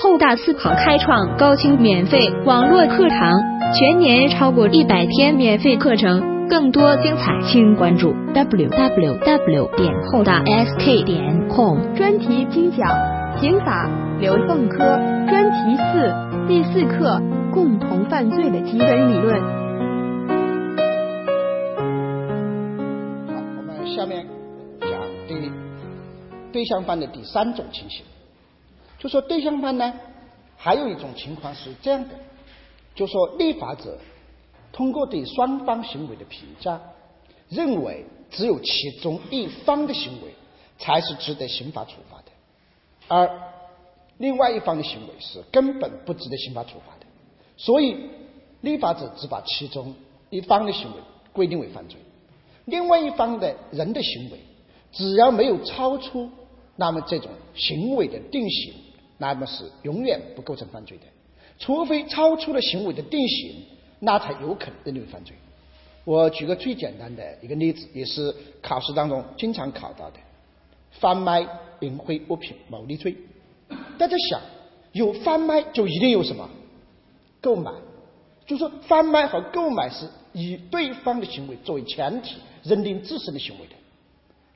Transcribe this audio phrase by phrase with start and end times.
[0.00, 3.32] 厚大思考开创高清免费网络课堂，
[3.74, 11.78] 全年超过一百天免费课程，更多精彩，请关注 w w w 点厚大 s k 点 com。
[11.96, 12.88] 专题精讲
[13.40, 13.90] 刑法
[14.20, 14.78] 刘凤科
[15.28, 16.14] 专题四
[16.46, 17.20] 第四课
[17.52, 19.40] 共同犯罪的基本理论。
[23.26, 24.24] 好，我们下面
[24.80, 24.90] 讲
[25.26, 25.50] 对
[26.52, 28.04] 对象犯的第三种情形。
[28.98, 29.94] 就说对象犯呢，
[30.56, 32.14] 还有一种情况是这样的，
[32.94, 33.96] 就说立法者
[34.72, 36.80] 通过对双方行为的评价，
[37.48, 40.34] 认为只有其中一方的行为
[40.78, 42.32] 才是值得刑法处罚的，
[43.06, 43.30] 而
[44.18, 47.06] 另外一方的行为是根本不值得刑法处罚的，
[47.56, 47.96] 所以
[48.62, 49.94] 立法者只把其中
[50.28, 50.96] 一方的行为
[51.32, 52.00] 规定为犯罪，
[52.64, 54.40] 另外一方的人的行为
[54.90, 56.28] 只要没有超出，
[56.74, 58.74] 那么这种行为的定型。
[59.18, 61.04] 那么是永远不构成犯罪的，
[61.58, 63.62] 除非超出了行为的定型，
[63.98, 65.34] 那才有可能认定为犯罪。
[66.04, 70.18] 我举个最简单的一个例子，也是考试当中经常考到的：
[70.92, 71.46] 贩卖
[71.80, 73.14] 淫秽物品牟利罪。
[73.98, 74.40] 大家想，
[74.92, 76.48] 有贩卖就一定有什么
[77.40, 77.72] 购买，
[78.46, 83.74] 就说贩卖和购买是以对方的行为作为前提认定自身的行为的。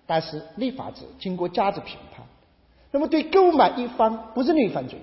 [0.06, 2.24] 但是立法者经过价值评判。
[2.92, 4.98] 那么，对购买一方不认定犯罪，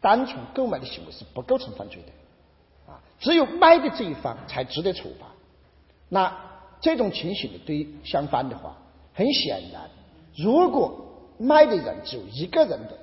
[0.00, 5.26] 单纯购买的行为是不构成犯罪的，啊，只有卖的这一方才值得处罚。
[6.10, 6.36] 那
[6.80, 8.76] 这种情形的对相反的话，
[9.14, 9.90] 很显然，
[10.36, 10.94] 如果
[11.38, 12.98] 卖的人只有一个人的，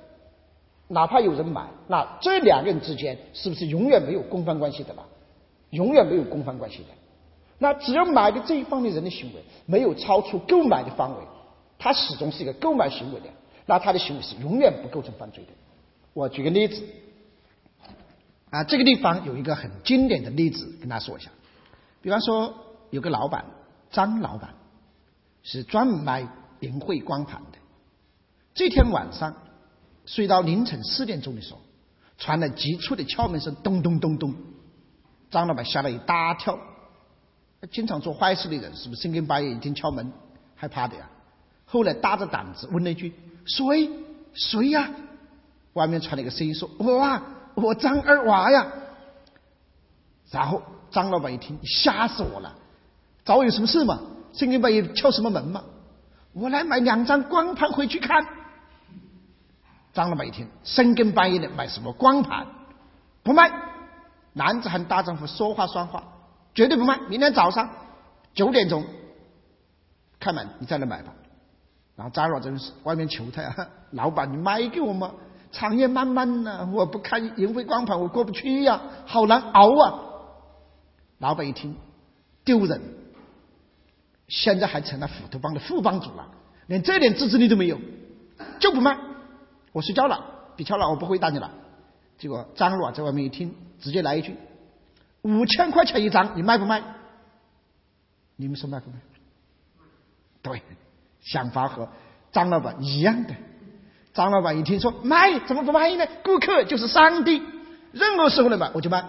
[0.87, 5.03] 哪怕有人买，那这两个人之间是不是永远没有公犯关系的了？
[5.71, 6.89] 永远没有公犯关系的。
[7.57, 11.17] 那只要买的这一方的人的行为没有超出购买的范围，
[11.79, 13.25] 他始终是一个购买行为的。
[13.66, 15.49] 那他的行为是永远不构成犯罪的。
[16.13, 16.83] 我举个例子，
[18.52, 21.31] 啊，这个地方有一个很经典的例子跟大家说一下。
[22.02, 22.53] 比方说，
[22.91, 23.45] 有个老板
[23.91, 24.53] 张老板
[25.41, 26.28] 是专门卖
[26.59, 27.57] 淫秽光盘的。
[28.53, 29.35] 这天晚上
[30.06, 31.59] 睡到凌晨四点钟的时候，
[32.18, 34.35] 传来急促的敲门声，咚咚咚咚。
[35.31, 36.59] 张老板吓了一大跳。
[37.72, 40.13] 经常做坏事的人是不是深更半夜一听敲门
[40.56, 41.09] 害怕的呀？
[41.66, 43.12] 后来大着胆子问了一句。
[43.45, 43.89] 谁
[44.33, 44.89] 谁呀？
[45.73, 47.22] 外面传来一个声音说：“哇，
[47.53, 48.66] 我张二娃呀！”
[50.31, 52.56] 然后张老板一听，吓死我了！
[53.23, 54.00] 找我有什么事吗？
[54.33, 55.63] 深更半夜敲什么门吗？
[56.33, 58.25] 我来买两张光盘回去看。
[59.94, 62.47] 张老板一听，深更半夜的买什么光盘？
[63.23, 63.51] 不卖！
[64.33, 66.03] 男子汉大丈夫，说话算话，
[66.53, 67.00] 绝对不卖！
[67.07, 67.69] 明天早上
[68.33, 68.85] 九点钟
[70.19, 71.13] 开门，你再来买吧。
[71.95, 73.56] 然后张老真是外面求他呀，
[73.91, 75.13] 老板你卖给我嘛，
[75.51, 80.00] 长夜漫漫呐，我不看银辉光盘我过不去呀，好难熬啊。
[81.19, 81.78] 老板一听
[82.44, 82.81] 丢人，
[84.28, 86.28] 现在还成了斧头帮的副帮主了，
[86.67, 87.79] 连这点自制力都没有，
[88.59, 88.97] 就不卖。
[89.72, 90.25] 我睡觉了，
[90.57, 91.50] 别敲了，我不回答你了。
[92.17, 94.35] 结果张老在外面一听，直接来一句：
[95.22, 96.83] 五千块钱一张，你卖不卖？
[98.35, 98.97] 你们说卖不卖？
[100.41, 100.62] 对。
[101.25, 101.90] 想法和
[102.31, 103.36] 张老板一样的。
[104.13, 106.08] 张老板一听说卖，怎么不卖呢？
[106.24, 107.44] 顾客就是上帝，
[107.91, 109.03] 任何时候来买我就卖。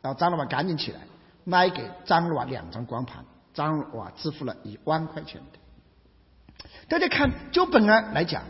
[0.00, 1.00] 然后张老板赶紧起来，
[1.44, 6.66] 卖给张老两张光盘，张老支付了一万块钱的。
[6.88, 8.44] 大家看，就本案来讲，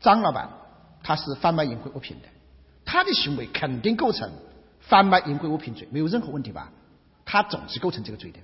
[0.00, 0.48] 张老板
[1.02, 2.28] 他是贩卖淫秽物品的，
[2.84, 4.30] 他的行为肯定构成
[4.80, 6.72] 贩卖淫秽物品罪，没有任何问题吧？
[7.24, 8.38] 他总是构成这个罪的。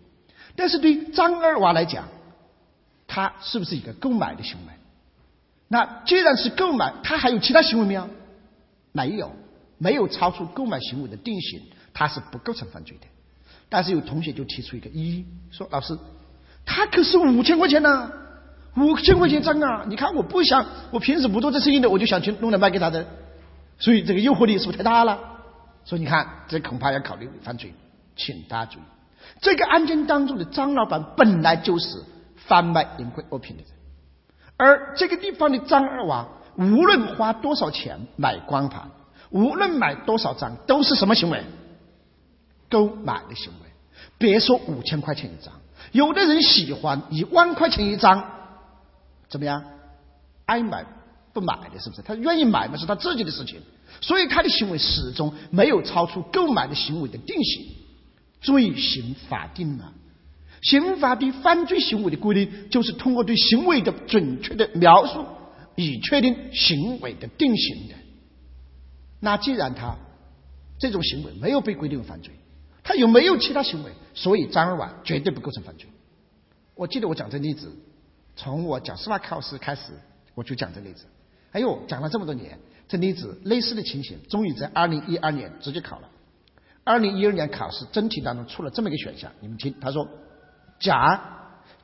[0.54, 2.04] 但是对张二娃来讲，
[3.14, 4.72] 他是不是一个购买的行为？
[5.68, 8.08] 那既然是购买，他还有其他行为没有？
[8.92, 9.32] 没有，
[9.76, 11.60] 没有超出购买行为的定性，
[11.92, 13.06] 他是不构成犯罪的。
[13.68, 15.98] 但是有同学就提出一个异议，说老师，
[16.64, 18.10] 他可是五千块钱呢，
[18.78, 19.84] 五千块钱张啊！
[19.86, 23.06] 你看我不想，我平时不做这生意的，我就想去弄来卖给他的，
[23.78, 25.18] 所以这个诱惑力是不是太大了？
[25.84, 27.74] 所以你看，这恐怕要考虑犯罪，
[28.16, 28.82] 请大家注意，
[29.42, 32.02] 这个案件当中的张老板本来就是。
[32.46, 33.72] 贩卖淫秽物品的人，
[34.56, 38.90] 而这个地方的张二娃，无论花多少钱买光盘，
[39.30, 41.42] 无论买多少张，都是什么行为？
[42.68, 43.68] 购买的行为。
[44.18, 45.54] 别说五千块钱一张，
[45.92, 48.24] 有的人喜欢一万块钱一张，
[49.28, 49.64] 怎么样？
[50.46, 50.84] 爱买
[51.32, 52.02] 不买的，是不是？
[52.02, 53.60] 他愿意买，那是他自己的事情。
[54.00, 57.66] 所以他的行为始终没有超出购买的行为的定性，
[58.40, 59.92] 罪行法定了。
[60.62, 65.26] 刑法对犯罪行为的规定，就是通过对行为的准确的描述，
[65.76, 67.94] 以确定行为的定性的。
[69.20, 69.96] 那既然他
[70.78, 72.32] 这种行为没有被规定为犯罪，
[72.82, 75.88] 他有没有其他行为，所以张二娃绝对不构成犯罪。
[76.74, 77.70] 我记得我讲这例子，
[78.34, 79.92] 从我讲司法考试开始，
[80.34, 81.04] 我就讲这例子。
[81.50, 82.58] 哎呦，讲了这么多年，
[82.88, 86.08] 这例子类似的情形，终于在二零一二年直接考了。
[86.84, 90.08] 二零一二年考试真题当中出了这么一个选项，你们听，他说：
[90.82, 91.20] 甲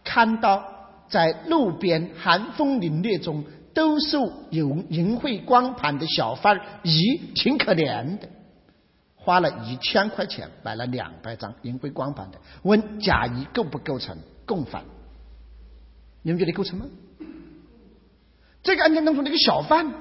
[0.04, 0.62] 看到
[1.08, 8.28] 在路边寒风凛冽中兜售有淫秽光盘的小贩乙挺可怜的，
[9.14, 14.84] 花了一千块钱买了两百张淫秽光盘的，问甲乙构不构成共犯？
[16.22, 16.86] 你们觉得构成吗？
[18.62, 19.94] 这个案件当中那个小贩，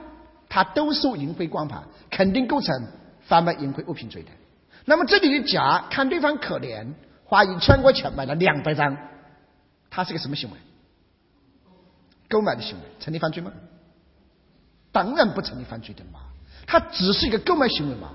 [0.49, 2.87] 他兜售淫秽光盘，肯定构成
[3.21, 4.29] 贩卖淫秽物品罪的。
[4.85, 6.93] 那么这里的甲看对方可怜，
[7.27, 8.97] 花一千块钱买了两百张，
[9.89, 10.57] 他是个什么行为？
[12.29, 13.51] 购买的行为成立犯罪吗？
[14.93, 16.21] 当然不成立犯罪的嘛，
[16.65, 18.11] 他只是一个购买行为嘛。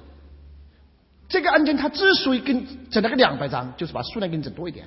[1.29, 4.87] 这个案件他之所以跟整了个两百张，就是把数量给你整多一点。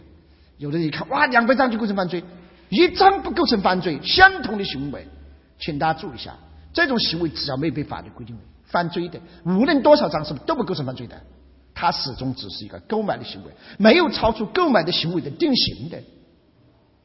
[0.57, 2.23] 有的人一看，哇，两百张就构成犯罪，
[2.69, 5.07] 一张不构成犯罪，相同的行为。
[5.59, 6.35] 请大家注意一下，
[6.73, 11.21] 这种行为只要没有被法律规定为犯罪的，无论多少张是都不构成犯罪的。
[11.75, 16.01] 它始终只是一个购买的行为，没有超出购买的行为的定型的，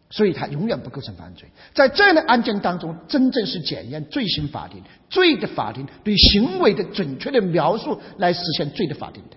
[0.08, 1.49] 所以它永远不构成犯罪。
[1.75, 9.37] 在这样的案件当中，真正是检验罪行法定、罪的法定对行为的准确的描述来实现罪的法定的。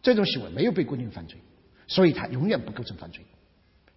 [0.00, 1.38] 这种行为没有被规定犯罪，
[1.86, 3.22] 所以它永远不构成犯罪。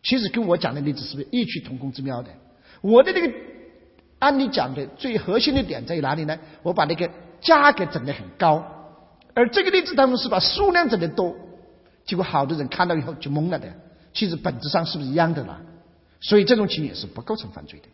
[0.04, 2.32] 其实跟我讲的例子是不是异曲同工之妙的？
[2.82, 3.32] 我的这个。
[4.18, 6.40] 案例讲的最核心的点在于哪里呢？
[6.64, 7.08] 我把那个
[7.42, 8.66] 价格整得很高，
[9.36, 11.36] 而这个例子当中是把数量整的多，
[12.06, 13.68] 结果好多人看到以后就懵了的。
[14.14, 15.62] 其实本质上是不是一样的啦？
[16.22, 17.88] 所以这种情形是不构成犯罪的。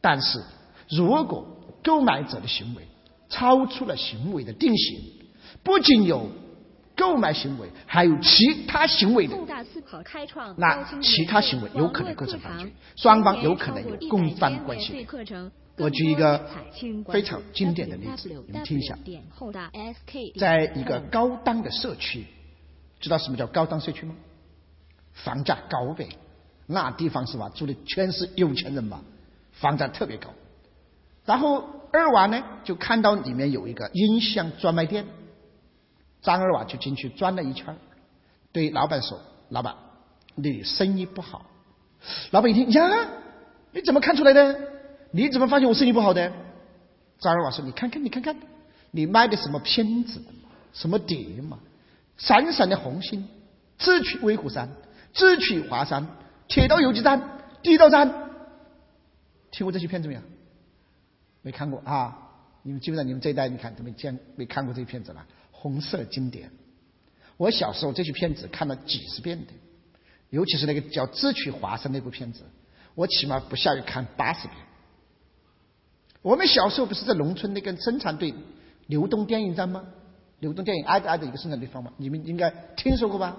[0.00, 0.42] 但是
[0.90, 1.46] 如果
[1.84, 2.82] 购买者的行为
[3.28, 5.00] 超出了行为的定型，
[5.62, 6.28] 不仅有
[6.96, 9.36] 购买行为，还有其他行为的，
[10.56, 15.06] 那其他行为有可能构成犯罪，双方有可能有共犯关系。
[15.78, 16.46] 我举一个
[17.08, 18.96] 非常经典的例子，你们听一下。
[20.38, 22.26] 在一个高档的社区，
[23.00, 24.14] 知道什么叫高档社区吗？
[25.12, 26.08] 房价高呗，
[26.66, 27.50] 那地方是吧？
[27.54, 29.02] 住的全是有钱人嘛，
[29.52, 30.28] 房价特别高。
[31.24, 35.06] 然后二娃呢，就看到里面有一个音响专卖店，
[36.20, 37.76] 张二娃就进去转了一圈，
[38.52, 39.74] 对老板说：“老板，
[40.34, 41.46] 你生意不好。”
[42.30, 43.08] 老板一听呀，
[43.70, 44.72] 你怎么看出来的？
[45.12, 46.32] 你怎么发现我身体不好的？
[47.18, 48.34] 张二娃说：“你看看，你看看，
[48.90, 50.20] 你卖的什么片子？
[50.72, 51.60] 什么碟嘛？
[52.16, 53.28] 闪闪的红星，
[53.78, 54.68] 智取威虎山，
[55.12, 56.08] 智取华山，
[56.48, 58.30] 铁道游击战，地道战。
[59.52, 60.20] 听过这些片子没有？
[61.42, 62.30] 没看过啊！
[62.62, 65.26] 你们基本上你们这一代，你看都没见没看过这些片子了。
[65.50, 66.50] 红色经典，
[67.36, 69.52] 我小时候这些片子看了几十遍的，
[70.30, 72.42] 尤其是那个叫《智取华山》那部片子，
[72.94, 74.56] 我起码不下于看八十遍。”
[76.22, 78.32] 我们小时候不是在农村那个生产队
[78.86, 79.84] 流动电影站吗？
[80.38, 83.36] 流动电影挨着挨着一个生产队放嘛，你们应该听说过吧？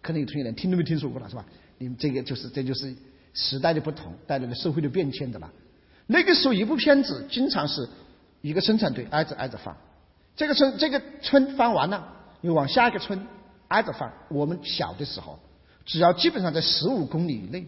[0.00, 1.44] 可能有同学连听都没听说过了，是吧？
[1.78, 2.94] 你们这个就是这就是
[3.34, 5.50] 时代的不同带来的社会的变迁的了。
[6.06, 7.88] 那个时候一部片子经常是
[8.40, 9.76] 一个生产队挨着挨着放，
[10.36, 13.24] 这个村这个村放完了又往下一个村
[13.68, 14.12] 挨着放。
[14.28, 15.38] 我们小的时候，
[15.84, 17.66] 只要基本上在十五公里以内，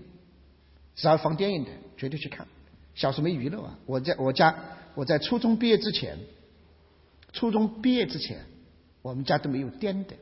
[0.97, 2.47] 只要放电影的，绝对去看。
[2.95, 3.77] 小时候没娱乐啊！
[3.87, 4.55] 我在我家，
[4.95, 6.17] 我在初中毕业之前，
[7.33, 8.39] 初中毕业之前，
[9.03, 10.15] 我们家都没有电的。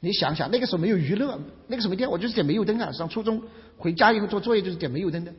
[0.00, 2.92] 你想想，那个时候没有娱乐，那个时候没电，我就是点煤油灯啊。
[2.92, 3.42] 上初中
[3.78, 5.32] 回家以后做作业就是点煤油灯的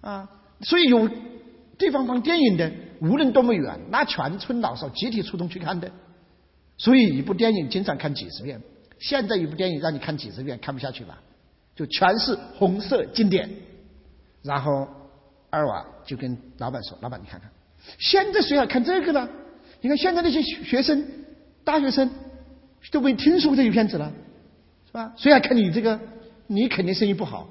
[0.00, 0.30] 啊。
[0.60, 1.08] 所以有
[1.76, 5.90] 地方放电影的，无论多么远，那全村老少集体出动去看的。
[6.78, 8.60] 所以一部电影经常看几十遍。
[9.00, 11.20] 现在一部电影让你看几十遍看不下去吧？
[11.74, 13.50] 就全是红色经典，
[14.42, 14.86] 然后。
[15.54, 17.48] 二娃就跟老板说：“老板，你看看，
[18.00, 19.28] 现在谁还看这个呢？
[19.80, 21.06] 你看现在那些学生、
[21.62, 22.10] 大学生
[22.90, 24.12] 都没听说过这些片子了，
[24.86, 25.12] 是吧？
[25.16, 26.00] 谁还看你这个？
[26.48, 27.48] 你肯定生意不好。”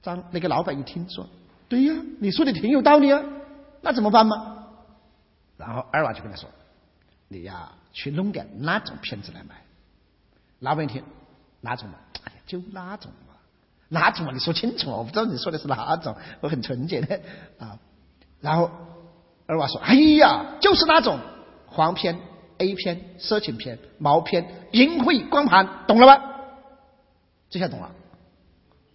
[0.00, 1.28] 张那个老板一听说
[1.68, 3.20] ：“对呀，你说的挺有道理啊，
[3.80, 4.68] 那怎么办嘛？”
[5.58, 6.48] 然后二娃就跟他说
[7.26, 9.56] ：“你呀，去弄点那种片子来卖。”
[10.60, 11.02] 老板一听
[11.60, 11.96] ：“哪种嘛？
[12.22, 13.10] 哎呀，就那种。”
[13.88, 14.32] 哪种啊？
[14.32, 14.96] 你说清楚啊！
[14.96, 17.20] 我不知道你说的是哪种，我很纯洁的
[17.58, 17.78] 啊。
[18.40, 18.70] 然后
[19.46, 21.18] 二娃说：“哎呀，就是那种
[21.66, 22.18] 黄片、
[22.58, 26.22] A 片、色情片、毛片、淫秽光盘，懂了吧？”
[27.48, 27.92] 这下懂了。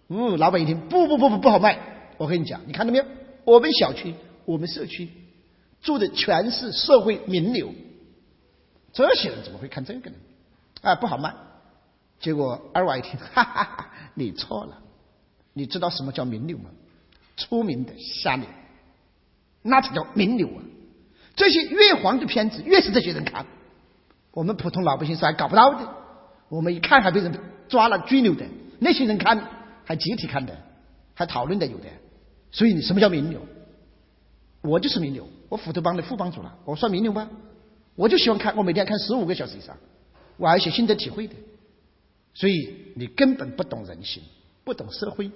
[0.08, 1.78] 嗯，老板一听，不不不不不好卖。
[2.18, 3.04] 我跟你讲，你看到没有？
[3.44, 5.08] 我们小区、我们社区
[5.80, 7.72] 住的全是社会名流，
[8.92, 10.16] 这些人怎么会看这个呢？
[10.82, 11.34] 啊，不好卖。
[12.20, 14.78] 结果二娃一听，哈哈哈，你错了。
[15.54, 16.70] 你知道什么叫名流吗？
[17.36, 18.46] 出名的下流，
[19.62, 20.62] 那才叫名流啊！
[21.34, 23.46] 这些越黄的片子，越是这些人看。
[24.32, 25.88] 我们普通老百姓是还搞不到的。
[26.48, 27.38] 我们一看还被人
[27.68, 28.46] 抓了拘留的，
[28.78, 29.48] 那些人看
[29.84, 30.56] 还集体看的，
[31.14, 31.86] 还讨论的有的。
[32.50, 33.40] 所以你什么叫名流？
[34.62, 37.28] 我就是名流，我斧头帮的副帮主了，我算名流吗？
[37.94, 39.76] 我就喜欢看，我每天看十五个小时以上，
[40.36, 41.34] 我还写心得体会的。
[42.34, 44.22] 所以你根本不懂人性，
[44.64, 45.30] 不懂社会，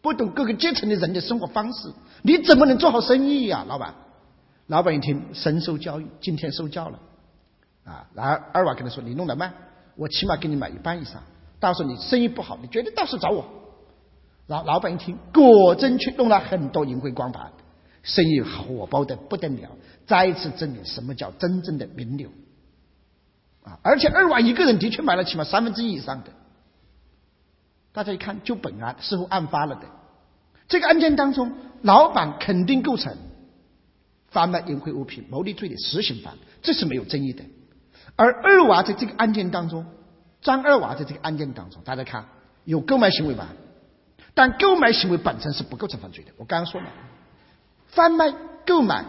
[0.00, 3.94] 不懂各个阶层的人的生活方式，你怎么能做好生意呀，老板？
[4.66, 7.00] 老板一听，深受教育，今天受教了
[7.84, 8.06] 啊。
[8.14, 9.54] 然后二娃跟他说：“你弄得慢，
[9.96, 11.22] 我起码给你买一半以上。
[11.58, 13.46] 到时候你生意不好，你绝对到时候找我。”
[14.46, 17.50] 然后老板一听，果真去弄了很多银辉光盘，
[18.02, 19.70] 生意火爆的不得了，
[20.06, 22.30] 再一次证明什么叫真正的名流。
[23.62, 23.78] 啊！
[23.82, 26.30] 而且二娃一个人的确买了起码三分之一以上的。
[27.98, 29.82] 大家一看，就本案似乎案发了的。
[30.68, 31.52] 这个案件当中，
[31.82, 33.12] 老板肯定构成
[34.28, 37.42] 贩卖淫秽物品牟利罪的实行犯，这是没有争议的。
[38.14, 39.84] 而二娃在这个案件当中，
[40.40, 42.24] 张二娃在这个案件当中，大家看
[42.64, 43.48] 有购买行为吧？
[44.32, 46.30] 但购买行为本身是不构成犯罪的。
[46.36, 46.86] 我刚刚说了，
[47.88, 48.32] 贩卖、
[48.64, 49.04] 购买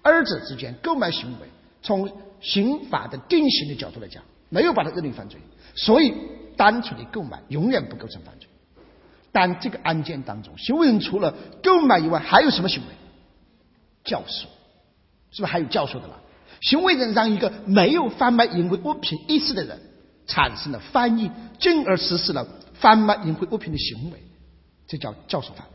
[0.00, 1.48] 二者之间购买行为，
[1.82, 2.10] 从
[2.40, 5.38] 刑法的定刑的角度来讲，没有把它认定犯罪，
[5.74, 6.14] 所以
[6.56, 8.48] 单纯的购买永远不构成犯罪。
[9.32, 12.94] 但这个案件当中，行为人除了购买以外，还有什么行为？
[14.04, 14.42] 教唆，
[15.30, 16.20] 是不是还有教唆的了？
[16.60, 19.80] 行为人让一个没有贩卖淫秽物品意识的人
[20.26, 24.22] 产生了翻译，进而实施了贩卖淫秽物品的行为，
[24.86, 25.66] 这叫教唆犯。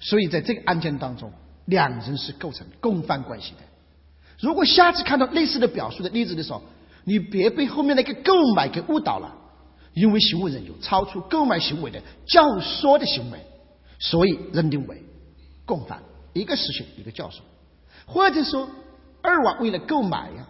[0.00, 1.32] 所以在这个案件当中，
[1.66, 3.58] 两人是构成共犯关系的。
[4.40, 6.62] 如果下次看到类似的表述的例子的时候，
[7.04, 9.34] 你别被后面那个购买给误导了，
[9.94, 13.38] 因为行为人有超出购买行为的教唆的行为，
[13.98, 15.02] 所以认定为
[15.64, 17.38] 共犯，一个实行一个教唆，
[18.04, 18.68] 或者说
[19.22, 20.46] 二娃为了购买呀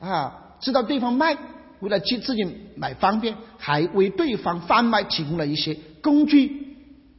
[0.00, 1.36] 啊，知道对方卖，
[1.80, 2.44] 为了替自己
[2.76, 6.76] 买方便，还为对方贩卖提供了一些工具、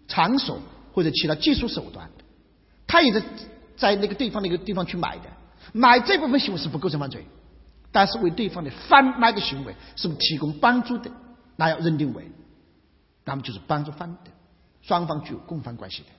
[0.07, 0.59] 场所
[0.93, 2.09] 或者其他技术手段，
[2.85, 3.21] 他也在
[3.77, 5.23] 在那个对方那个地方去买的。
[5.73, 7.25] 买这部分行为是不构成犯罪，
[7.91, 11.09] 但是为对方的贩卖的行为是提供帮助的，
[11.55, 12.31] 那要认定为，
[13.25, 14.31] 那么就是帮助犯的，
[14.81, 16.10] 双方具有共犯关系的。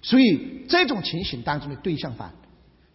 [0.00, 2.32] 所以这种情形当中的对象犯，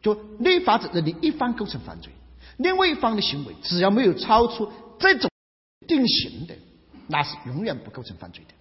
[0.02, 2.12] 就立法者认定一方构成犯罪，
[2.58, 5.30] 另外一方的行为只要没有超出这种
[5.86, 6.56] 定刑的，
[7.08, 8.54] 那是永远不构成犯罪的。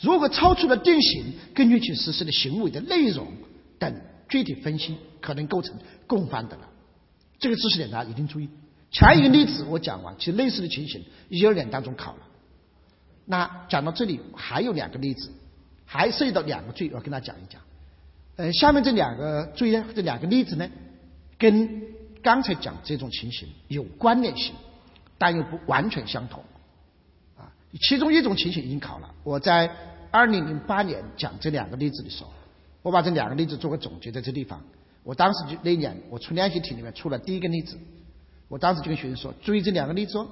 [0.00, 3.32] 如果超出了定刑，根据其实施的行为的内容
[3.78, 6.68] 等具体分析，可能构成共犯的了。
[7.38, 8.48] 这个知识点大家一定注意。
[8.90, 12.25] 前一个例子我讲完，其实类似的情形一二年当中考了。
[13.26, 15.30] 那讲到这里还有两个例子，
[15.84, 17.60] 还涉及到两个罪，我跟大家讲一讲。
[18.36, 20.68] 呃，下面这两个罪呢，这两个例子呢，
[21.36, 21.82] 跟
[22.22, 24.54] 刚才讲这种情形有关联性，
[25.18, 26.44] 但又不完全相同。
[27.36, 29.12] 啊，其中一种情形已经考了。
[29.24, 29.70] 我在
[30.10, 32.30] 二零零八年讲这两个例子的时候，
[32.82, 34.62] 我把这两个例子做个总结，在这地方。
[35.02, 37.76] 我当时就那年，我出练习题里面出了第一个例子，
[38.48, 40.28] 我当时就跟学生说：注意这两个例子哦。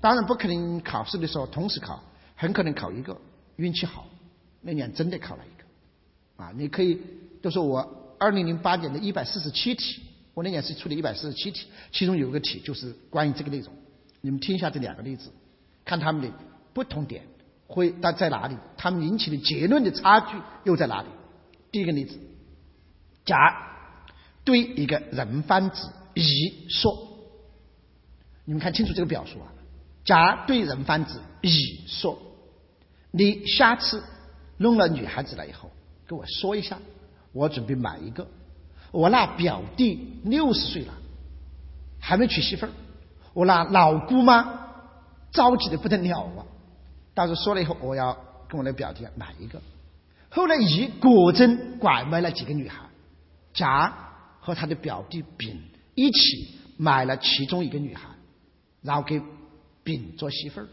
[0.00, 2.02] 当然不可能考试的时候同时考，
[2.34, 3.20] 很可能考一个，
[3.56, 4.06] 运气好，
[4.60, 6.44] 那年真的考了一个。
[6.44, 7.00] 啊，你可以
[7.40, 10.02] 都说我二零零八年的一百四十七题，
[10.34, 13.72] 我那年是出的一百四十七题，其中有个题就是关于这个内容。
[14.20, 15.30] 你们听一下这两个例子，
[15.84, 16.30] 看他们的
[16.72, 17.22] 不同点
[17.66, 21.08] 会在在哪里，他们引起的结论的差距又在哪里？
[21.70, 22.18] 第一个例子，
[23.24, 23.70] 甲。
[24.46, 27.16] 对一个人贩子乙说
[28.44, 29.50] ：“你们看清楚这个表述啊。”
[30.04, 32.18] 甲对人贩子乙说
[33.10, 34.02] ：“你下次
[34.58, 35.70] 弄了女孩子来以后，
[36.06, 36.78] 跟我说一下，
[37.32, 38.26] 我准备买一个。
[38.90, 40.92] 我那表弟六十岁了，
[42.00, 42.70] 还没娶媳妇儿，
[43.32, 44.60] 我那老姑妈
[45.32, 46.44] 着急的不得了啊。
[47.14, 48.12] 到时候说了以后，我要
[48.48, 49.60] 跟我那表弟买一个。
[50.28, 52.80] 后来乙果真拐卖了几个女孩，
[53.52, 54.00] 甲。”
[54.44, 55.58] 和他的表弟丙
[55.94, 58.10] 一起买了其中一个女孩，
[58.82, 59.18] 然后给
[59.84, 60.72] 丙做媳妇儿的，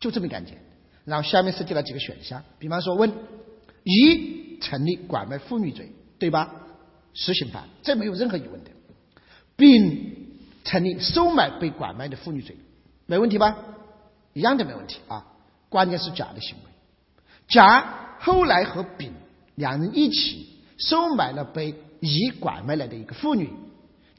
[0.00, 0.58] 就这么干简。
[1.04, 3.12] 然后下面设计了几个选项，比方说问：
[3.84, 6.52] 一成立拐卖妇女罪，对吧？
[7.14, 8.70] 实行犯，这没有任何疑问的。
[9.56, 12.56] 丙成立收买被拐卖的妇女罪，
[13.06, 13.56] 没问题吧？
[14.32, 15.26] 一样的没问题啊。
[15.68, 16.70] 关键是甲的行为，
[17.46, 19.12] 甲后来和丙
[19.54, 21.74] 两人一起收买了被。
[22.02, 23.50] 乙拐卖来的一个妇女，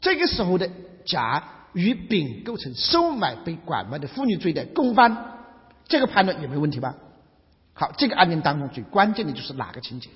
[0.02, 0.70] 这个时候的
[1.04, 5.16] 甲与丙构成收买被拐卖的妇女罪的共犯，
[5.88, 6.96] 这个判断有没有问题吧？
[7.74, 10.10] 好，这个案件当中最关键的就是哪个情节？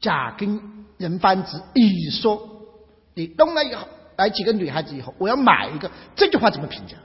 [0.00, 2.66] 甲跟人贩子乙说
[3.14, 6.96] ：“你弄了以后，来几个女孩子以后，我要买一个。”这句话怎么评价？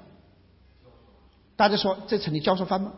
[1.55, 2.93] 大家说这成立教唆犯吗？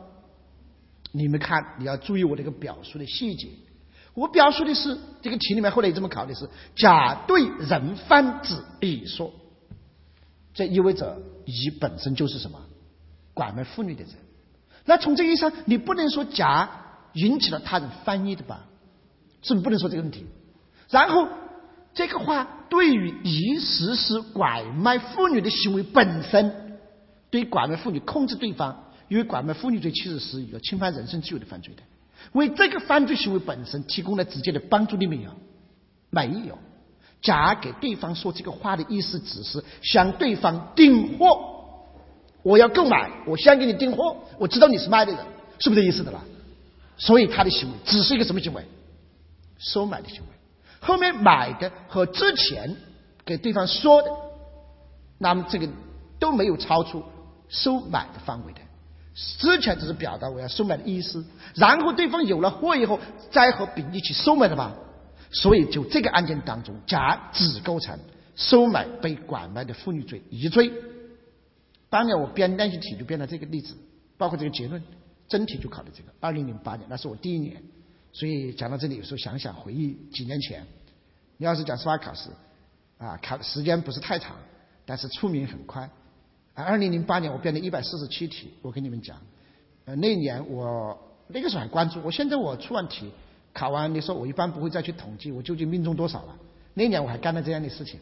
[1.12, 3.50] 你们看，你要注意我这个表述的细节。
[4.14, 9.34] 我表述的是这个题里面后来也这么考的是：甲对人贩子乙说，
[10.54, 12.60] 这意味着乙本身就是什么
[13.34, 14.14] 拐卖妇女的人。
[14.86, 16.70] 那从这意义上，你不能说甲
[17.14, 18.66] 引起了他人翻译的吧？
[19.42, 20.26] 是不是不能说这个问题？
[20.90, 21.28] 然后
[21.94, 26.78] 这个话对于乙实施拐卖妇女的行为本身，
[27.30, 31.82] 对拐卖妇女控制对方，因为拐卖妇女罪其实是一个侵犯人身自由的犯罪的。
[32.34, 35.32] 为这个犯罪行为本身提供了直接的帮助的没有？
[36.10, 36.58] 没有。
[37.22, 41.40] 甲给对方说这个话的意思，只是向对方订货。
[42.44, 44.16] 我要购买，我先给你订货。
[44.40, 45.24] 我知道你是卖的人，
[45.60, 46.22] 是不是这意思的啦？
[46.98, 48.66] 所以他的行为只是一个什么行为？
[49.60, 50.28] 收买的行为。
[50.80, 52.76] 后面买的和之前
[53.24, 54.10] 给对方说的，
[55.20, 55.70] 那么这个
[56.20, 57.04] 都没有超出
[57.48, 58.60] 收买的范围的。
[59.14, 61.24] 之前只是表达我要收买的意思，
[61.54, 63.00] 然后对方有了货以后
[63.30, 64.74] 再和丙一起收买的吧。
[65.32, 67.98] 所以就这个案件当中，甲只构成
[68.36, 70.72] 收买被拐卖的妇女罪一罪。
[71.90, 73.76] 当年我编练习题就编了这个例子，
[74.18, 74.82] 包括这个结论，
[75.28, 76.10] 真题就考的这个。
[76.20, 77.62] 二零零八年，那是我第一年，
[78.14, 80.66] 所以讲到这里，有时候想想回忆几年前，
[81.38, 82.30] 你要是讲司法考试，
[82.98, 84.36] 啊，考时间不是太长，
[84.86, 85.90] 但是出名很快。
[86.54, 89.18] 啊，二零零八年我编了一百四十七题，我跟你们讲，
[89.86, 90.98] 呃，那年我
[91.28, 93.12] 那个时候还关注，我现在我出完题，
[93.54, 96.38] 考完你说，我一般不会再去统计我究竟命中多少了。
[96.74, 98.00] 那年我还干了这样的事情，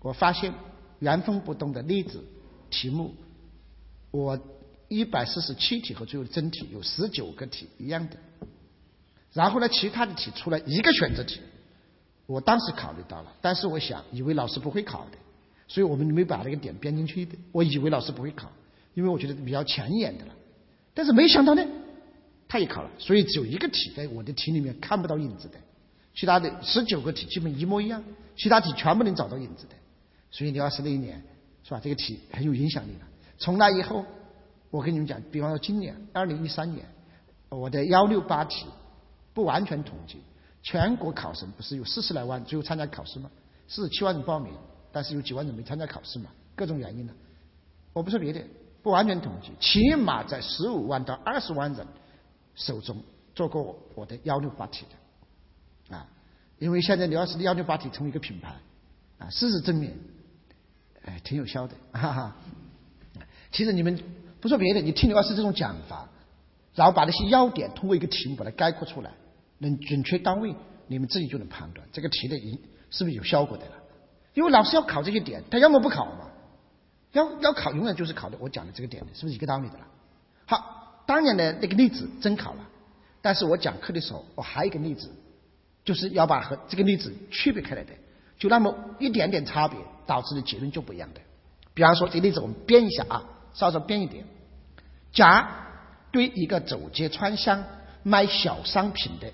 [0.00, 0.52] 我发现
[0.98, 2.22] 原封不动的例子。
[2.74, 3.14] 题目，
[4.10, 4.38] 我
[4.88, 8.16] 一百四十七题和最后的真题有十九个题一样的，
[9.34, 11.40] 然后呢，其他的题出了一个选择题，
[12.24, 15.18] 我当时考虑到了，但是我想以为老师不会考的，
[15.68, 17.36] 所以我们没把那个点编进去的。
[17.52, 18.50] 我以为老师不会考，
[18.94, 20.32] 因为我觉得比较前沿的了，
[20.94, 21.62] 但是没想到呢，
[22.52, 25.54] 他也考了，所以只有一个题在我的题里面看不到影子的，
[26.14, 28.04] 其他的十九个题基本一模一样，
[28.36, 29.74] 其他题全部能找到影子的，
[30.30, 31.22] 所以你要是那一年。
[31.64, 31.80] 是吧？
[31.80, 33.06] 这个题很有影响力的。
[33.38, 34.04] 从那以后，
[34.68, 36.84] 我跟你们讲，比方说今年二零一三年，
[37.50, 38.66] 我的幺六八题
[39.32, 40.18] 不完全统计，
[40.60, 43.30] 全国考生不是有四十来万最后参加考试吗？
[43.68, 44.52] 四十七万人报名，
[44.90, 46.30] 但是有几万人没参加考试嘛？
[46.56, 47.12] 各种原因呢？
[47.92, 48.42] 我不说别的，
[48.82, 51.86] 不完全统计，起码在十五万到二十万人
[52.54, 53.02] 手中
[53.34, 54.84] 做过我的幺六八题
[55.88, 56.06] 的啊。
[56.58, 58.54] 因为现在刘老师的幺六八题成为一个品牌
[59.18, 59.92] 啊，事实证明。
[61.04, 62.36] 哎，挺有效的， 哈哈。
[63.50, 64.00] 其实你们
[64.40, 66.08] 不说别的，你听刘老师这种讲法，
[66.74, 69.10] 然后把那些要点通过一个题目把它概括出来，
[69.58, 70.54] 能准确到位，
[70.86, 72.56] 你们自己就能判断这个题的影
[72.90, 73.72] 是不是有效果的了。
[74.34, 76.30] 因为老师要考这些点，他要么不考嘛，
[77.10, 79.86] 要要考永远就是考的我讲的这个点，是不是一个道理的了？
[80.46, 82.68] 好，当年的那个例子真考了，
[83.20, 85.10] 但是我讲课的时候，我还有一个例子，
[85.84, 87.92] 就是要把和这个例子区别开来的。
[88.38, 91.20] 就那么一点点差别，导致的结论就不一样的。
[91.74, 94.24] 比方说，这个例子我们编一下啊，稍稍编一点。
[95.12, 95.48] 甲
[96.10, 97.64] 对一个走街串巷
[98.02, 99.32] 卖小商品的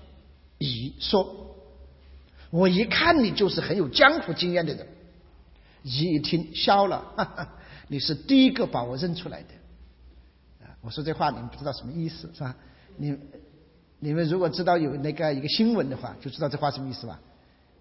[0.59, 1.55] 乙说
[2.51, 4.87] ：“我一看你就是很有江湖经验的人。”
[5.81, 7.49] 乙一听笑了，哈哈，
[7.87, 9.47] 你是第一个把我认出来的。
[10.81, 12.55] 我说这话你们不知道什么意思是吧？
[12.97, 13.17] 你
[13.99, 17.19] 你们如果知道有那个一个新闻的话，就知道这话什么意思吧？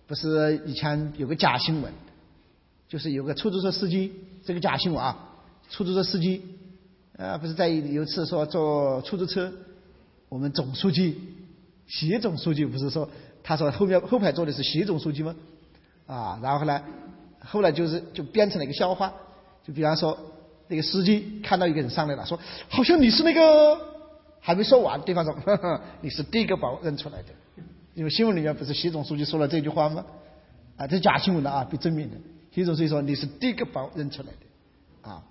[0.07, 1.93] 不是以前有个假新闻，
[2.89, 4.13] 就是有个出租车司机，
[4.45, 5.37] 这个假新闻啊，
[5.71, 6.43] 出租车司机，
[7.17, 9.53] 呃，不是在有一次说坐出租车，
[10.29, 11.21] 我们总书记，
[11.87, 13.09] 习总书记不是说，
[13.43, 15.37] 他说后面后排坐的是习总书记吗？
[16.07, 16.83] 啊，然后呢，
[17.41, 19.13] 后来就是就编成了一个笑话，
[19.63, 20.19] 就比方说
[20.69, 23.81] 那个司机看到一个人上来了，说好像你是那个，
[24.41, 27.29] 还没说完，对方说呵呵 你是第一个把我认出来的。
[27.95, 30.05] 因为新闻里面不是习总书记说了这句话吗？
[30.77, 32.17] 啊，这假新闻的啊，被证明的。
[32.53, 35.23] 习总书记说你是第一个把我认出来的，啊，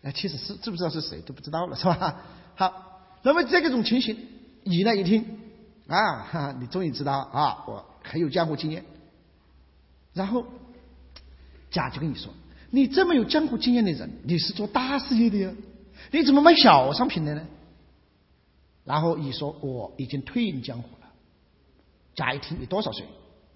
[0.00, 2.22] 那其实是知不知道是谁都不知道了，是吧？
[2.56, 4.16] 好，那么这个种情形，
[4.64, 5.38] 乙呢一听
[5.86, 8.84] 啊，哈， 你终于知道啊，我很有江湖经验。
[10.12, 10.44] 然后
[11.70, 12.32] 甲就跟你说，
[12.70, 15.52] 你这么有江湖经验的人，你是做大事业的呀，
[16.10, 17.46] 你怎么卖小商品的呢？
[18.84, 21.08] 然后乙说我已经退隐江湖了。
[22.14, 23.04] 甲一听，你多少岁？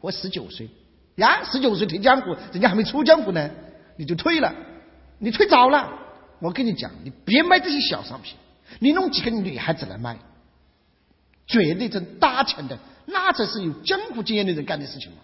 [0.01, 0.69] 我十九岁。
[1.17, 3.51] 呀，十九岁退江湖，人家还没出江湖呢。
[3.97, 4.55] 你就退了，
[5.19, 6.01] 你退早了。
[6.41, 8.37] 我跟你讲，你别卖这些小商品，
[8.81, 10.19] 你弄几个女孩子来卖，
[11.47, 15.19] 绝对挣大钱的，那才是有江湖经验的人干的事情嘛。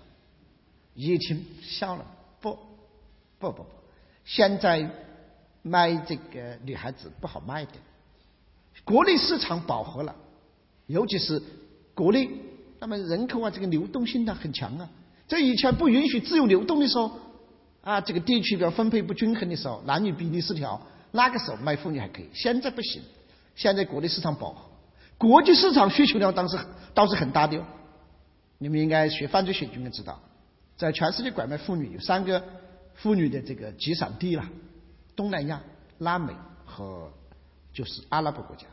[0.94, 2.06] 一听笑了，
[2.40, 2.56] 不，
[3.38, 3.66] 不不不，
[4.30, 4.88] 现在
[5.60, 7.72] 卖这个女孩子不好卖的，
[8.84, 10.14] 国内市场饱和了，
[10.86, 11.42] 尤其是
[11.94, 12.30] 国内，
[12.78, 14.88] 那么人口啊，这个流动性呢很强啊。
[15.26, 17.10] 在以前不允许自由流动的时候，
[17.82, 22.28] 啊，这个地区的分配不均衡的时候，男女比例失调，那个时候卖妇女还可以。
[22.32, 23.02] 现在不行，
[23.56, 24.70] 现在国内市场饱和，
[25.18, 26.56] 国际市场需求量当时
[26.94, 27.64] 倒是很大的哦。
[28.58, 30.20] 你们应该学犯罪学就应该知道。
[30.76, 32.40] 在全世界拐卖妇女有三个
[33.02, 34.44] 妇女的这个集散地了，
[35.16, 35.62] 东南亚、
[35.98, 36.34] 拉美
[36.64, 37.10] 和
[37.72, 38.66] 就是阿拉伯国家，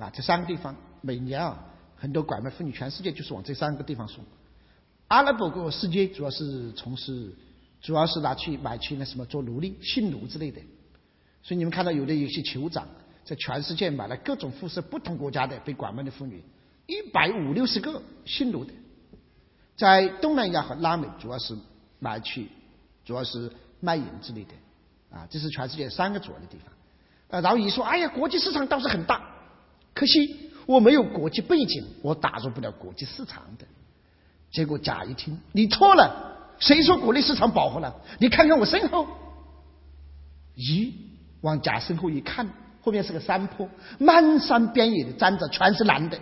[0.00, 1.64] 啊，这三个地方每年啊
[1.96, 4.24] 很多拐卖妇女，全世界就是往这三个地方送。
[5.08, 7.32] 阿拉伯国世界主要是从事，
[7.80, 10.60] 主要是拿去买去那什么做奴隶、性奴之类的，
[11.42, 12.88] 所以你们看到有的有些酋长
[13.24, 16.42] 在全世界买了各种肤色不同国家的被拐卖的妇女，
[16.86, 18.72] 一百五六十个性奴的。
[19.76, 21.56] 在东南亚和拉美，主要是
[22.00, 22.48] 买去，
[23.06, 24.50] 主要是卖淫之类的，
[25.16, 26.74] 啊，这是全世界三个主要的地方。
[27.28, 29.22] 啊，然后乙说，哎呀，国际市场倒是很大，
[29.94, 33.64] 可惜我没有国际背景，我打入不了国际市场的。
[34.50, 37.94] 结果甲一听，你错了，谁说国内市场饱和了？
[38.18, 39.06] 你看看我身后，
[40.54, 40.92] 一
[41.42, 42.48] 往甲身后一看，
[42.82, 46.18] 后面是个山坡，漫山遍野的站着全是男的，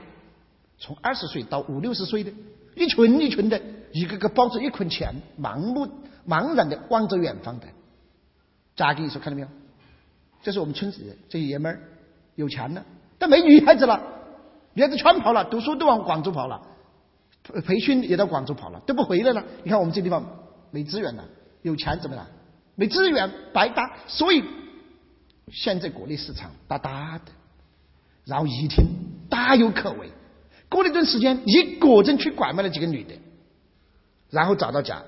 [0.78, 2.30] 从二十岁到五六十岁的。
[2.74, 3.62] 一群一群的，
[3.94, 5.88] 一个个抱着一捆钱，盲目
[6.26, 7.66] 茫然的望着远方的。
[8.74, 9.20] 咋跟你说？
[9.20, 9.48] 看到没有？
[10.42, 11.80] 这是我们村子这些爷们儿，
[12.34, 12.84] 有钱了，
[13.20, 14.02] 但没女孩子了，
[14.72, 16.60] 女孩子全跑了，读书都往广州跑了，
[17.64, 19.44] 培训也到广州跑了，都不回来了。
[19.62, 20.26] 你看我们这地方
[20.72, 21.24] 没资源了，
[21.62, 22.28] 有钱怎么了？
[22.74, 23.92] 没资源白搭。
[24.08, 24.42] 所以
[25.52, 27.30] 现在国内市场大大的，
[28.24, 28.84] 然后一听
[29.30, 30.10] 大有可为。
[30.68, 33.14] 过了一段时间，你果真去拐卖了几个女的，
[34.34, 35.02] 然后找到甲，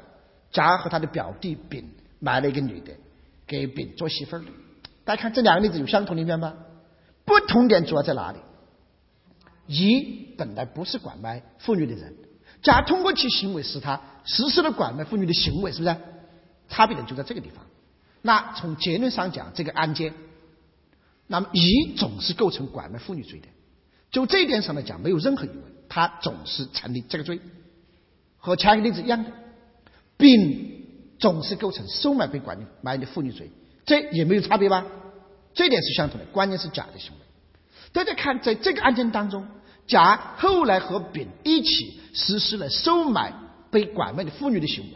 [0.52, 2.92] 甲和他的表弟丙买了一个女的，
[3.46, 4.42] 给丙做媳妇儿。
[5.04, 6.54] 大家看这两个例子有相同的一面吗？
[7.24, 8.38] 不同点主要在哪里？
[9.66, 12.14] 乙本来不是拐卖妇女的人，
[12.62, 15.96] 甲通过其行为使他实施了拐卖妇女的行为，是不是？
[16.68, 17.64] 差别点就在这个地方。
[18.22, 20.14] 那从结论上讲，这个案件，
[21.26, 23.48] 那么乙总是构成拐卖妇女罪的。
[24.10, 27.40] 就这一点上来讲，没有任何疑问，他总是成立这个罪，
[28.46, 29.32] 和前一个例子一样的，
[30.16, 33.50] 丙总是构成收买被拐卖的妇女罪，
[33.84, 34.86] 这也没有差别吧？
[35.52, 37.18] 这点是相同的，关键是甲的行为。
[37.92, 39.48] 大家看，在这个案件当中，
[39.88, 43.32] 甲后来和丙一起实施了收买
[43.72, 44.92] 被拐卖的妇女的行为，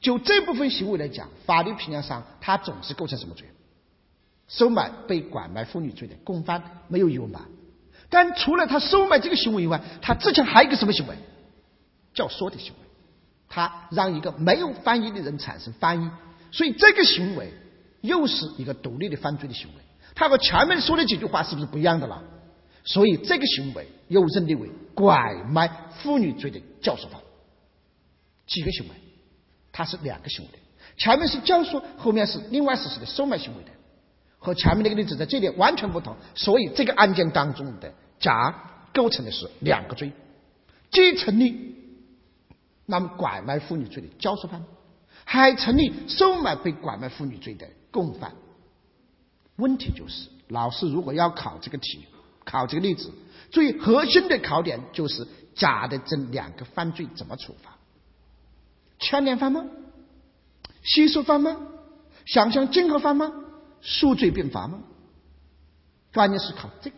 [0.00, 3.48] 就这部分行为来讲，法律评价上他总是构成什么罪？
[4.46, 7.48] 收买被拐卖妇女罪的共犯，没有疑问吧？
[8.08, 11.16] 但除了他收买这个行为以外，他之前还有一个什么行为？
[12.14, 12.83] 教唆的行为。
[13.54, 16.10] 他让一个没有翻译的人产生翻译，
[16.50, 17.52] 所以这个行为
[18.00, 19.74] 又是一个独立的犯罪的行为。
[20.16, 22.20] 他和前面说的几句话是不是不一样的了？
[22.84, 25.70] 所以这个行为又认定为拐卖
[26.02, 27.20] 妇女罪的教唆犯。
[28.48, 28.94] 几个行为？
[29.70, 30.58] 它是两个行为的，
[30.96, 33.70] 前面是教唆，后面是另外实施的收买行为的，
[34.40, 36.16] 和前面那个例子在这点完全不同。
[36.34, 37.92] 所以这个案件当中的。
[38.20, 38.54] 甲
[38.94, 40.10] 构成的是两个罪，
[40.90, 41.74] 既成立
[42.86, 44.64] 那么拐卖妇女罪的教唆犯，
[45.24, 48.32] 还成立收买被拐卖妇女罪的共犯。
[49.56, 52.06] 问题就是，老师如果要考这个题，
[52.44, 53.12] 考这个例子，
[53.50, 57.78] 最核心的考点就是甲的这两个犯罪怎么处罚？
[58.98, 59.64] 牵连犯吗？
[60.82, 61.56] 吸收犯吗？
[62.26, 63.32] 想象竞合犯吗？
[63.80, 64.80] 数罪并罚吗？
[66.12, 66.96] 关键是考这个。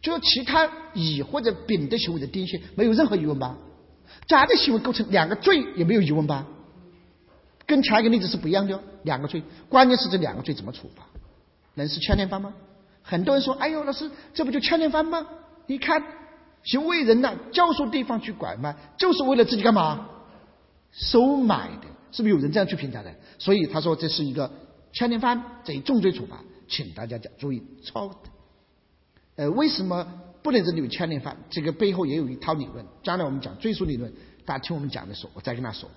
[0.00, 3.58] 就是其他乙或者丙的行为的定性没有任何疑问吧？
[4.26, 6.46] 甲的行为构成两个罪也没有疑问吧？
[7.66, 11.04] 跟前一个例子是不一样的，两个罪，关键是这两个罪怎么处罚？
[11.74, 12.54] 能是牵连犯吗？
[13.02, 15.26] 很多人说：“哎呦，老师，这不就牵连犯吗？
[15.66, 16.02] 你看，
[16.64, 20.08] 行为人呢，教唆对方去拐卖，就是为了自己干嘛？
[20.92, 23.14] 收买的，是不是有人这样去评价的？
[23.38, 24.50] 所以他说这是一个
[24.92, 28.16] 牵连犯，这一重罪处罚，请大家讲注意抄的。
[29.36, 30.06] 呃，为什么
[30.46, 31.36] 不能认定为牵连犯？
[31.50, 32.86] 这个背后也有一套理论。
[33.02, 34.12] 将来我们讲追诉理论，
[34.44, 35.90] 大家听我们讲的时候，我再跟他说。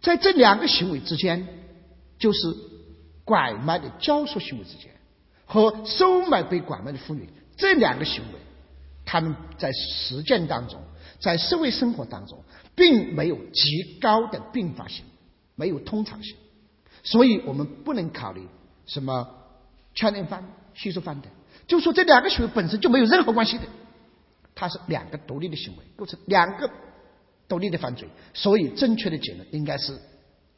[0.00, 1.44] 在这两个行为之间，
[2.16, 2.38] 就是
[3.24, 4.92] 拐卖的教唆行为之间，
[5.44, 8.38] 和收买被拐卖的妇女这两个行为，
[9.04, 10.80] 他们在实践当中，
[11.18, 12.44] 在社会生活当中，
[12.76, 15.04] 并没有极高的并发性，
[15.56, 16.36] 没有通常性。
[17.02, 18.42] 所以我们不能考虑
[18.86, 19.28] 什么
[19.96, 21.28] 牵连犯、吸收犯的，
[21.66, 23.64] 就说这两个行为本身就没有任何关系的，
[24.56, 26.68] 它是两个独立的行为，构成两个
[27.46, 29.96] 独立的犯罪，所以正确的结论应该是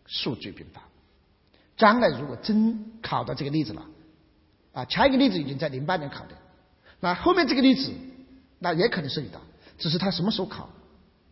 [0.06, 0.80] 数罪并罚。
[1.76, 3.84] 将来如果真考到这个例子了，
[4.72, 6.30] 啊，前一个例子已经在零八年考的，
[7.00, 7.92] 那后面这个例子
[8.60, 9.40] 那也可能涉及到，
[9.78, 10.70] 只是他什么时候考？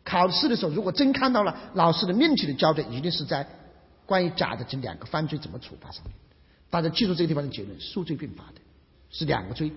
[0.04, 3.48] 考试的时候如果真看到了，老师的命题的焦点一定是在
[4.06, 6.14] 关于甲的这两个犯罪怎么处罚上面。
[6.68, 8.60] 大家记住这个地方的结论：数罪并罚的，
[9.10, 9.72] 是两个罪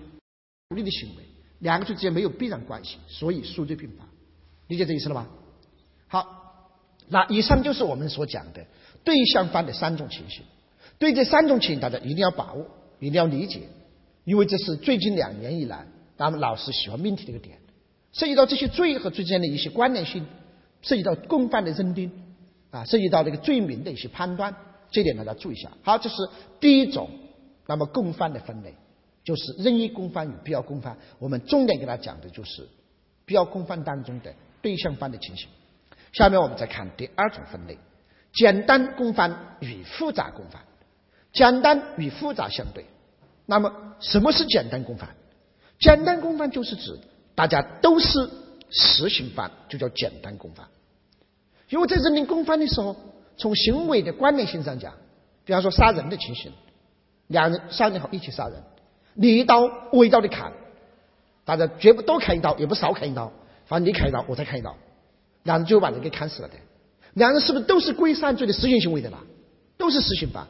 [0.68, 1.24] 独立的行为，
[1.60, 4.04] 两个罪之间没有必然关系，所以数罪并罚。
[4.66, 5.28] 理解这意思了吧？
[6.08, 6.26] 好，
[7.08, 8.66] 那以上就是我们所讲的
[9.04, 10.42] 对象犯的三种情形。
[10.98, 12.66] 对这三种情形，大家一定要把握，
[12.98, 13.62] 一定要理解，
[14.24, 17.58] 因为这是最近两年以来，咱们老师喜欢命题的一个点，
[18.12, 20.26] 涉及到这些罪和罪之间的一些关联性，
[20.82, 22.10] 涉及到共犯的认定，
[22.70, 24.54] 啊，涉及到这个罪名的一些判断，
[24.90, 25.70] 这点大家注意一下。
[25.82, 26.16] 好，这是
[26.60, 27.08] 第一种，
[27.66, 28.74] 那么共犯的分类，
[29.30, 30.96] 就是任意共犯与必要共犯。
[31.20, 32.66] 我们重点给大家讲的就是
[33.24, 35.48] 必要共犯当中的对象犯的情形。
[36.12, 37.78] 下面我们再看第二种分类，
[38.32, 40.62] 简单共犯与复杂共犯。
[41.32, 42.84] 简单与复杂相对，
[43.46, 45.10] 那么什么是简单共犯？
[45.78, 46.98] 简单共犯就是指
[47.36, 48.28] 大家都是
[48.68, 50.66] 实行犯，就叫简单共犯。
[51.68, 52.96] 因为在认定共犯的时候，
[53.36, 54.92] 从行为的关联性上讲，
[55.44, 56.52] 比方说杀人的情形，
[57.28, 58.60] 两人商量好一起杀人，
[59.14, 60.52] 你一刀我一刀的砍，
[61.44, 63.32] 大家绝不多砍一刀，也不少砍一刀，
[63.66, 64.76] 反正你砍一刀，我再砍一刀，
[65.42, 66.54] 两人就把人给砍死了的。
[67.14, 69.18] 两人是不是都是故意杀人罪的实行行为的啦？
[69.76, 70.46] 都是实行犯。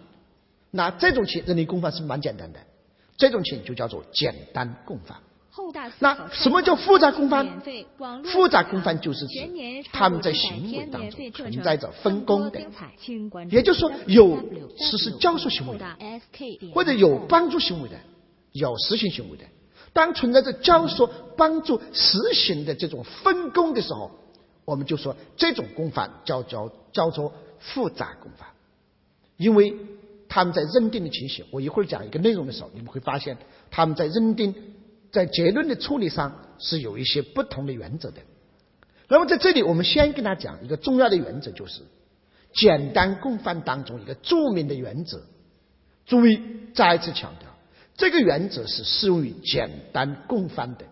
[0.71, 2.61] 那这种情认定共犯是蛮简单的，
[3.17, 5.19] 这种情就叫做简单共犯。
[5.99, 7.61] 那什么叫复杂共犯？
[8.25, 9.41] 复杂共犯就是指
[9.93, 12.61] 他们在行为当中存在着分工的，
[13.51, 14.39] 也就是说有
[14.79, 15.97] 实施教唆行为的，
[16.73, 17.97] 或者有帮助行为的，
[18.53, 19.45] 有实行行为的。
[19.93, 24.11] 当存在着教唆、帮助、实行的这种分工的时候，
[24.65, 28.49] 我们就说这种共犯叫叫叫做复杂共犯，
[29.37, 29.75] 因为。
[30.33, 33.37] 他们在认定的情形，我一会儿讲一个内容的时候，你们会发现
[33.69, 34.55] 他们在认定、
[35.11, 38.21] 在结论的处理上是有一些不同的原则的。
[39.09, 41.83] 那么在这里，我们先跟他讲一个重要的原则，就是
[42.55, 45.21] 简单共犯当中一个著名的原则。
[46.07, 46.41] 注意，
[46.75, 47.50] 再一次强调，
[48.01, 50.87] 这个原则是适用于简单共犯的，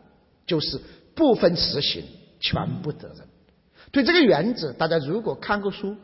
[0.47, 0.79] 就是
[1.14, 2.05] 部分实行，
[2.38, 3.27] 全部责任。
[3.90, 5.97] 对这个原则，大家如果看过书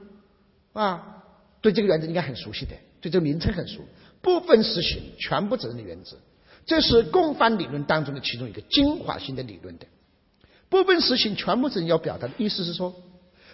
[0.73, 1.23] 啊，
[1.61, 2.75] 对这个原则应该很熟悉的。
[3.03, 3.83] 对这个名称很熟，
[4.23, 6.17] 部分实行全部责任的原则，
[6.65, 9.85] 这是共犯理论当中的其中一个精华性的理论的。
[10.71, 12.95] 部分实行全部责任要表达的意思是说，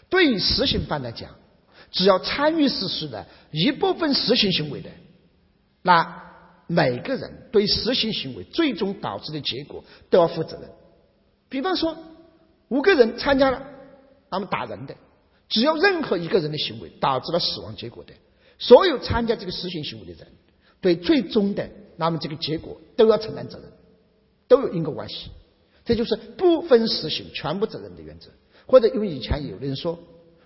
[0.08, 1.30] 对于实行犯来讲，
[1.90, 4.90] 只要参与实施的一部分实行行为的，
[5.82, 6.29] 那
[6.70, 10.70] 每个人对实行行为最终导致的结果都要负责任。
[11.48, 11.96] 比方说，
[12.68, 13.60] 五个人参加了
[14.30, 14.94] 他们打人的，
[15.48, 18.12] 只要任何一个人的行为导致了死亡结果的。
[18.60, 20.28] 所有参加这个实行行为的人，
[20.80, 23.66] 对最终的那么这个结果都要承担责任，
[24.46, 25.28] 都有因果关系。
[25.84, 28.30] 这就是不分实行全部责任的原则。
[28.66, 29.98] 或者因为以前有的人说，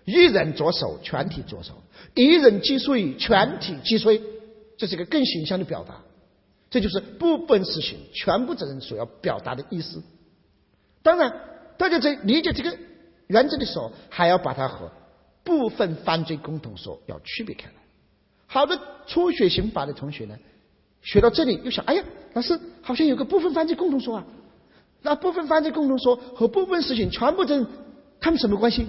[0.07, 1.75] 一人着手，全体着手；
[2.15, 4.23] 一人既遂，全体既遂，
[4.79, 6.01] 这是一个更形象的表达。
[6.71, 10.03] 这就是部分实行全部责任所要表达的意思。
[11.03, 11.33] 当然，
[11.77, 12.77] 大家在理解这个
[13.27, 14.91] 原则的时候，还要把它和
[15.45, 17.75] 部分犯罪共同说要区别开来。
[18.47, 20.37] 好多初学刑法的同学呢，
[21.03, 24.27] 学到这里又想：哎呀，老师好像有个部分犯罪共同说啊，
[25.03, 27.67] 那部分犯罪共同说和部分事情全部责任，
[28.21, 28.87] 他们什么关系？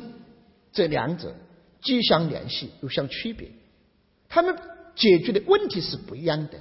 [0.71, 1.33] 这两者
[1.81, 3.49] 既相联系又相区别，
[4.27, 4.55] 他们
[4.95, 6.53] 解决的问题是不一样的。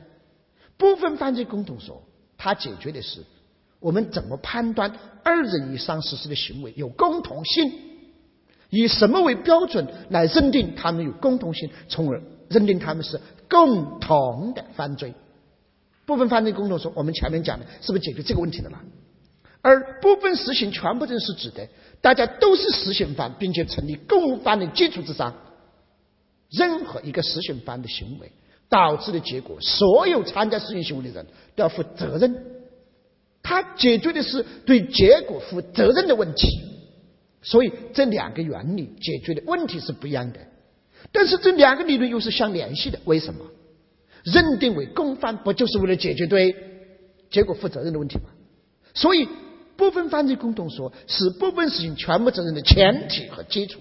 [0.85, 2.03] 部分犯罪共同说，
[2.37, 3.25] 它解决的是
[3.81, 4.92] 我们怎么判断
[5.23, 7.73] 二人以上实施的行为有共同性，
[8.68, 12.23] 以什么为标准来认定他们有共同性，从而。
[12.51, 13.18] 认定他们是
[13.49, 15.14] 共同的犯罪，
[16.05, 18.79] 部分犯罪共同说，我们前面讲的是不是解决这个问题的了？
[19.62, 21.66] 而部分实行全部证是指的，
[22.03, 25.35] 大家都是实行犯，并且成立共犯的基础之上，
[26.51, 28.31] 任何一个实行犯的行为
[28.75, 32.45] 导致的结果，所有参加实行行为的人都要负责任。
[33.41, 36.49] 他解决的是对结果负责任的问题，
[37.41, 40.41] 所以这两个原理解决的问题是不一样的。
[41.13, 43.45] 但是这两个理论又是相联系的，为什么？
[44.25, 46.57] 认定为共犯不就是为了解决对
[47.31, 48.25] 结果负责任的问题吗？
[48.93, 49.29] 所以
[49.77, 53.79] 部分犯罪共同说是部分事情全部责任的前提和基础，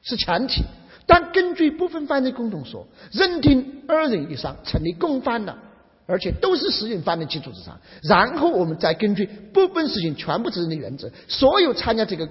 [0.00, 0.62] 是前提。
[1.08, 5.58] 但根据部分犯罪共同说，认定二人以上成立共犯了，
[6.06, 12.28] 而且都是实行犯的基础之上，然后我们再根据部分实行全部责任的原则，所有参加这个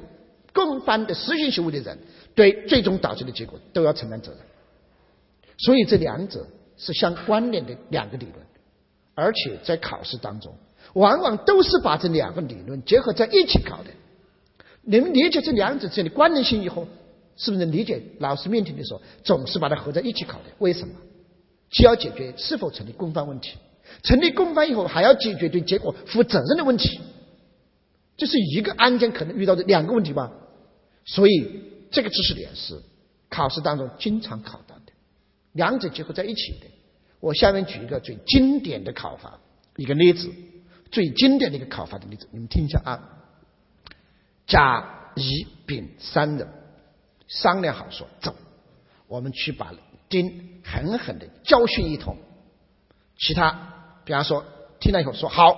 [0.53, 1.97] 共犯的实行行为的人，
[2.35, 4.39] 对最终导致的结果都要承担责任。
[5.57, 6.45] 所以这两者
[6.77, 8.35] 是相关联的两个理论，
[9.15, 10.53] 而且在考试当中，
[10.93, 13.89] 往往都是把这两个理论结合在一起考的。
[14.83, 16.87] 你们理解这两者之间的关联性以后，
[17.37, 20.45] 是不是理解老师面题的时候总是把它合在一起考的？
[20.59, 20.95] 为什么？
[21.69, 23.57] 既要解决是否成立共犯问题，
[24.03, 26.99] 成立共犯以后还要解决对结果负责任的问题，
[28.17, 30.31] 这是一个案件可能遇到的两个问题吧？
[31.05, 32.81] 所以这个知识点是
[33.29, 34.93] 考试当中经常考到的。
[35.53, 36.67] 两者结合在一起的，
[37.19, 39.39] 我下面举一个最经典的考法，
[39.75, 40.29] 一个例子，
[40.91, 43.09] 最经典的一个考法的例子，你们听一下啊。
[44.45, 46.47] 甲、乙、丙三人
[47.27, 48.35] 商量好说，走，
[49.07, 49.73] 我们去把
[50.09, 52.17] 丁狠狠的教训一通。
[53.17, 54.45] 其他，比方说
[54.79, 55.57] 听了以后说好，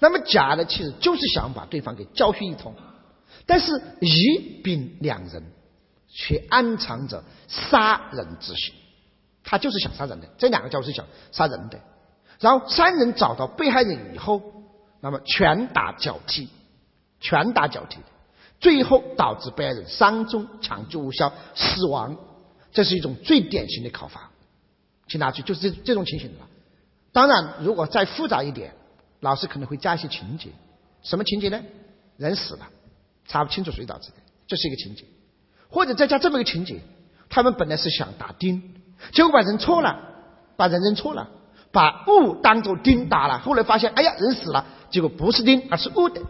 [0.00, 2.74] 那么甲呢，其实就是想把对方给教训一通，
[3.46, 5.44] 但是乙、丙两人
[6.08, 8.74] 却暗藏着杀人之心。
[9.44, 11.78] 他就是想杀人的，这两个家伙是想杀人的。
[12.40, 14.40] 然后三人找到被害人以后，
[15.00, 16.48] 那么拳打脚踢，
[17.20, 17.98] 拳打脚踢，
[18.62, 22.16] 最后导致被害人伤重、抢救无效、死亡。
[22.72, 24.30] 这是一种最典型的考法，
[25.06, 26.46] 请大家注意，就是这这种情形了。
[27.12, 28.74] 当然，如果再复杂一点，
[29.20, 30.48] 老师可能会加一些情节。
[31.02, 31.60] 什么情节呢？
[32.16, 32.68] 人死了，
[33.26, 35.04] 查不清楚谁导致的，这是一个情节。
[35.68, 36.80] 或者再加这么一个情节，
[37.28, 38.62] 他们本来是想打钉。
[39.12, 39.98] 结果把人错了，
[40.56, 41.28] 把人认错了，
[41.72, 43.40] 把物当做钉打了。
[43.40, 46.22] 后来发现，哎呀，人死了，结果不是钉，而是物的，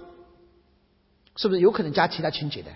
[1.36, 2.70] 是不是有可能加其他情节的？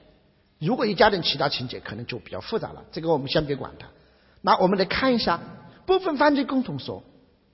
[0.59, 2.85] 如果一加点其他情节，可能就比较复杂了。
[2.93, 3.89] 这个我们先别管它。
[4.41, 5.41] 那我们来看一下
[5.87, 7.03] 部分犯罪共同说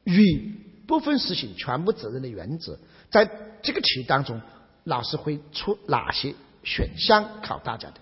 [0.04, 0.54] 与
[0.86, 2.78] 部分实行全部责任的原则，
[3.10, 3.30] 在
[3.62, 4.40] 这个题当中，
[4.84, 7.94] 老师会出哪些选项考大家的？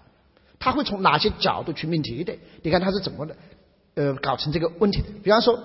[0.58, 2.36] 他会从哪些角度去命题的？
[2.62, 3.36] 你看他是怎么的？
[3.94, 5.58] 呃，搞成这个问题的，比方说，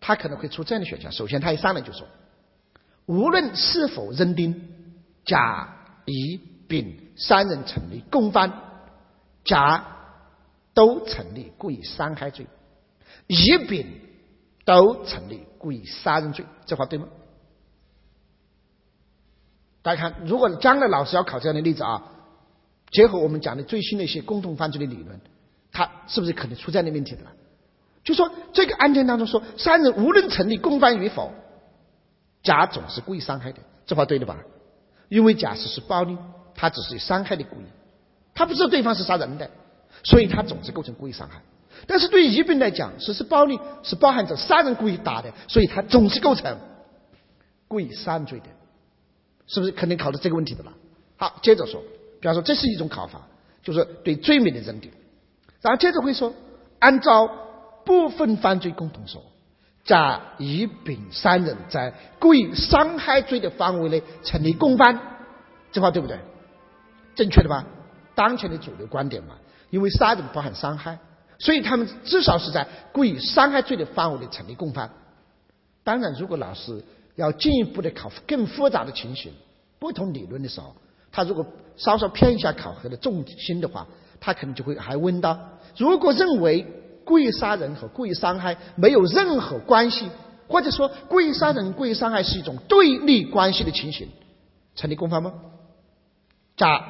[0.00, 1.10] 他可能会出这样的选项。
[1.10, 2.06] 首先，他一上来就说，
[3.06, 4.68] 无论是否认定
[5.24, 5.75] 甲、
[6.06, 8.52] 乙、丙三人成立共犯，
[9.44, 9.84] 甲
[10.72, 12.46] 都成立故意伤害罪，
[13.26, 13.36] 乙、
[13.68, 13.86] 丙
[14.64, 17.08] 都成立故意杀人罪，这话对吗？
[19.82, 22.02] 大家看，如果将来老师要考这样的例子啊，
[22.90, 25.20] 结合我们讲的最新的一些共同犯罪的理论。
[25.72, 27.22] 他是不是可能出这样的问题的？
[28.02, 31.32] 就说这个案件当中说，三人无论成立共犯与否，
[32.42, 34.38] 甲总是故意伤害的，这话对的吧？
[35.08, 36.16] 因为甲实施暴力，
[36.54, 37.64] 他只是伤害的故意，
[38.34, 39.50] 他不知道对方是杀人的，
[40.02, 41.42] 所以他总是构成故意伤害。
[41.86, 46.58] 但是对于乙丙来讲，实施暴力是包含着杀人故意打的，所以他总是构成
[47.68, 48.46] 故意杀人罪的，
[49.46, 50.72] 是不是肯定考的这个问题的了？
[51.16, 51.82] 好，接着说，
[52.20, 53.22] 比方说这是一种考法，
[53.62, 54.90] 就是对罪名的认定。
[55.60, 56.32] 然后接着会说，
[56.78, 57.26] 按照
[57.84, 59.22] 部分犯罪共同说，
[59.86, 65.00] 甲、乙、丙三人在故意伤害罪的范围内成立共犯，
[65.72, 66.18] 这话对不对？
[67.14, 67.64] 正确的吧？
[68.14, 69.36] 当前的主流观点嘛，
[69.70, 70.98] 因为杀人包含伤害，
[71.38, 74.90] 所以他们至少是在故意伤害罪的范围内成立共犯。
[75.84, 79.32] 当然，如果老师要进一步的考更复杂的情形、
[79.78, 80.74] 不同理论的时候，
[81.12, 81.46] 他如果
[81.76, 83.86] 稍稍偏一下考核的重心的话。
[84.18, 85.38] 他可能就会还问到：
[85.76, 86.66] 如果认为
[87.06, 90.10] 故意杀人和故意伤害没有任何关系，
[90.46, 94.08] 或者说故意杀人、故意伤害是一种对立关系的情形，
[94.74, 95.32] 成立共犯吗？
[96.56, 96.84] 甲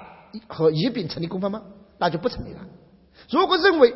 [0.49, 1.63] 和乙、丙成立共犯吗？
[1.99, 2.61] 那就不成立了。
[3.31, 3.95] 如果认为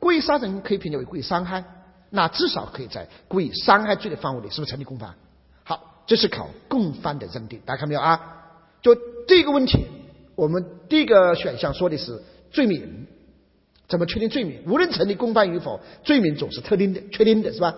[0.00, 1.62] 故意杀人可以评定为故意伤害，
[2.10, 5.14] 那至少可以在故意伤害罪的范围内，是不是成立共犯？
[5.62, 8.18] 好，这是考共犯的认定，大家看没有啊？
[8.80, 8.96] 就
[9.28, 9.86] 这个问题，
[10.34, 12.22] 我们第一个选项说的是。
[12.52, 13.06] 罪名
[13.88, 14.62] 怎么确定罪名？
[14.66, 17.74] 无论成立共犯与否，罪名总是特定的、确定的，是吧？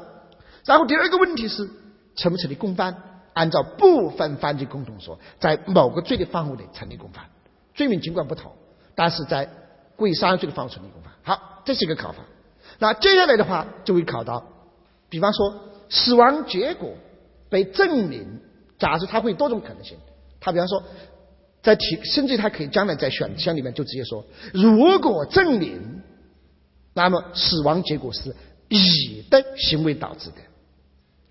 [0.64, 1.68] 然后第二个问题是
[2.14, 2.96] 成不成立共犯？
[3.32, 7.24] 按照部分犯罪共同说，在某个罪的范围内成立共犯，
[7.74, 8.52] 罪名尽管不同，
[8.94, 9.48] 但是在
[9.96, 11.12] 故意杀人罪的范围成立共犯。
[11.24, 12.18] 好，这是一个考法。
[12.78, 14.46] 那接下来的话就会考到，
[15.08, 15.52] 比方说
[15.88, 16.92] 死亡结果
[17.50, 18.40] 被证明，
[18.78, 19.98] 假设它会有多种可能性，
[20.40, 20.82] 他比方说。
[21.64, 26.02] 在提，甚至他可以将来在选项里面就直接说，如果证明，
[26.92, 28.36] 那么死亡结果是
[28.68, 30.36] 乙的行为导致的。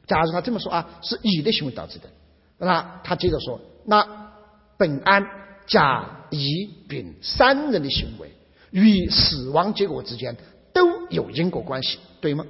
[0.08, 2.10] 假如他这么说啊，是乙的行为导致的，
[2.58, 4.34] 那他接着说，那
[4.76, 5.24] 本案
[5.68, 8.34] 甲、乙、丙三人的行为，
[8.72, 10.36] 与死亡结果之间
[10.74, 12.46] 都有因果关系，对吗？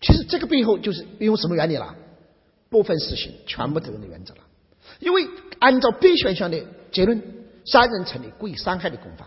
[0.00, 1.94] 其实这个背后就是用什么原理了？
[2.70, 4.40] 部分实行全部责任的原则了。
[5.00, 5.28] 因为
[5.58, 7.20] 按照 B 选项的结论，
[7.66, 9.26] 三人成立故意伤害的共犯，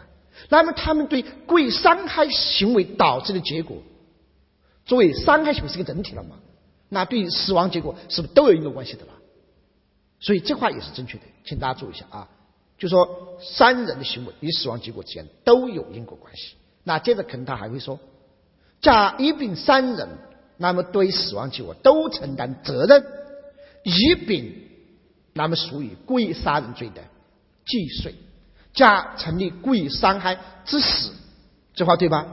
[0.50, 3.78] 那么他们对故意伤害行为导致的结果，
[4.86, 6.38] 作为伤害行为是一个整体了嘛？
[6.90, 9.12] 那对于死亡结果是不是都有因果关系的了？
[10.20, 12.30] 所以这话也是正确的，请大家注意一下啊，
[12.78, 16.56] 就说三人的行为与死亡结果之间都有因果关系。
[16.84, 18.00] 那接着可能他还会说，
[18.82, 20.08] 甲、乙、丙三人。
[20.56, 23.04] 那么对死亡结果都承担责任，
[23.84, 24.63] 乙丙
[25.34, 27.02] 那么属于故意杀人罪的
[27.66, 28.14] 既遂，
[28.74, 31.12] 甲成立故意伤害致死，
[31.74, 32.28] 这话对吧？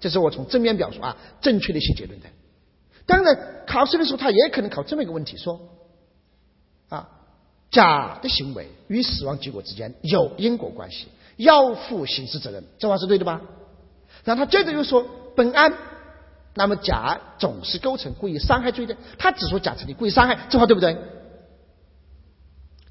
[0.00, 2.26] 这是我从正面表述啊，正确的一些结论的。
[3.06, 5.60] 当然，考试的时候他也可能考这么一个问题，说
[6.88, 7.08] 啊，
[7.70, 13.40] 甲的行为与死亡结果之间有因果关系，要负刑事责任，这话是对的吧？
[14.24, 15.72] 然后他接着又说，本案。
[16.56, 20.96] 那么甲总是构成故意伤害罪的，他只说甲成立故意伤害，这话对不对？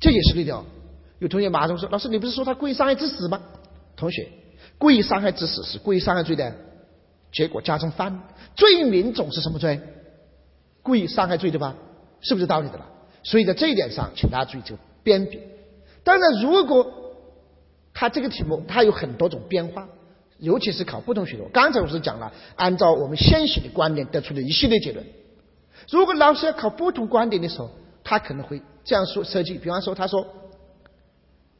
[0.04, 0.62] 这也是对的。
[1.20, 3.40] 有同学马上说：“老师，你不是说他故意伤害致死吗？”
[3.96, 4.28] 同学，
[4.78, 6.54] 故意伤害致死是故意伤害罪的
[7.32, 8.24] 结果加重犯，
[8.58, 9.80] 罪名总是什么罪？
[10.82, 11.78] 故意伤害罪对吧？
[12.20, 12.86] 是不是道理的了？
[13.24, 15.40] 所以在这一点上，请大家注意这个编别。
[16.04, 17.16] 当然，如果
[17.94, 19.88] 他这个题目它有很多种变化。
[20.40, 25.06] 尤其是考不同学科，刚才我是讲了，按照我们现行的观点得出的一系列结论。
[25.90, 27.72] 如果老师要考不同观点的时候，
[28.04, 29.58] 他可能会这样说设计。
[29.58, 30.28] 比方说，他说：“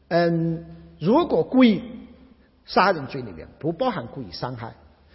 [0.10, 0.66] 嗯，
[1.00, 1.82] 如果故意
[2.66, 4.74] 杀人罪里面不包含故意伤害，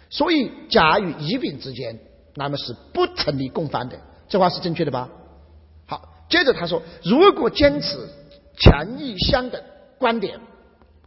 [0.09, 1.99] 所以甲与乙丙之间
[2.35, 5.09] 那么是不成立共犯的。”这话是正确的吧？
[5.87, 7.97] 好，接着他说：“如果坚持
[8.57, 9.63] 前一项的
[9.97, 10.39] 观点，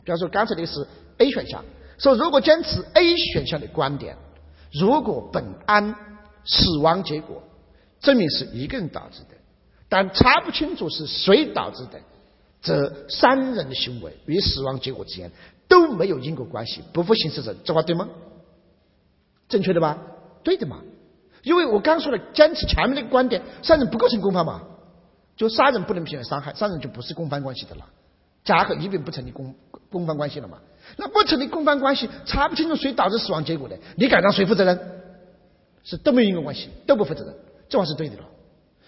[0.03, 0.86] 比方说刚才那个是
[1.18, 1.64] A 选项。”
[1.98, 4.16] 说，如果坚持 A 选项的观点，
[4.72, 5.94] 如果本案
[6.44, 7.40] 死亡结果
[8.00, 9.31] 证明是一个人导致的，
[9.93, 12.01] 但查不清楚是谁导致的，
[12.62, 15.30] 则三人的行为与死亡结果之间
[15.68, 17.61] 都没有因果关系，不负刑事责任。
[17.62, 18.09] 这话对吗？
[19.51, 19.99] 正确的吧？
[20.43, 20.78] 对的嘛？
[21.43, 24.62] 因为我刚说了，坚持前面那个观点，杀人不构成共犯嘛，
[25.36, 27.84] 就杀人不能平衡伤害，杀人就不是共犯关系的了，
[28.45, 29.55] 甲和乙丙不成立共
[29.90, 30.57] 共犯关系了嘛？
[30.97, 35.03] 那不成立共犯关系，查不清楚谁导致死亡结果的，你敢让谁负责任？
[35.84, 37.34] 是都没有因果关系，都不负责任，
[37.68, 38.22] 这话是对的了。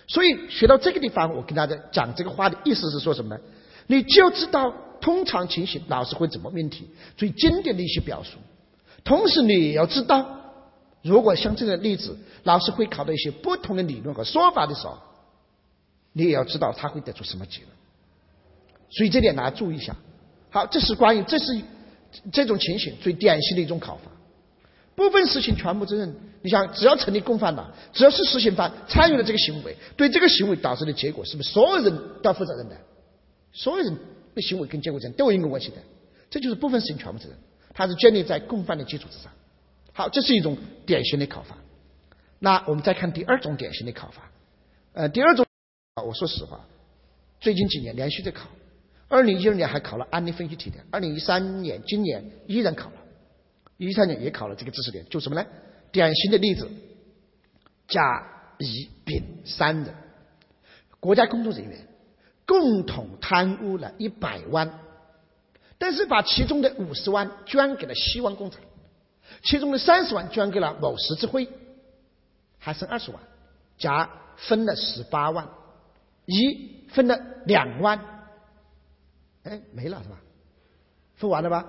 [0.07, 3.41] 所以学到这个地方，我跟大家讲这个话的意思是说什么呢？
[3.87, 8.39] 你就知道通常情形老师会怎么命题，最经典的一些表述。
[9.03, 10.27] 同时你也要知道，
[11.03, 14.99] 如果像这个例子，老师会考到一些不同的理论和说法的时候，
[16.13, 17.71] 你也要知道他会得出什么结论。
[18.91, 19.97] 所以这点大家注意一下。
[20.51, 21.61] 好，这是关于这是。
[22.31, 24.03] 这种情形最典型的一种考法，
[24.95, 26.15] 部分实行全部责任。
[26.45, 32.77] 你想，只要成立共犯了，只要是实行犯参与了这个行为，对这个行为导致的结果，是不是所有人都要负责任的？
[33.51, 33.97] 所有人
[34.35, 35.77] 的行为跟结果之间都有因果关系的，
[36.29, 37.39] 这就是部分实行全部责任。
[37.73, 39.33] 它是建立在共犯的基础之上。
[39.95, 41.57] 好，这是一种典型的考法。
[42.41, 44.31] 那我们再看第二种典型的考法。
[44.93, 45.47] 呃，第二种，
[46.07, 46.61] 我说实话，
[47.41, 48.51] 最近几年连续在考。
[49.09, 52.97] 二零一二年还考了案例分析题的，二零一三年今年依然考了，
[53.79, 55.47] 一三年也考了这个知识点，就什么呢？
[55.95, 56.69] 典型的例子，
[57.87, 58.27] 甲、
[58.59, 59.95] 乙、丙三人，
[60.99, 61.87] 国家工作人员
[62.45, 64.81] 共同贪污了一百万，
[65.79, 68.61] 但是把其中的五十万捐给了希望工程，
[69.45, 71.49] 其中的三十万捐给了某十字会，
[72.59, 73.21] 还剩二十万，
[73.79, 75.49] 甲分了十八万，
[76.27, 77.17] 乙分了
[77.47, 78.01] 两万。
[79.45, 80.17] 哎，没了是吧？
[81.15, 81.65] 付完了吧？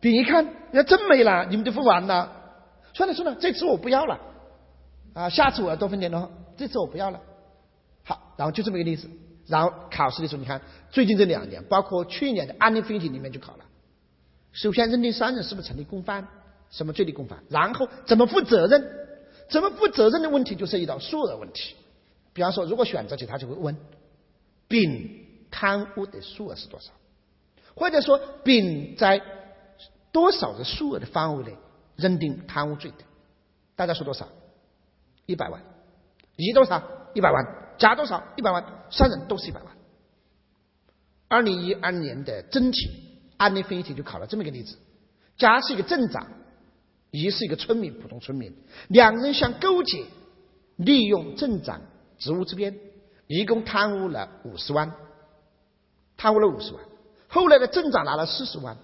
[0.00, 2.35] 丙一看，那真没了，你们都付完了。
[2.96, 4.18] 算了算了，这次我不要了。
[5.12, 7.20] 啊，下次我要多分点的话，这次我不要了。
[8.02, 9.06] 好，然后就这么一个例子。
[9.46, 13.64] 然后考试的时候，你看最近这两年，包括去年的案例分析里面就考了。
[14.52, 16.26] 首先认定三人是不是成立共犯，
[16.70, 18.82] 什么罪的共犯，然后怎么负责任，
[19.50, 21.76] 怎么负责任的问题就涉及到数额问题。
[22.32, 23.76] 比方说，如果选择题，他就会问
[24.68, 26.92] 丙贪污的数额是多少。
[27.74, 29.20] 或者说，丙在
[30.12, 31.54] 多少个数额的范围内
[31.96, 32.98] 认定贪污罪的？
[33.74, 34.28] 大家说多少？
[35.26, 35.62] 一百万。
[36.36, 36.82] 乙多少？
[37.14, 37.44] 一百万。
[37.78, 38.22] 甲多少？
[38.36, 38.64] 一百万。
[38.90, 39.72] 三人都是一百万。
[41.28, 42.88] 二零一二年的真题
[43.36, 44.78] 案例分析题就考了这么一个例子：
[45.36, 46.26] 甲是一个镇长，
[47.10, 48.54] 乙是一个村民，普通村民，
[48.88, 50.04] 两人相勾结，
[50.76, 51.80] 利用镇长
[52.18, 52.78] 职务之便，
[53.26, 54.92] 一共贪污了五十万，
[56.16, 56.82] 贪污了五十万。
[57.28, 58.76] 后来的镇长拿了四十万，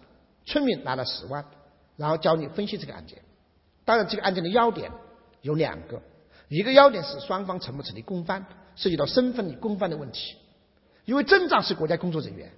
[0.44, 1.44] 村民拿了十万，
[2.02, 3.18] 然后教你分析这个案件。
[3.84, 4.90] 当然，这个案件的要点
[5.40, 6.02] 有两个，
[6.48, 8.44] 一个要点是双方成不成立共犯，
[8.74, 10.34] 涉及到身份的共犯的问题。
[11.04, 12.50] 因为镇长是国家工作人员，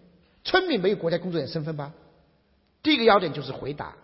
[0.44, 1.92] 村民没有国家工作人员身份吧？
[2.82, 3.96] 第一个要点就是回答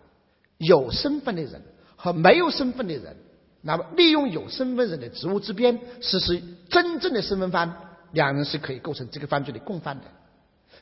[0.59, 1.63] 有身份的人
[1.95, 3.17] 和没有身份的人，
[3.61, 6.39] 那么利用有身份人的职务之便实施
[6.69, 7.75] 真正的身份犯，
[8.11, 10.03] 两人是可以构成这个犯罪的共犯的。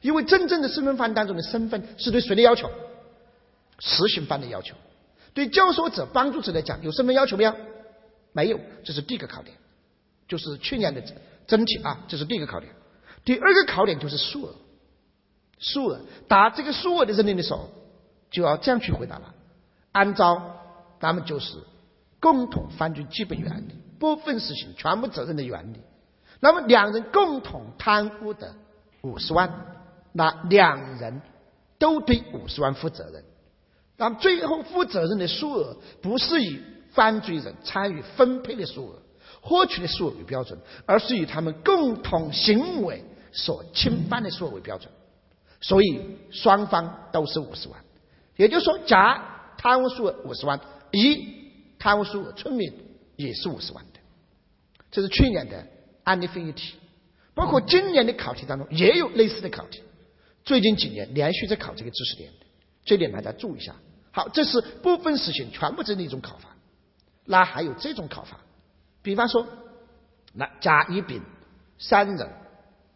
[0.02, 2.70] 因为真正的身份犯当中的身份是对谁的要求？
[3.80, 4.76] 实行犯的要求。
[5.34, 7.56] 对教唆者、帮助者来讲，有身份要求没有？
[8.32, 9.56] 没有，这是第一个考点，
[10.28, 11.04] 就是去年的
[11.48, 12.74] 真题啊，这是第一个考点。
[13.26, 14.56] 第二个考点就是数额，
[15.58, 17.70] 数额打这个数额的认定的时候，
[18.32, 19.34] 就要这样去回答了。
[19.92, 20.58] 按照
[21.00, 21.58] 咱们就是
[22.20, 25.80] 共同犯罪基本原理，部分实行全部责任的原理。
[26.40, 28.56] 那么两人共同贪污的
[29.02, 29.52] 五十万，
[30.14, 31.22] 那两人
[31.78, 33.24] 都对五十万负责任。
[34.00, 36.60] 那么最后负责任的数额不是以
[36.94, 39.00] 犯罪人参与分配的数额、
[39.42, 43.04] 获取的数额为标准，而是以他们共同行为。
[43.32, 44.92] 所侵犯的数额为标准，
[45.62, 47.80] 所以双方都是五十万。
[48.38, 51.28] 也就是说，甲贪污数额五十万，乙
[51.78, 52.74] 贪污数额村民
[53.18, 54.00] 也是五十万的。
[54.90, 55.64] 这是去年的
[56.04, 56.74] 案例分析题，
[57.36, 59.84] 包括今年的考题当中也有类似的考题。
[60.44, 62.32] 最近几年连续在考这个知识点，
[62.84, 63.76] 这点大家注意一下。
[64.20, 66.50] 好，这是部分实行全部责任的一种考法。
[67.24, 68.42] 那还有这种考法，
[69.02, 69.48] 比方说，
[70.34, 71.22] 那甲、乙、丙
[71.78, 72.30] 三人。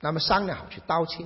[0.02, 1.26] 那么商量好去盗窃，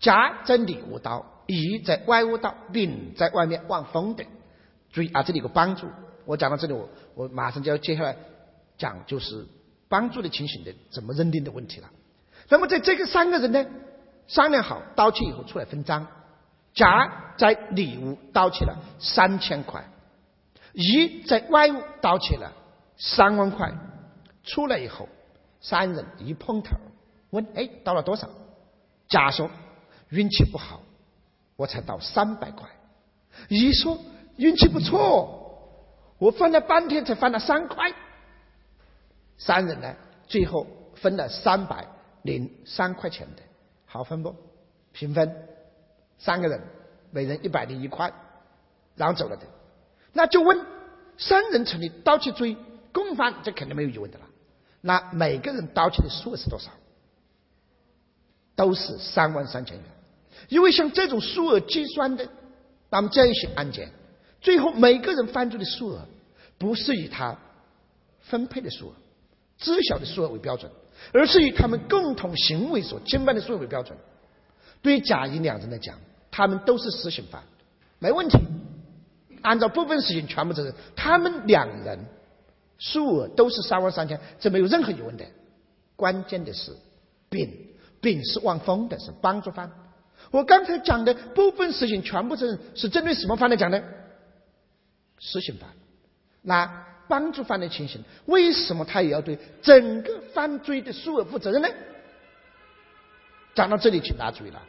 [0.00, 4.24] 甲在里屋盗，乙在外屋盗，丙在外面望风的。
[4.90, 5.86] 注意啊，这里有个帮助。
[6.24, 8.16] 我讲到这里，我我马上就要接下来
[8.76, 9.46] 讲就是
[9.88, 11.88] 帮助的情形的怎么认定的问题了。
[12.48, 13.64] 那么在这个三个人呢，
[14.26, 16.08] 商量好盗窃以后出来分赃，
[16.74, 19.84] 甲在里屋盗窃了三千块，
[20.72, 22.52] 乙在外屋盗窃了
[22.96, 23.72] 三万块，
[24.44, 25.08] 出来以后
[25.60, 26.76] 三人一碰头。
[27.30, 28.28] 问哎，到了多少？
[29.08, 29.50] 甲说
[30.10, 30.80] 运气不好，
[31.56, 32.68] 我才到三百块。
[33.48, 33.98] 乙说
[34.36, 37.92] 运气不错，我翻了半天才翻了三块。
[39.38, 39.94] 三人呢，
[40.26, 41.86] 最后分了三百
[42.22, 43.42] 零三块钱的，
[43.86, 44.34] 好分不？
[44.92, 45.48] 平分，
[46.22, 46.60] 三个人
[47.10, 48.12] 每人一百零一块，
[48.96, 49.42] 然后走了的。
[50.12, 50.64] 那就问
[51.18, 52.56] 三人成立盗窃罪
[52.92, 54.26] 共犯，这肯定没有疑问的了。
[54.80, 56.70] 那每个人盗窃的数额是多少？
[58.54, 59.84] 都是三万三千元，
[60.48, 62.28] 因为像这种数额计算的，
[62.90, 63.90] 那么这样一些案件，
[64.40, 66.06] 最后每个人犯罪的数额
[66.58, 67.38] 不是以他
[68.20, 68.92] 分配的数额、
[69.56, 70.70] 知晓的数额为标准，
[71.12, 73.96] 而是以他们共同行为所侵犯的数额为标准。
[74.82, 75.98] 对于甲乙两人来讲，
[76.32, 77.44] 他们都是实行犯，
[78.00, 78.36] 没问题。
[79.42, 82.06] 按照部分实行全部责任，他们两人
[82.78, 85.24] 数额都是三万三千，这没有任何疑问的。
[85.94, 86.76] 关键的是
[87.28, 87.68] 丙。
[88.00, 89.70] 丙是望风的，是帮助犯。
[90.32, 93.80] 我刚才讲的部分实行全部责任是针对什么犯来讲的？
[95.20, 95.68] 实行犯。
[96.40, 101.68] 那帮助犯的情形，为什么他也要对整个犯罪的数额负责任呢？
[103.54, 104.60] 讲到这里，请大家注意了：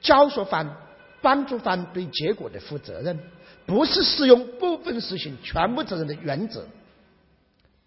[0.00, 0.76] 教唆犯、
[1.22, 3.18] 帮助犯对结果的负责任，
[3.64, 6.66] 不是适用部分实行全部责任的原则，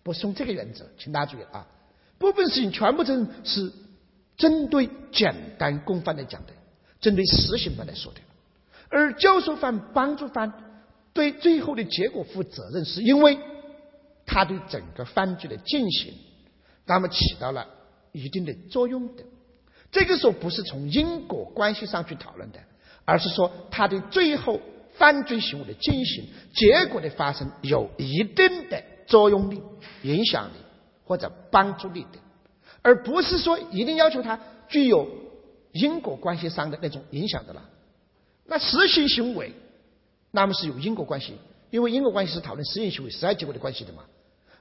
[0.01, 1.67] 不是用这个原则，请大家注意啊！
[2.17, 3.71] 部分实行全部责任是。
[4.37, 6.51] 针对简单共犯来讲的，
[6.99, 8.19] 针对实行犯来说的，
[8.89, 10.51] 而教唆犯、帮助犯
[11.13, 13.39] 对最后的结果负责任，是因为
[14.25, 16.13] 他对整个犯罪的进行，
[16.85, 17.65] 那么起到了
[18.11, 19.23] 一定的作用的。
[19.89, 22.59] 这个时候不是从因果关系上去讨论的，
[23.05, 24.59] 而是说他对最后
[24.95, 29.61] 犯罪行为的进行、结果的发生有一定的作用力、
[30.01, 30.53] 影响力
[31.05, 32.19] 或者帮助力的。
[32.81, 35.07] 而不是说一定要求他具有
[35.71, 37.69] 因果关系上的那种影响的了。
[38.45, 39.53] 那实行行为，
[40.31, 41.33] 那么是有因果关系，
[41.71, 44.03] 因为因果关系是讨论实行行为实害结果的关系的嘛。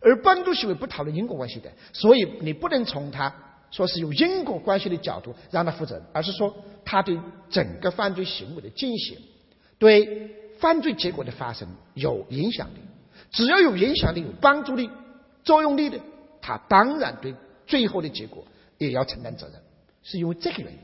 [0.01, 3.35] 而帮助行为不讨论因果关系的，所以你不能从他
[3.75, 6.55] 说是有因果关系的角度让他负责任，而是说
[6.85, 7.19] 他对
[7.51, 9.19] 整个犯罪行为的进行，
[9.79, 12.79] 对犯罪结果的发生有影响力。
[13.33, 14.89] 只要有影响力、有帮助力、
[15.43, 15.99] 作用力的，
[16.41, 17.35] 他当然对。
[17.67, 18.45] 最后的结果
[18.77, 19.55] 也要承担责任，
[20.03, 20.79] 是因为这个原因。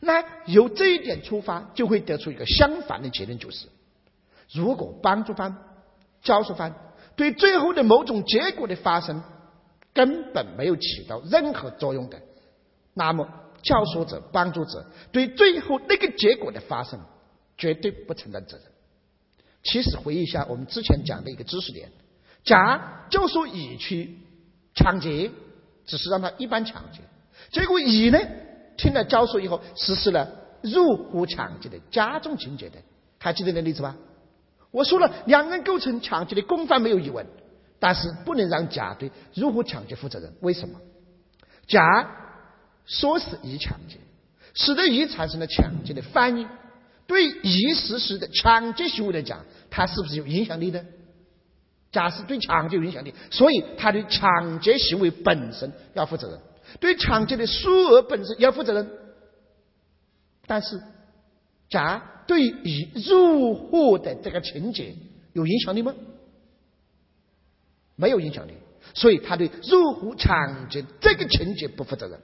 [0.00, 3.68] 那由这一点出发，就会得出一个相反的结论，就是
[4.50, 5.56] 如果帮助方、
[6.22, 6.74] 教唆方
[7.14, 9.22] 对最后的某种结果的发生
[9.98, 12.22] 根本没有起到任何作用的，
[12.94, 13.28] 那么
[13.62, 17.00] 教唆者、帮助者对最后那个结果的发生
[17.56, 18.66] 绝对不承担责任。
[19.64, 21.90] 其实回忆一下我们之前讲的一个知识点，
[22.44, 24.20] 甲就说乙去
[24.76, 25.32] 抢劫，
[25.84, 27.00] 只是让他一般抢劫，
[27.50, 28.20] 结果乙呢
[28.76, 30.30] 听了教唆以后实施了
[30.62, 32.78] 入户抢劫的加重情节的，
[33.18, 33.96] 还记得那例子吧？
[34.70, 37.26] 我说了，两人构成抢劫的共犯没有疑问，
[37.78, 40.32] 但是不能让甲对入户抢劫负责任。
[40.40, 40.80] 为什么？
[41.66, 41.82] 甲
[42.86, 43.98] 说是乙抢劫，
[44.54, 46.48] 使得乙产生了抢劫的反应。
[47.06, 50.84] 对乙实施的抢劫行为来讲，他是不是有影响力的？
[51.90, 56.38] 甲是对抢劫有影响力，所以他对抢劫行为本身要负责任，
[56.80, 58.90] 对抢劫的数额本身要负责任。
[60.46, 60.80] 但是
[61.70, 64.94] 甲对乙入户的这个情节
[65.32, 65.94] 有影响力吗？
[67.98, 68.52] 没有影响力，
[68.94, 72.18] 所以他对入户抢劫这个情节不负责任，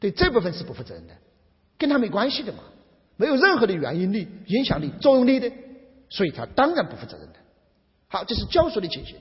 [0.00, 1.14] 对这部分是不负责任的，
[1.78, 2.58] 跟他没关系的嘛。
[3.16, 5.50] 没有任何的原因力、影响力、作用力的，
[6.10, 7.34] 所以他当然不负责任的。
[8.08, 9.16] 好，这是教唆的情形。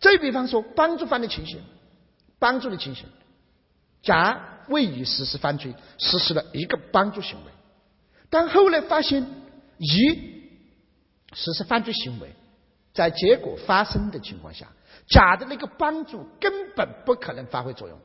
[0.00, 1.58] 再比方说，帮助犯的情形，
[2.38, 3.04] 帮助的情形，
[4.00, 7.52] 甲为乙实施犯罪，实施了一个帮助行为，
[8.30, 9.26] 但后来发现
[9.76, 9.96] 乙
[11.34, 12.30] 实施犯罪行为，
[12.94, 14.68] 在结果发生的情况下，
[15.08, 17.98] 甲的那个帮助根本不可能发挥作用，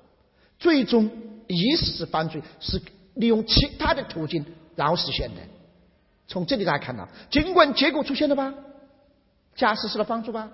[0.60, 1.10] 最终
[1.48, 2.82] 乙实施犯罪是
[3.16, 4.46] 利用其他的途径。
[4.74, 5.42] 然后实现的，
[6.28, 8.54] 从这里大家看到，尽管结果出现了吧，
[9.54, 10.50] 甲实施了帮助吧，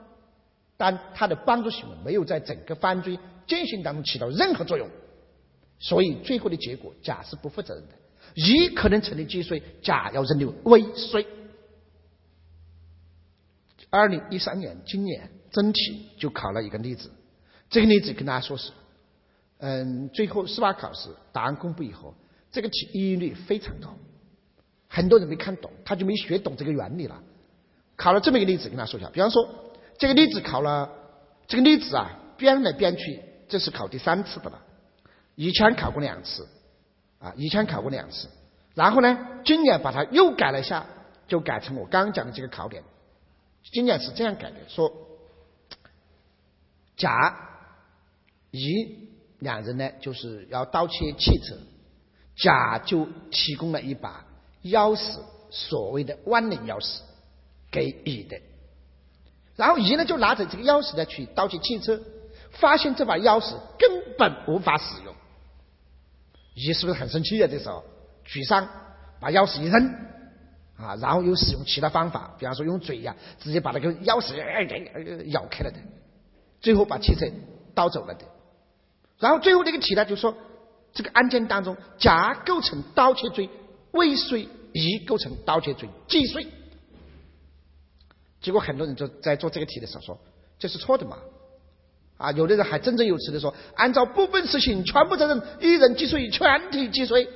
[0.76, 4.90] 但他的帮助行为没有在整个犯罪进行当中起到任何作用，
[5.80, 7.94] 所以最后的结果甲是不负责任的。
[8.34, 11.28] 乙可能成立既遂，甲要认定为未遂。
[13.92, 17.10] 二零一三年，今年真题就考了一个例子，
[17.68, 18.72] 这个例子跟大家说是，
[19.58, 22.14] 嗯，最后司法考试答案公布以后，
[22.52, 23.92] 这个题一率非常高。
[24.88, 27.20] 很多人没看懂，他就没学懂这个原理了。
[27.96, 29.10] 考了这么一个例子，跟他说一下。
[29.10, 29.50] 比方说，
[29.98, 30.92] 这个例子考了，
[31.48, 34.62] 这个例子啊，编来编去，这是考第三次的了。
[35.34, 36.48] 以前考过两次，
[37.18, 38.28] 啊，以前考过两次。
[38.76, 40.86] 然后呢，今年把它又改了一下，
[41.28, 42.84] 就改成我刚讲的这个考点。
[43.74, 45.07] 今年是这样改的：说，
[46.98, 47.38] 甲、
[48.52, 51.56] 乙两人呢，就是要盗窃汽车，
[52.36, 54.26] 甲就提供了一把。
[54.64, 55.20] 钥匙，
[55.50, 57.00] 所谓的万能钥匙，
[57.72, 58.38] 给乙的。
[59.56, 62.02] 然后乙呢就拿着这个钥匙呢去盗窃汽车，
[62.52, 65.16] 发现这把钥匙根本无法使用。
[66.56, 67.48] 乙是不是很生气啊？
[67.50, 67.84] 这时候
[68.26, 68.68] 沮丧，
[69.20, 69.88] 把钥匙一扔
[70.76, 74.36] 啊，然后又使用其他方法，比方说用嘴呀，直接把那个钥匙
[75.28, 75.78] 咬开了的，
[76.62, 77.26] 最后把汽车
[77.74, 78.26] 盗走了的。
[79.20, 80.36] 然后最后这个题呢就说，
[80.94, 83.50] 这个案件当中，甲构成盗窃罪。
[83.92, 86.46] 未遂乙构成盗窃罪既遂，
[88.42, 90.20] 结果很多人就在做这个题的时候说
[90.60, 91.18] 这是错的嘛？
[92.18, 97.28] 啊，有的人还振振有词的说，按照部分实行全部责任，一人既遂，全体既遂。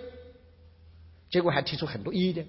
[1.32, 2.46] 结果还提出很多异议的。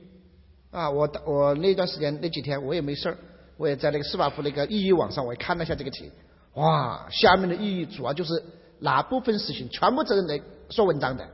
[0.72, 3.16] 啊，我我那段时间那几天我也没事儿，
[3.56, 6.10] 我也在那个司法部那个异议网上我也看了一下这个题。
[6.54, 8.44] 哇，下面的意义主要就是
[8.78, 10.40] 拿部分实行全部责任来
[10.70, 11.26] 说文章的。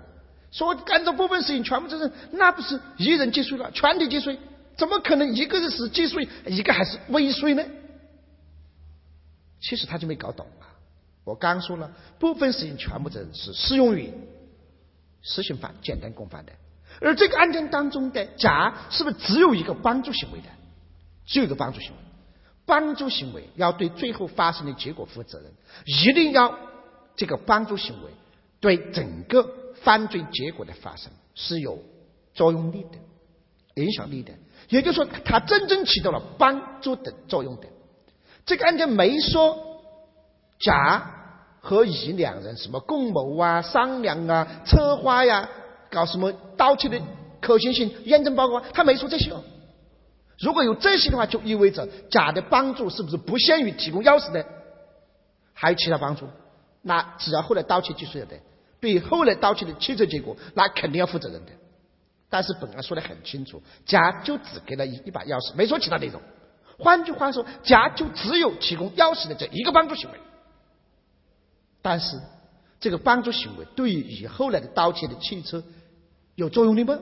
[0.50, 4.38] 说按照部分事情全部责任，那不是一人既遂了，全体既遂？
[4.76, 7.64] 怎么可能一个人是既遂，一个还是未遂呢？
[9.60, 10.70] 其实他就没搞懂啊！
[11.24, 11.90] 我刚说了，
[12.20, 14.14] 部分事情全部责任是适用于
[15.20, 16.52] 实行犯、简单共犯的，
[17.00, 20.46] 而这个案件当中的甲是不是只有一个帮助行为的？
[21.26, 21.98] 只有一个帮助行为，
[22.68, 25.50] 帮助行为要对最后发生的结果负责任，
[25.86, 26.56] 一定要
[27.16, 28.10] 这个帮助行为
[28.60, 29.56] 对整个。
[29.80, 31.78] 犯罪结果的发生是有
[32.34, 34.32] 作用力的、影响力的，
[34.70, 37.68] 也就是说，它真正起到了帮助的作用的。
[38.44, 39.56] 这个案件没说
[40.58, 41.12] 甲
[41.60, 45.48] 和乙两人什么共谋啊、商量啊、策划呀、
[45.92, 47.00] 搞什么盗窃的
[47.40, 49.30] 可行性验证报告，他没说这些。
[50.38, 54.46] 如果有这些的话，就意味着甲的帮助是不是不限于提供钥匙的，
[55.52, 56.28] 还有其他帮助？
[56.82, 58.36] 那只要后来盗窃技术了的。
[58.80, 61.50] 对后来盗窃的汽车结果，那肯定要负责任的。
[62.30, 66.22] 但是本案说的很清楚，甲就只给了一一把钥匙，没说其他内容。
[66.78, 70.18] 换句话说，甲就只有提供钥匙的这一个帮助行为。
[71.82, 72.20] 但是
[72.78, 75.64] 这个帮助行为对于以后来的盗窃的汽车
[76.36, 77.00] 有作用力吗？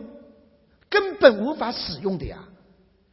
[0.88, 2.44] 根本无法使用的呀，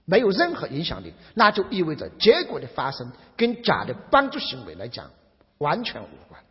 [0.06, 1.14] 没有任何影响力。
[1.34, 5.10] 那就意味着结果的发生跟甲的帮助行为来讲
[5.58, 6.41] 完全无关。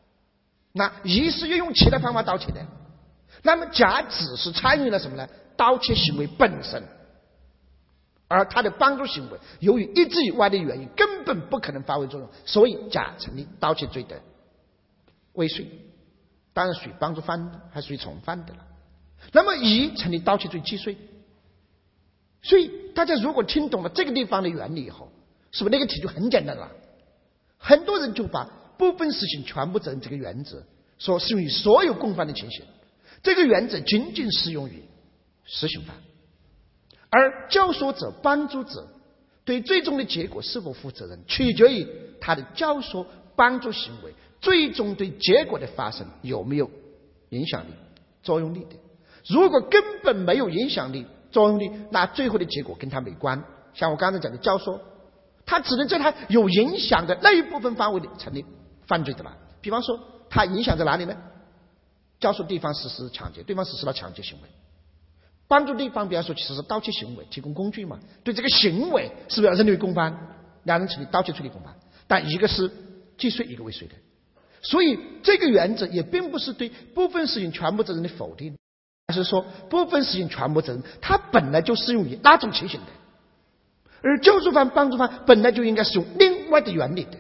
[0.73, 2.65] 那乙是运用其他方法盗窃的，
[3.43, 5.29] 那么甲只是参与了什么呢？
[5.55, 6.83] 盗窃行为本身，
[8.27, 14.23] 而他的帮助行为由于一致以外的原因根本不可能发挥作用，所以甲成立盗窃罪的
[15.35, 15.69] 未遂，
[16.55, 18.61] 当然属于帮助犯，还属于从犯的了。
[19.33, 20.97] 那么乙成立盗窃罪既遂，
[22.43, 25.11] 所以大家如果听懂了这个地方的原理以后，
[25.53, 26.71] 是不是那个题就很简单了？
[27.57, 28.45] 很多人就把
[28.77, 30.65] 部分实行全部责任这个原则
[30.99, 32.65] 说适用于所有共犯的情形，
[33.23, 34.83] 这个原则仅仅适用于
[35.45, 35.97] 实行犯，
[37.11, 38.89] 而教唆者、帮助者
[39.45, 41.87] 对最终的结果是否负责任，取决于
[42.21, 46.69] 他的教唆、帮助行为最终对结果的发生有没有
[47.29, 47.71] 影响力、
[48.25, 48.77] 作用力的。
[49.29, 53.43] 如果根本没有影响力、作用力，那最后的结果跟他没关。
[53.75, 54.79] 像我刚才讲的教唆，
[55.45, 58.45] 他只能在他有影响的那一部分范围里成立
[58.87, 59.37] 犯罪的了。
[59.61, 59.99] 比方说，
[60.31, 61.17] 他影响在哪里呢？
[62.21, 64.49] 教唆对方实施抢劫，对方实施了抢劫行为；
[65.49, 67.99] 帮助对方，比方说实施盗窃行为，提供工具嘛。
[68.23, 70.29] 对这个行为是不是要认定为共犯？
[70.65, 71.75] 两人成立盗窃罪的共犯，
[72.07, 72.71] 但一个是
[73.19, 73.95] 既遂，一个未遂的。
[74.61, 78.57] 所以这个原则也并不是对部分事情全部责任的否定。
[79.13, 82.87] 是说部分实行全部责任，它本来就适用于哪种情形的，
[84.03, 87.19] 而救助犯、帮助犯本来就应该是用另外的原理的。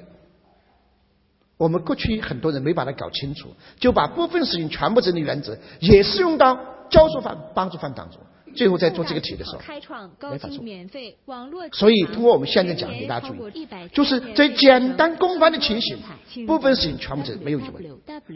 [1.58, 6.58] 我们过去很多人没把它搞清楚，就把部分实行全部责任的原则也适用到
[6.90, 8.18] 教助犯、帮助犯当中。
[8.54, 11.68] 最后在做这个题的时候，开创高清免费网络。
[11.72, 15.96] 所以通过我们现在讲给大家注意，就是在简单公犯的情形，
[16.46, 17.84] 部分事情全部责任没有疑问。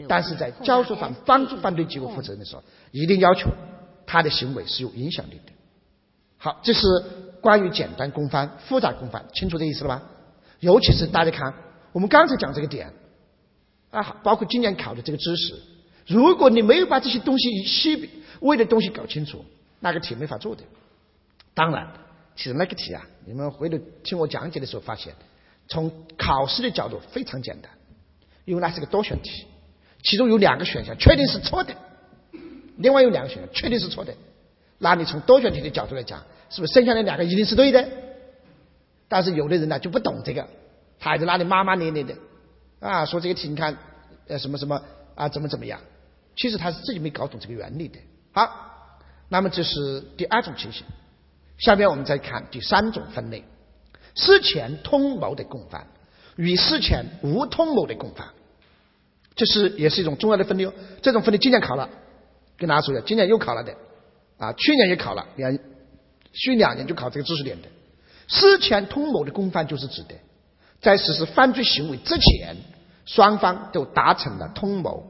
[0.07, 3.49] 但是在教唆犯、帮助犯罪结果负责任的时候，一定要求
[4.05, 5.51] 他的行为是有影响力的。
[6.37, 6.81] 好，这是
[7.41, 10.03] 关于简单公犯、复杂公犯，清楚这意思了吧？
[10.59, 11.53] 尤其是大家看，
[11.93, 12.91] 我们刚才讲这个点
[13.91, 15.55] 啊，包括今年考的这个知识，
[16.07, 18.09] 如果你没有把这些东西细
[18.39, 19.45] 微的东西搞清楚。
[19.79, 20.63] 那个题没法做的。
[21.53, 21.91] 当然，
[22.35, 25.15] 其实那个题啊，你们回头听我讲解的时候发现，
[25.67, 27.71] 从考试的角度非常简单，
[28.45, 29.47] 因为那是个多选题，
[30.03, 31.73] 其中有两个选项确定是错的，
[32.77, 34.13] 另外有两个选项确定是错的。
[34.77, 37.87] 那你从多选题的角度来讲，是不是剩下的两个一定是对的？
[39.07, 40.47] 但是有的人呢就不懂这个，
[40.99, 42.13] 他还在那里骂骂咧咧的
[42.79, 43.75] 啊，说这个题你看
[44.27, 44.79] 呃什么什么
[45.15, 45.79] 啊怎么怎么样，
[46.35, 47.97] 其实他是自己没搞懂这个原理的。
[48.31, 48.76] 好。
[49.29, 50.85] 那么这是第二种情形，
[51.57, 53.43] 下面我们再看第三种分类：
[54.15, 55.87] 事前通谋的共犯
[56.35, 58.29] 与事前无通谋的共犯。
[59.35, 60.67] 这是也是一种重要的分类。
[61.01, 61.89] 这种分类今年考了，
[62.57, 63.75] 跟大家说一下，今年又考了的
[64.37, 65.59] 啊，去年也考了，两
[66.33, 67.67] 续两年就考这个知识点的。
[68.27, 70.15] 事前通谋的共犯就是指的，
[70.81, 72.55] 在实施犯罪行为之前，
[73.05, 75.03] 双方都达成了通谋，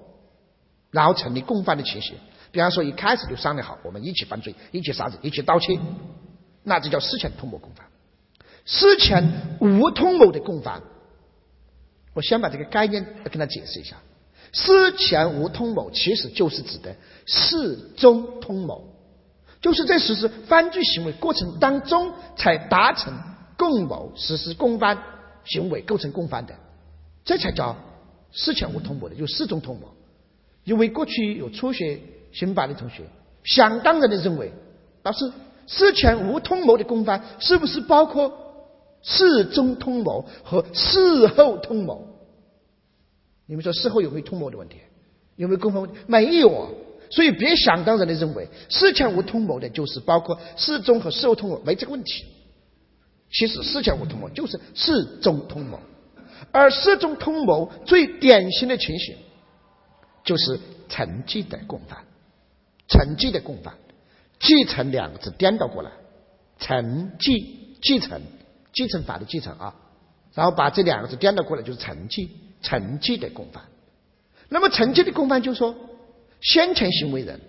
[0.92, 2.16] 然后成立共犯的情形。
[2.58, 5.80] 比方说，一开始就商量好，我们一起犯罪，一起杀人，一起盗窃，
[6.64, 7.86] 那就叫事前通谋共犯。
[8.66, 9.32] 事前
[9.62, 10.82] 无通谋的共犯，
[12.16, 13.98] 我先把这个概念跟他解释一下。
[14.54, 16.96] 事前无通谋，其实就是指的
[17.28, 18.92] 事中通谋，
[19.62, 23.14] 就是在实施犯罪行为过程当中才达成
[23.56, 24.98] 共谋，实施共犯
[25.46, 26.56] 行为构成共犯的，
[27.24, 27.76] 这才叫
[28.32, 29.94] 事前无通谋的，就事中通谋。
[30.64, 32.00] 因为过去有初学。
[32.32, 33.04] 刑法的同学
[33.44, 34.52] 想当然的认为，
[35.04, 35.32] 老师
[35.68, 38.32] 事前无通谋的公犯是不是包括
[39.02, 42.08] 事中通谋和事后通谋？
[43.46, 44.78] 你们说事后有没有通谋的问题？
[45.36, 45.98] 有没有公犯问题？
[46.08, 46.70] 没有啊，
[47.10, 52.26] 所以别想当然的认为事前无通谋的就是包括事中和事后通谋，没这个问题。
[53.32, 55.80] 其实事前无通谋就是事中通谋，
[56.52, 59.16] 而事中通谋最典型的情形
[60.24, 60.60] 就是
[60.90, 62.07] 成绩的共犯。
[62.88, 63.76] 承继的共犯，
[64.40, 65.92] 继承两个字颠倒过来，
[66.60, 68.22] 承继继承
[68.74, 69.76] 继承法的继承啊，
[70.34, 72.30] 然后把这两个字颠倒过来就是承继
[72.62, 73.64] 承继的共犯。
[74.50, 75.76] 那么承继的共犯就是说，
[76.42, 77.42] 先前行为人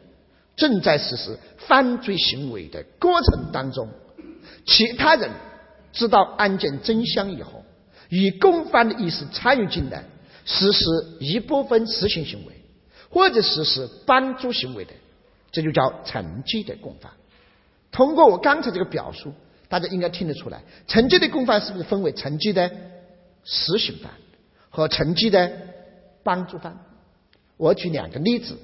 [0.57, 3.89] 正在实施犯罪行为的过程当中，
[4.67, 5.31] 其他人
[5.93, 7.65] 知道案件真相以后，
[8.09, 10.05] 以共犯的意思参与进来，
[10.45, 10.81] 实施
[11.21, 12.53] 一部分实行行为，
[13.09, 14.93] 或者实施帮助行为的。
[15.51, 17.13] 这就叫承继的共犯。
[17.91, 19.33] 通过我刚才这个表述，
[19.69, 22.71] 大家应该听得出来，承继的共犯是不是分为承继的
[23.45, 24.13] 实行犯
[24.69, 25.51] 和承继的
[26.23, 26.79] 帮助犯？
[27.57, 28.59] 我举两个例子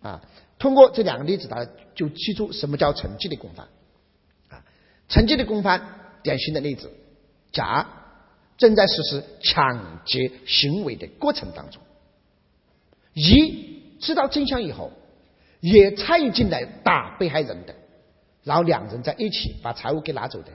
[0.00, 0.22] 啊，
[0.58, 3.66] 通过这两个例子，大家就记住什么叫承继的共犯
[4.48, 4.64] 啊。
[5.08, 5.82] 承继的共犯
[6.22, 6.90] 典型的例子：
[7.52, 7.86] 甲
[8.56, 11.82] 正在实施抢劫行为的过程当中，
[13.14, 14.92] 乙知道真相以后。
[15.60, 17.74] 也参与进来打被害人的，
[18.44, 20.48] 然后两人在一起把财物给拿走的，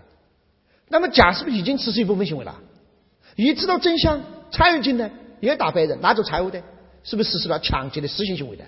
[0.88, 2.60] 那么甲是不是已经实施一部分行为了？
[3.36, 6.62] 乙知道真相，参与进来，也打被害人，拿走财物的，
[7.04, 8.66] 是不是实施了抢劫的实行行为的？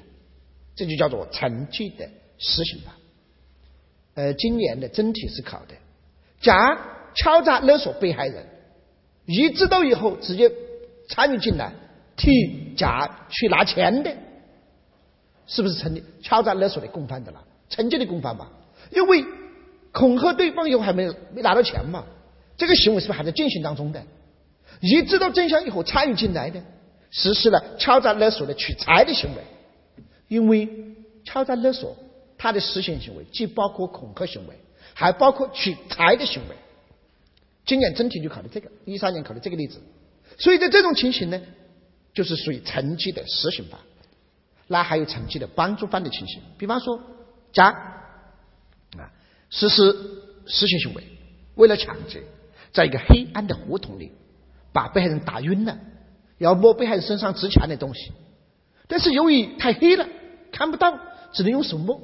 [0.76, 2.08] 这就叫做惩戒的
[2.38, 2.94] 实行法。
[4.14, 5.74] 呃，今年的真题是考的，
[6.40, 6.78] 甲
[7.16, 8.46] 敲诈勒索被害人，
[9.26, 10.52] 乙知道以后直接
[11.10, 11.74] 参与进来，
[12.16, 14.16] 替甲去拿钱的，
[15.48, 17.44] 是不是成立敲诈勒索的共犯的了？
[17.70, 18.52] 惩戒的共犯吧？
[18.92, 19.26] 因为
[19.92, 22.06] 恐吓对方以后还没有没拿到钱嘛，
[22.58, 24.04] 这个行为是不是还在进行当中的？
[24.82, 26.62] 一知道真相以后参与进来的，
[27.10, 29.42] 实施了敲诈勒索的取财的行为，
[30.28, 30.70] 因为
[31.26, 31.98] 敲诈勒索。
[32.40, 34.54] 他的实行行为既包括恐吓行为，
[34.94, 36.56] 还包括取财的行为。
[37.66, 39.82] 今年真题就考的这个，一三年考的这个例子。
[40.38, 41.42] 所以在这种情形呢，
[42.14, 43.80] 就是属于成绩的实行法。
[44.68, 47.02] 那还有惩戒的帮助犯的情形，比方说
[47.54, 47.70] 甲
[48.98, 49.12] 啊
[49.50, 49.94] 实施
[50.46, 51.04] 实行行为，
[51.56, 52.24] 为了抢劫，
[52.74, 54.12] 在一个黑暗的胡同里
[54.74, 55.78] 把被害人打晕了，
[56.38, 58.12] 要摸被害人身上值钱的东西，
[58.88, 60.08] 但是由于太黑了
[60.52, 61.00] 看不到，
[61.32, 62.02] 只能用手摸。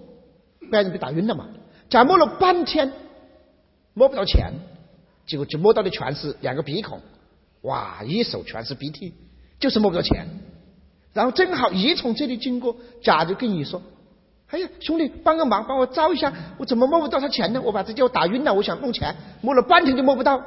[0.72, 1.49] 被害人被打晕了嘛？
[1.89, 2.93] 假摸了半天，
[3.93, 4.53] 摸不到钱，
[5.28, 7.01] 结果就摸到的全是两个鼻孔，
[7.61, 9.14] 哇，一手全是鼻涕，
[9.59, 10.28] 就是摸不到钱。
[11.14, 13.82] 然后正好乙从这里经过，甲就跟乙说
[14.49, 17.61] ：“哎呀，兄弟，帮个忙，帮我照一下，我怎么摸不到他钱呢？
[17.61, 20.41] 我把这叫打晕了，我想弄钱，摸了半天就摸不到，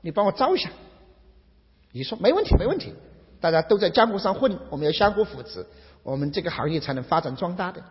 [0.00, 0.70] 你帮我照一下。”
[1.92, 2.94] 乙说：“没问题，没问题，
[3.40, 5.66] 大家都在江湖上混，我们要相互扶持，
[6.02, 7.82] 我们这个行业才能发展壮大的。”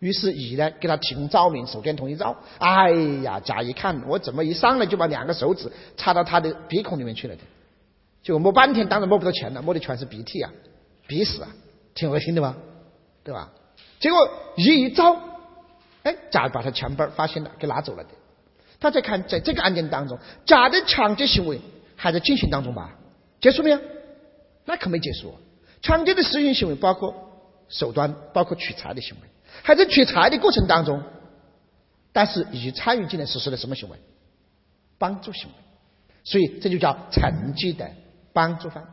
[0.00, 2.90] 于是乙呢给他提供照明，手电筒一照，哎
[3.22, 7.42] 呀，甲一看，我怎么一上来就把两个手指插到他的鼻孔里面去了的？
[8.22, 10.50] 结果摸半天，当然摸不到钱了，摸的全是鼻涕啊，
[11.10, 11.48] 鼻屎啊，
[11.92, 12.56] 挺恶心的吧？
[13.24, 13.50] 对吧？
[13.98, 15.18] 结果乙一招，
[16.04, 18.10] 哎，甲把他钱包发现了，给拿走了的。
[18.78, 21.60] 大家看，在这个案件当中，甲的抢劫行为
[21.96, 22.96] 还在进行当中吧？
[23.40, 23.80] 结束没有？
[24.64, 25.34] 那可没结束。
[25.82, 27.12] 抢劫的实行行为包括
[27.68, 29.28] 手段，包括取财的行为。
[29.64, 31.02] 还在取财的过程当中，
[32.12, 33.96] 但是已经参与进来实施了什么行为？
[34.96, 35.54] 帮助行为，
[36.22, 37.90] 所以这就叫惩戒的
[38.32, 38.86] 帮助犯。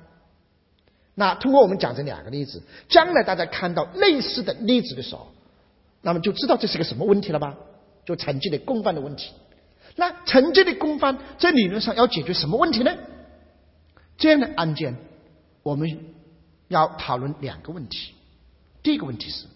[1.20, 5.32] 那通过我们讲这两个例子，将来大家看到类似的例子的时候，
[6.03, 7.55] 那么就知道这是个什么问题了吧？
[8.05, 9.34] 就惩戒的共犯的问题。
[9.95, 12.95] 那惩戒的共犯在理论上要解决什么问题呢？
[14.20, 14.95] 这样的案件，
[15.63, 16.05] 我们
[16.68, 18.13] 要讨论两个问题。
[18.84, 19.47] 第一个问题是。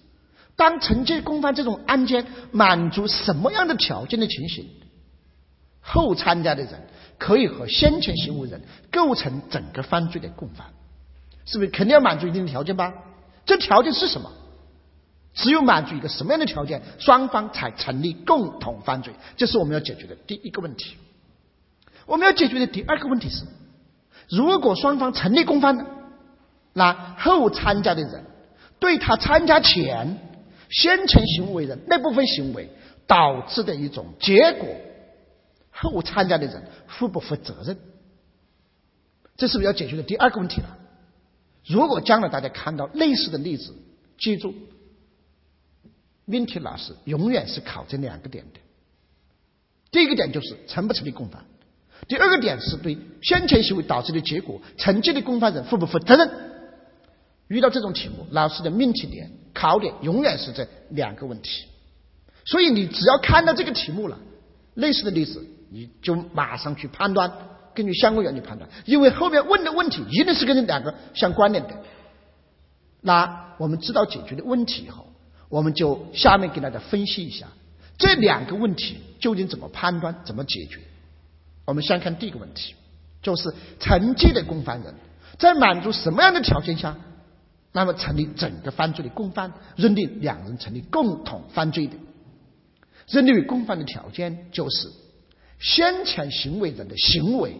[0.55, 4.67] 当惩戒共犯这种案件满足什么样的条件的情形，
[5.79, 6.87] 后参加的人
[7.17, 10.67] 可以和先前行为人构成整个犯罪的共犯，
[11.51, 12.93] 是不是肯定要满足一定的条件吧？
[13.45, 14.31] 这条件是什么？
[15.33, 19.13] 只有满足一个什么样的条件，双方才成立共同犯罪？
[19.35, 20.95] 这是我们要解决的第一个问题。
[22.05, 23.43] 我们要解决的第二个问题是：
[24.29, 25.85] 如果双方成立共犯呢？
[26.73, 28.23] 那后参加的人
[28.79, 30.17] 对他参加前。
[30.73, 32.69] 先前行为人那部分行为
[33.05, 34.69] 导致的一种结果，
[35.69, 37.77] 后参加的人负不负责任？
[39.35, 40.77] 这是不是要解决的第二个问题了？
[41.65, 43.75] 如果将来大家看到类似的例子，
[44.17, 44.53] 记住，
[46.25, 48.59] 命题老师永远是考这两个点的。
[49.91, 51.45] 第一个点就是成不成立共犯，
[52.07, 56.31] 第二个点是对先前行为导致的结果，曾经的共犯人负不负责任？
[57.47, 59.31] 遇到这种题目，老师的命题点。
[59.53, 61.65] 考点永远是这两个问题，
[62.45, 64.17] 所以你只要看到这个题目了，
[64.75, 67.29] 类似的例子，你就马上去判断，
[67.73, 71.75] 根据相关原理判断，因为后面问的问题一定是跟这两个相关联的。
[73.01, 75.07] 那我们知道解决的问题以后，
[75.49, 77.47] 我们就下面给大家分析一下
[77.97, 80.79] 这两个问题究竟怎么判断、怎么解决。
[81.65, 82.75] 我们先看第一个问题，
[83.21, 84.93] 就是曾经的共犯人
[85.37, 86.95] 在满足什么样的条件下？
[87.73, 91.93] 那么成立整个犯罪的共犯，认定两人成立共同犯罪的，
[93.07, 94.91] 认定为共犯的条件就是
[95.61, 97.55] 先前行为人的行为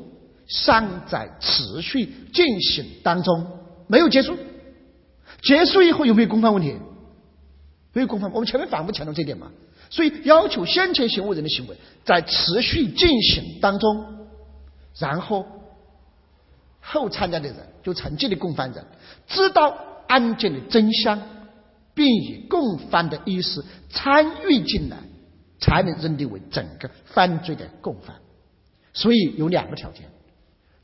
[0.47, 3.47] 尚在持续进行当中，
[3.87, 4.35] 没有结束。
[5.41, 6.75] 结束以后有没有共犯问题？
[7.93, 9.51] 没有共犯，我们前面反复强调这一点嘛。
[9.89, 14.27] 所以要求先前行为人的行为在持续进行当中，
[14.99, 15.45] 然后
[16.81, 18.85] 后参加的人就曾经的共犯人
[19.27, 19.87] 知道。
[20.07, 21.21] 案件的真相，
[21.93, 24.97] 并以共犯的意思参与进来，
[25.61, 28.17] 才能认定为整个犯罪的共犯。
[28.93, 30.03] 所以有两个条件：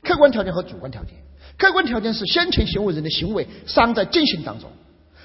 [0.02, 1.12] 客观条件和主观条件。
[1.58, 4.70] 客观条件是先前行为人的行为尚在进行当中；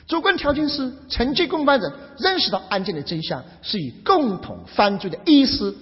[0.08, 5.76] 主观条件是曾经共犯人认识到案件的真相，是以共同犯罪的意思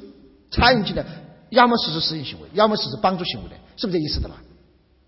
[0.52, 1.06] 参与进来，
[1.50, 4.44] 要么实施实行行为，要么实施帮助行为的，是不是这意思的吧？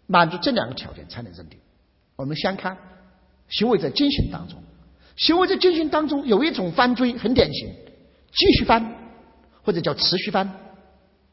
[0.07, 1.59] 满足这两个条件才能认定。
[2.15, 2.77] 我们先看
[3.49, 4.63] 行为在进行当中，
[5.17, 7.69] 行为在进行当中有一种犯罪很典型，
[8.33, 8.95] 继续犯
[9.63, 10.53] 或者叫持续犯，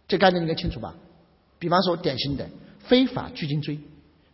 [0.06, 0.94] 这概念应该清楚吧？
[1.58, 2.48] 比方说典型的
[2.78, 3.78] 非法拘禁罪、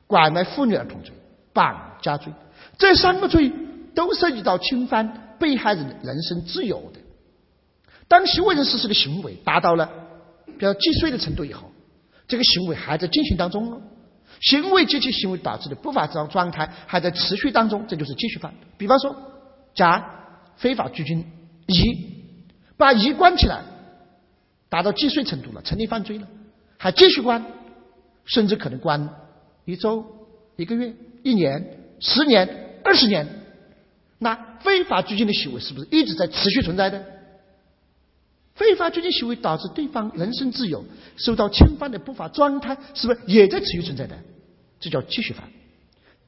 [0.06, 1.12] 拐卖妇女儿童罪、
[1.52, 2.32] 绑架罪，
[2.78, 3.52] 这三个罪
[3.94, 7.00] 都涉及到侵犯被害人人身自由的。
[8.08, 9.90] 当行为人实施的行为达到了
[10.46, 11.72] 比较既遂的程度以后，
[12.28, 13.80] 这个行为还在进行当中哦。
[14.40, 18.52] 行为及其行为导致的不法状状态还在持续当中，这就是继续犯。
[18.76, 19.16] 比方说，
[19.74, 20.04] 甲
[20.56, 21.24] 非法拘禁
[21.66, 22.15] 乙，
[22.76, 23.62] 把乙关起来，
[24.68, 26.28] 达到既遂程度了，成立犯罪了，
[26.76, 27.44] 还继续关，
[28.24, 29.08] 甚至可能关
[29.64, 30.04] 一周、
[30.56, 33.26] 一个月、一年、十年、二十年。
[34.18, 37.04] 那非法拘禁的行为是不是一直在持续存在的？
[38.54, 40.84] 非法拘禁行为导致对方人身自由
[41.16, 44.16] 受到侵犯的不法状态，是不是也在持续存在的？
[44.80, 45.44] 这叫继续犯。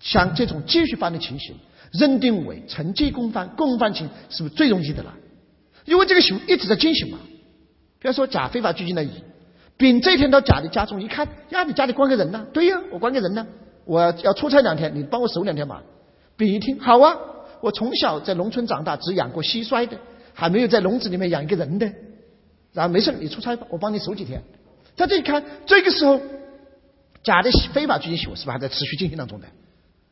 [0.00, 1.56] 像这种继续犯的情形，
[1.92, 5.14] 认定为承继共犯、共犯情，是不是最容易的了？
[5.88, 7.18] 因为这个行为一直在进行嘛。
[7.98, 9.10] 比方说，甲非法拘禁了乙，
[9.76, 12.46] 丙这天到甲的家中一看，呀，你家里关个人呢？
[12.52, 13.46] 对呀，我关个人呢，
[13.84, 15.82] 我要出差两天，你帮我守两天嘛。
[16.36, 17.16] 丙一听，好啊，
[17.60, 19.98] 我从小在农村长大，只养过蟋蟀的，
[20.34, 21.90] 还没有在笼子里面养一个人的。
[22.72, 24.42] 然后没事，你出差吧，我帮你守几天。
[24.96, 26.20] 他这一看，这个时候，
[27.24, 29.46] 甲的非法拘禁行为是不是还在持续进行当中的？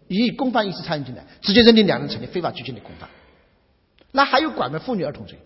[0.08, 3.08] 以共犯一起参与进来，直接认定两人成立非法拘禁的共犯。
[4.12, 5.38] 那还有拐卖妇女儿童罪，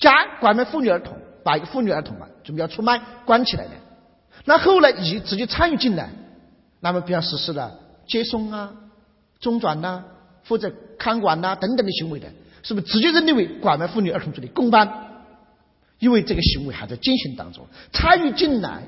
[0.00, 3.70] 甲拐卖妇女儿童，把一个妇女儿童嘛，准备要出卖，关起来的。
[4.46, 6.10] 那后来乙直接参与进来，
[6.80, 8.72] 那么比方实施了接送啊、
[9.38, 10.02] 中转呐、
[10.42, 12.28] 负责看管呐等等的行为的，
[12.62, 15.06] 是不是直接认定为拐卖妇女儿童罪的共犯？
[15.98, 18.84] 因为这个行为还在进行当中，参与进来，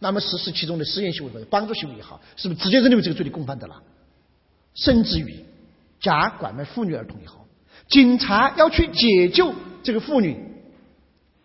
[0.00, 3.80] 那么实施其中的实验行为或者帮助行为也好，是不是直接认定为这个罪的共犯的了？
[4.74, 5.44] 甚至于，
[6.00, 7.46] 甲拐卖妇女儿童以后，
[7.88, 10.36] 警察要去解救这个妇女，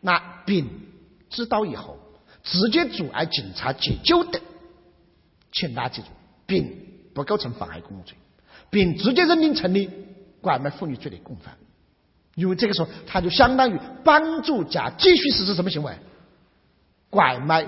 [0.02, 0.70] 那丙
[1.30, 1.98] 知道以后，
[2.44, 4.40] 直接阻碍警察解救的，
[5.52, 6.08] 请大家记住，
[6.46, 6.74] 丙
[7.14, 8.16] 不构成妨害公务罪，
[8.70, 9.90] 丙直接认定成立
[10.42, 11.58] 拐卖妇女罪的共犯。
[12.36, 15.94] 因为这个时候，他就相当于帮助甲继续实施什么行为？
[17.10, 17.68] 拐卖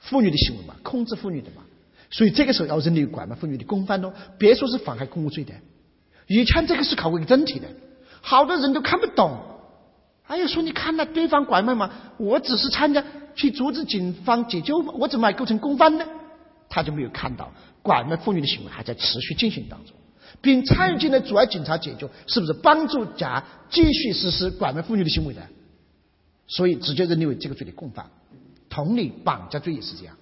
[0.00, 1.62] 妇女的行为嘛，控制妇女的嘛。
[2.10, 5.54] 所以这个时候要认定拐卖妇女的共犯哦，别说是妨害公务罪的。
[6.26, 7.68] 以前这个是考过一个真题的，
[8.20, 9.53] 好多人都看不懂。
[10.26, 13.04] 哎呀，说你看那对方拐卖嘛，我只是参加
[13.34, 16.06] 去阻止警方解救，我怎么还构成共犯呢？
[16.68, 17.52] 他就没有看到
[17.82, 19.94] 拐卖妇女的行为还在持续进行当中。
[20.40, 25.40] 并参与进来阻碍警察解救，是不是帮助甲继续实施拐卖妇女的行为的？
[26.48, 28.06] 所以直接认定为这个罪的共犯。
[28.68, 30.16] 同理，绑架罪也是这样。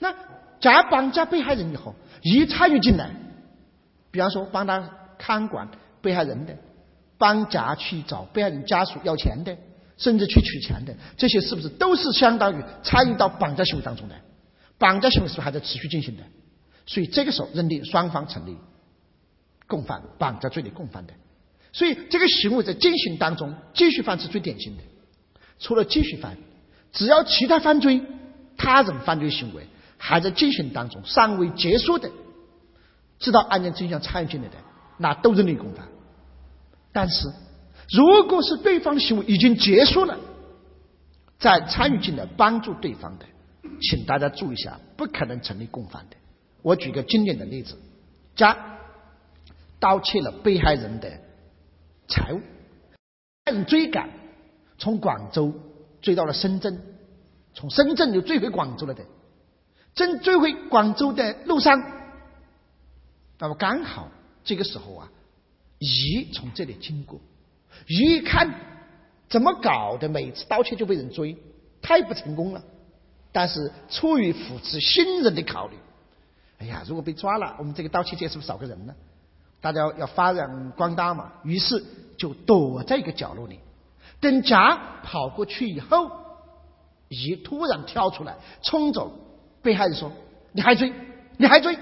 [0.00, 0.12] 那
[0.60, 3.10] 甲绑架被害人以后，乙参与进来，
[4.10, 5.68] 比方说帮他看管
[6.02, 6.56] 被害人的，
[7.18, 9.56] 帮甲去找被害人家属要钱的，
[9.96, 14.14] 甚至去取钱的，这些是不是都是相当于参与到绑架行为当中的？
[14.78, 16.22] 绑架行为是不是还在持续进行的？
[16.86, 18.56] 所以这个时候认定双方成立。
[19.66, 21.12] 共犯绑架罪的共犯的，
[21.74, 24.82] 所以这个行为在进行当中，继续犯是最典型的。
[25.58, 26.38] 除了继续犯，
[26.90, 28.00] 只要其他犯罪、
[28.56, 29.66] 他人犯罪行为
[29.98, 32.10] 还在进行当中，尚未结束的，
[33.18, 34.54] 知道案件真相参与进来的，
[34.96, 35.86] 那都认定共犯。
[36.92, 37.28] 但是，
[37.90, 40.18] 如果是对方的行为已经结束了，
[41.38, 43.26] 再参与进来帮助对方的，
[43.80, 46.16] 请大家注意一下，不可能成立共犯的。
[46.62, 47.76] 我举个经典的例子，
[48.34, 48.56] 甲。
[49.80, 51.08] 盗窃了被害人的
[52.08, 52.40] 财物，
[53.44, 54.10] 被人追赶，
[54.76, 55.54] 从广州
[56.02, 56.82] 追到了深圳，
[57.54, 59.04] 从深圳又追回广州了的。
[59.94, 61.80] 正追回广州的路上，
[63.38, 64.08] 那么刚好
[64.42, 65.08] 这个时候啊，
[65.78, 67.20] 乙从这里经过，
[67.86, 68.52] 乙一看
[69.28, 71.36] 怎么搞的，每次盗窃就被人追，
[71.80, 72.62] 太不成功了。
[73.30, 75.76] 但是出于扶持新人的考虑，
[76.58, 78.94] 哎呀，如果被抓了，我们这个盗窃界是不是少个人呢？
[79.60, 81.84] 大家要发扬光大嘛，于是
[82.16, 83.60] 就躲在一个角落里，
[84.20, 86.10] 等甲跑过去以后，
[87.08, 89.12] 乙突然跳出来冲走，
[89.62, 90.10] 被害人说
[90.52, 90.92] ：“你还追？
[91.36, 91.78] 你还追？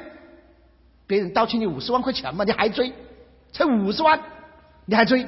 [1.07, 2.93] 别人盗窃你五十万块钱嘛，你还追？
[3.57, 4.21] 才五十万，
[4.85, 5.25] 你还追？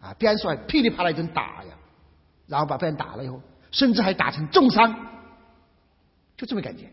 [0.00, 0.12] 啊！
[0.18, 1.74] 别人说噼里啪啦一顿打呀，
[2.48, 3.40] 然后把别人打了以后，
[3.70, 4.94] 甚至还打成重伤，
[6.36, 6.90] 就这么感觉。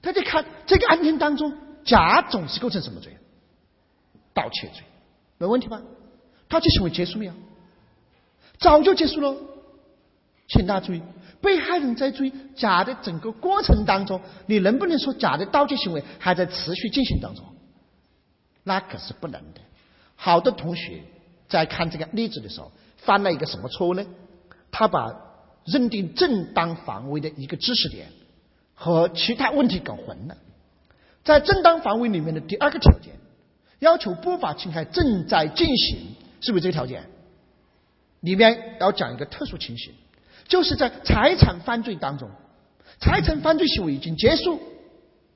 [0.00, 1.52] 大家看这个案件当中，
[1.84, 3.14] 甲总是构成什么罪？
[4.32, 4.82] 盗窃罪，
[5.36, 5.82] 没问题吧？
[6.48, 7.34] 盗窃行为结束没有？
[8.58, 9.36] 早就结束了。
[10.48, 11.02] 请大家注意，
[11.42, 17.44] 被害人在追甲的整个过程当中，你能不能说甲的盗窃行为还在持续进行当中？
[18.64, 19.60] 那可是不能的。
[20.16, 21.02] 好多同学
[21.48, 24.04] 在看这个例子的时候，犯了一个什么错误呢？
[24.72, 25.14] 他把
[25.64, 28.08] 认定正当防卫的一个知识点
[28.74, 30.36] 和其他问题搞混了。
[31.24, 33.14] 在正当防卫里面的第二个条件，
[33.78, 35.98] 要求不法侵害正在进行，
[36.40, 37.04] 是不是这个条件？
[38.20, 39.92] 里面要讲一个特殊情形。
[40.48, 42.30] 就是在财产犯罪当中，
[43.00, 44.60] 财产犯罪行为已经结束，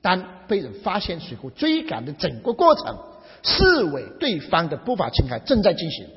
[0.01, 2.97] 但被人发现随后追赶的整个过程，
[3.43, 6.07] 视为对方的不法侵害正在进行，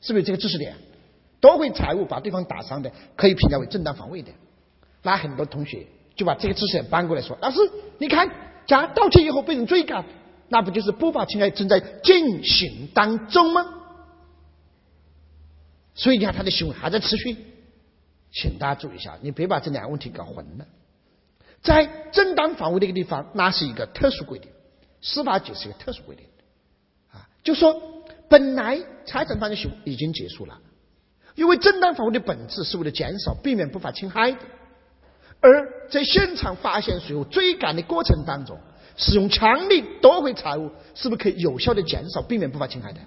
[0.00, 0.74] 是不是这个知识点？
[1.40, 4.30] 夺回财物把对方打伤的，可以评价为正当防卫的。
[5.02, 7.58] 那很多同学就把这个知识点搬过来说：“老师，
[7.98, 8.30] 你看，
[8.66, 10.04] 甲盗窃以后被人追赶，
[10.48, 13.66] 那不就是不法侵害正在进行当中吗？
[15.94, 17.36] 所以你看他的行为还在持续。”
[18.32, 20.64] 请大家注意一下，你别把这两个问题搞混了。
[21.62, 24.48] 在正当防卫这个地方，那是一个特殊规定，
[25.02, 26.26] 司法解释一个特殊规定，
[27.42, 30.58] 就说本来财产犯罪行为已经结束了，
[31.34, 34.38] 因为正当防卫的本质是为了减少、避免不法侵害的，
[35.40, 38.58] 而在现场发现随后追赶的过程当中，
[38.96, 43.00] 使用强力夺回财物，是不是可以有效的减少、避免不法侵害的？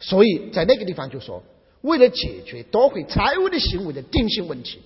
[0.00, 1.42] 所以在那个地方就说。
[1.80, 4.80] 为了解决夺回财物的行为的定性问题，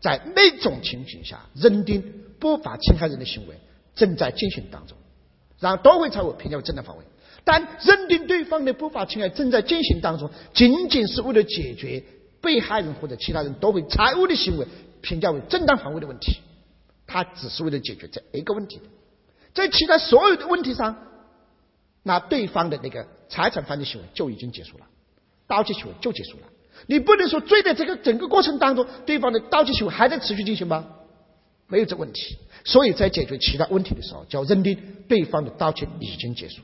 [0.00, 3.56] 在那种情形下，认定不法侵害人的行为
[3.96, 4.96] 正在进行当中，
[5.58, 7.04] 让夺回财物评价为正当防卫。
[7.46, 12.02] 但认定对方的不法侵害正在进行当中，仅仅是为了解决
[12.40, 14.66] 被害人或者其他人夺回财物的行为
[15.00, 16.38] 评价为正当防卫的问题，
[17.06, 18.80] 他只是为了解决这一个问题，
[19.54, 20.96] 在其他所有的问题上，
[22.02, 24.86] 那对方的那个财产犯罪行为就已经结束了。
[25.46, 26.48] 盗窃行为就结束了，
[26.88, 30.84] 你不能说追的这个整个过程当中，对方的盗窃行为还在持续进行吗？
[31.68, 34.76] 没有这问题，所以在解决其他问题的时候，就要认定
[35.06, 36.60] 对方的盗窃已经结束，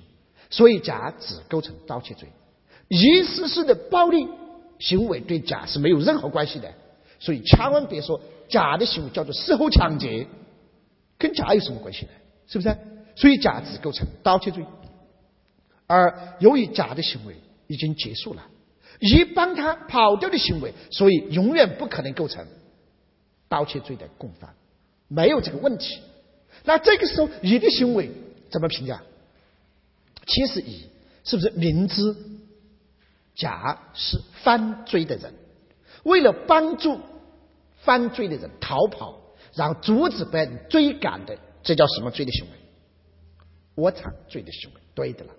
[0.52, 2.28] 所以甲只构成盗窃罪，
[2.88, 4.28] 一实施的暴力
[4.78, 6.72] 行为对甲是没有任何关系的，
[7.18, 10.26] 所以千万别说甲的行为叫做事后抢劫，
[11.18, 12.10] 跟甲有什么关系呢？
[12.46, 12.76] 是不是？
[13.16, 14.64] 所以甲只构成盗窃罪，
[15.86, 17.34] 而由于甲的行为
[17.66, 18.46] 已经结束了。
[19.00, 22.46] 乙帮他跑掉的行为，所以永远不可能构成
[23.48, 24.54] 盗窃罪的共犯，
[25.08, 25.98] 没有这个问题。
[26.64, 28.10] 那这个时候，乙的行为
[28.50, 29.02] 怎么评价？
[30.26, 30.88] 其实乙
[31.24, 32.14] 是不是明知
[33.34, 35.34] 甲是犯罪的人，
[36.04, 37.00] 为了帮助
[37.82, 39.18] 犯罪的人逃跑，
[39.54, 42.50] 然后阻止被人追赶的，这叫什么罪的行为？
[43.76, 45.32] 窝藏罪的行为，对的了，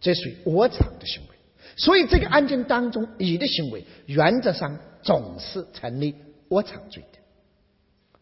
[0.00, 1.28] 这属于窝藏的行为。
[1.76, 6.14] 所以这个案件当中，乙的行为原则上总是成立
[6.48, 7.18] 窝藏罪的。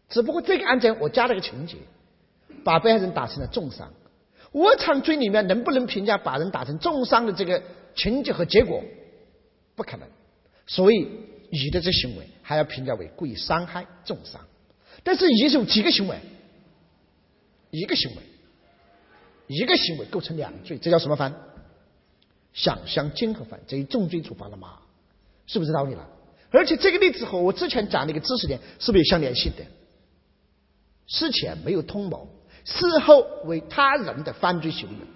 [0.08, 1.76] 只不过这个案件我加了个情节，
[2.62, 3.92] 把被害人打成了重伤。
[4.54, 7.62] 窝藏罪里面能不能评价把人打成重伤的这个
[7.94, 8.82] 情节和结果？
[9.76, 10.08] 不可能。
[10.66, 11.08] 所以
[11.50, 14.40] 乙的这行为还要评价为故意伤害重伤。
[15.02, 16.18] 但是乙有几个行为？
[17.70, 18.22] 一个行为，
[19.48, 21.34] 一个行为构成两罪，这叫什么犯？
[22.52, 24.78] 想象竞合犯，这一重罪处罚了吗？
[25.46, 26.08] 是不是道理了？
[26.50, 29.64] 而且这个例子和我之前讲的一个知识点是不是有相联系的？
[31.08, 32.28] 事前没有通谋，
[32.64, 35.06] 事后为他人的犯罪行为，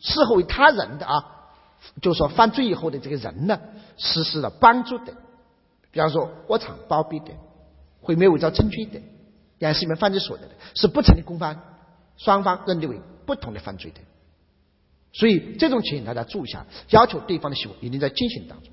[0.00, 1.24] 事后为他人的啊，
[2.02, 3.58] 就说犯罪以后的这个人呢，
[3.96, 5.14] 实施了帮助的，
[5.90, 7.32] 比方说窝藏包庇的，
[8.00, 9.00] 毁灭伪造证据的，
[9.58, 11.62] 掩饰你们犯罪所得的，是不成立共犯，
[12.16, 14.00] 双方认定为不同的犯罪的。
[15.12, 18.70] 所以这种情形大家注意一下，要求对方的行为一定在进行当中。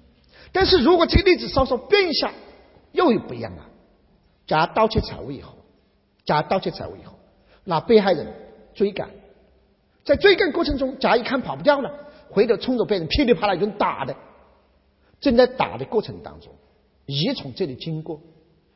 [0.52, 2.34] 但是如果这个例子稍稍变一下，
[2.92, 3.66] 又有不一样了。
[4.46, 5.56] 假盗窃财物以后，
[6.26, 7.15] 假盗窃财物以后，
[7.66, 8.32] 那被害人
[8.74, 9.10] 追赶，
[10.06, 11.92] 在追赶过程中，甲一看跑不掉了，
[12.30, 14.16] 回头冲着被人噼里啪啦一顿打的。
[15.20, 16.54] 正在打的过程当中，
[17.08, 18.22] 乙从这里经过，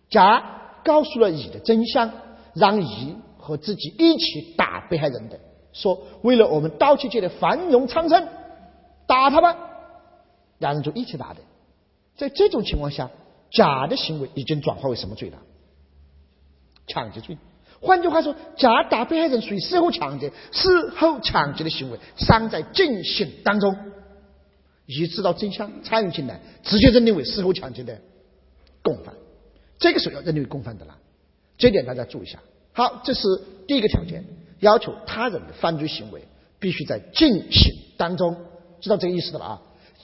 [0.09, 2.11] 甲告诉了乙的真相，
[2.55, 5.39] 让乙和自己一起打被害人的。
[5.71, 8.27] 说为了我们盗窃界的繁荣昌盛，
[9.05, 9.55] 打他吧，
[10.57, 11.41] 两人就一起打的。
[12.15, 13.11] 在这种情况下，
[13.51, 15.37] 甲的行为已经转化为什么罪了？
[16.87, 17.37] 抢劫罪。
[17.81, 23.76] 换句话说，甲打被害人属于事后抢劫，事后抢劫的行为尚在进行当中。
[24.85, 28.01] 已知道真相，参与进来，直接认定为事后抢劫的
[28.81, 29.14] 共犯。
[29.77, 30.97] 这个时候要认定为共犯的了。
[31.57, 32.39] 这点大家注意一下。
[32.73, 33.22] 好，这是
[33.68, 34.23] 第一个条件。
[34.60, 36.22] 要求他人的犯罪行为
[36.60, 38.35] 必须在进行当中，
[38.81, 39.61] 知道这个意思的了啊！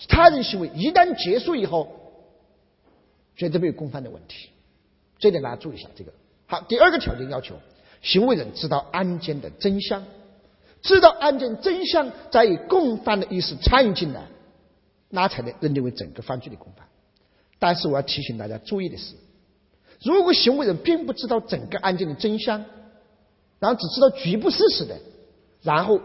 [0.07, 1.89] 他人行为一旦结束以后，
[3.35, 4.49] 绝对没有共犯的问题。
[5.19, 5.89] 这点大家注意一下。
[5.95, 6.13] 这个
[6.47, 7.55] 好，第二个条件要求，
[8.01, 10.03] 行为人知道案件的真相，
[10.81, 14.27] 知道案件真相，再以共犯的意思参与进来，
[15.09, 16.87] 那才能认定为整个犯罪的共犯。
[17.57, 19.15] 但是我要提醒大家注意的是，
[20.03, 22.63] 如果行为人并不知道整个案件的真相，
[23.59, 24.99] 然后只知道局部事实的，
[25.63, 25.99] 然后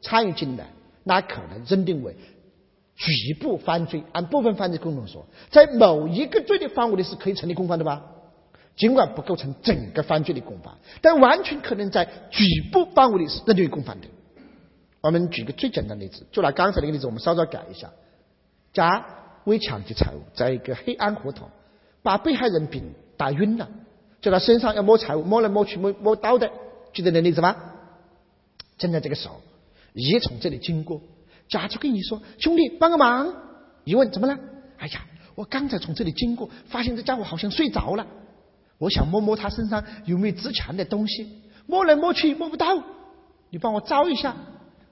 [0.00, 0.66] 参与进来，
[1.04, 2.16] 那可能认定为
[2.96, 4.02] 局部犯罪。
[4.12, 8.02] 按部分犯罪共同说，在某一个罪的范围内是可以成立共犯的吧？
[8.78, 14.06] 尽管不构成整个犯罪的共犯，但完全可能在局部范围内是认定为共犯的。
[15.00, 17.90] 我们举个最简单的例子，就拿刚才那个例子，我们稍稍改一下：
[18.72, 19.04] 甲
[19.44, 21.48] 为抢劫财物，在一个黑暗胡同
[22.02, 23.68] 把被害人丙打晕了，
[24.22, 26.50] 在他身上要摸财物，摸来摸去摸摸刀的。
[26.94, 27.56] 记得那例子吗？
[28.78, 29.40] 正在这个时候，
[29.92, 31.00] 乙从这里经过，
[31.48, 33.34] 甲就跟乙说：“兄弟，帮个忙。”
[33.82, 34.38] 乙问：“怎么了
[34.78, 38.06] ？”“哎呀，我刚才从这里经过，发现这家伙好像睡着了。
[38.78, 42.66] 我想摸摸他身上有没有值钱的东西，摸来摸去摸不到。
[43.50, 44.36] 你帮我招一下。”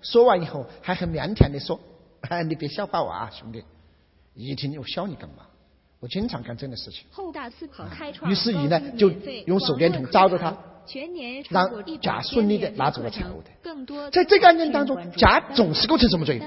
[0.03, 1.81] 说完以后，还很腼腆的说
[2.29, 3.65] ：“哎 你别笑话我啊，兄弟。”
[4.35, 5.47] 一听我笑你干嘛？
[5.99, 7.07] 我经常干这样的事情。
[7.11, 8.31] 后大四好开创。
[8.31, 9.11] 于是乙呢，就
[9.47, 10.57] 用手电筒照着他。
[10.87, 11.69] 全年让
[12.01, 16.41] 甲顺利的拿走了财物的，更多在这个案件当中，甲总是构成什么罪？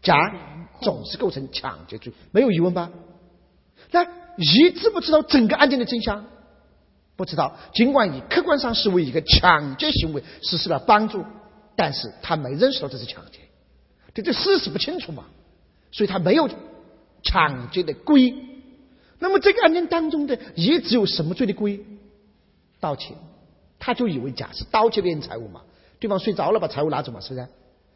[0.00, 0.32] 甲
[0.80, 2.90] 总是构成抢劫罪，没有疑问吧？
[3.90, 4.06] 那
[4.36, 6.24] 乙知不知道整个案件的真相？
[7.16, 7.56] 不知道。
[7.74, 11.24] 尽管乙客观上是为一个抢劫行为实施了帮助，
[11.74, 13.38] 但是他没认识到这是抢劫，
[14.12, 15.24] 对这事实不清楚嘛，
[15.90, 16.48] 所以他没有
[17.22, 18.34] 抢劫的故意。
[19.18, 21.80] 那么这个案件当中的乙只有什么罪的故意？
[22.80, 23.14] 盗窃，
[23.78, 25.62] 他就以为甲是盗窃别人财物嘛，
[25.98, 27.48] 对方睡着了把财物拿走嘛，是不是？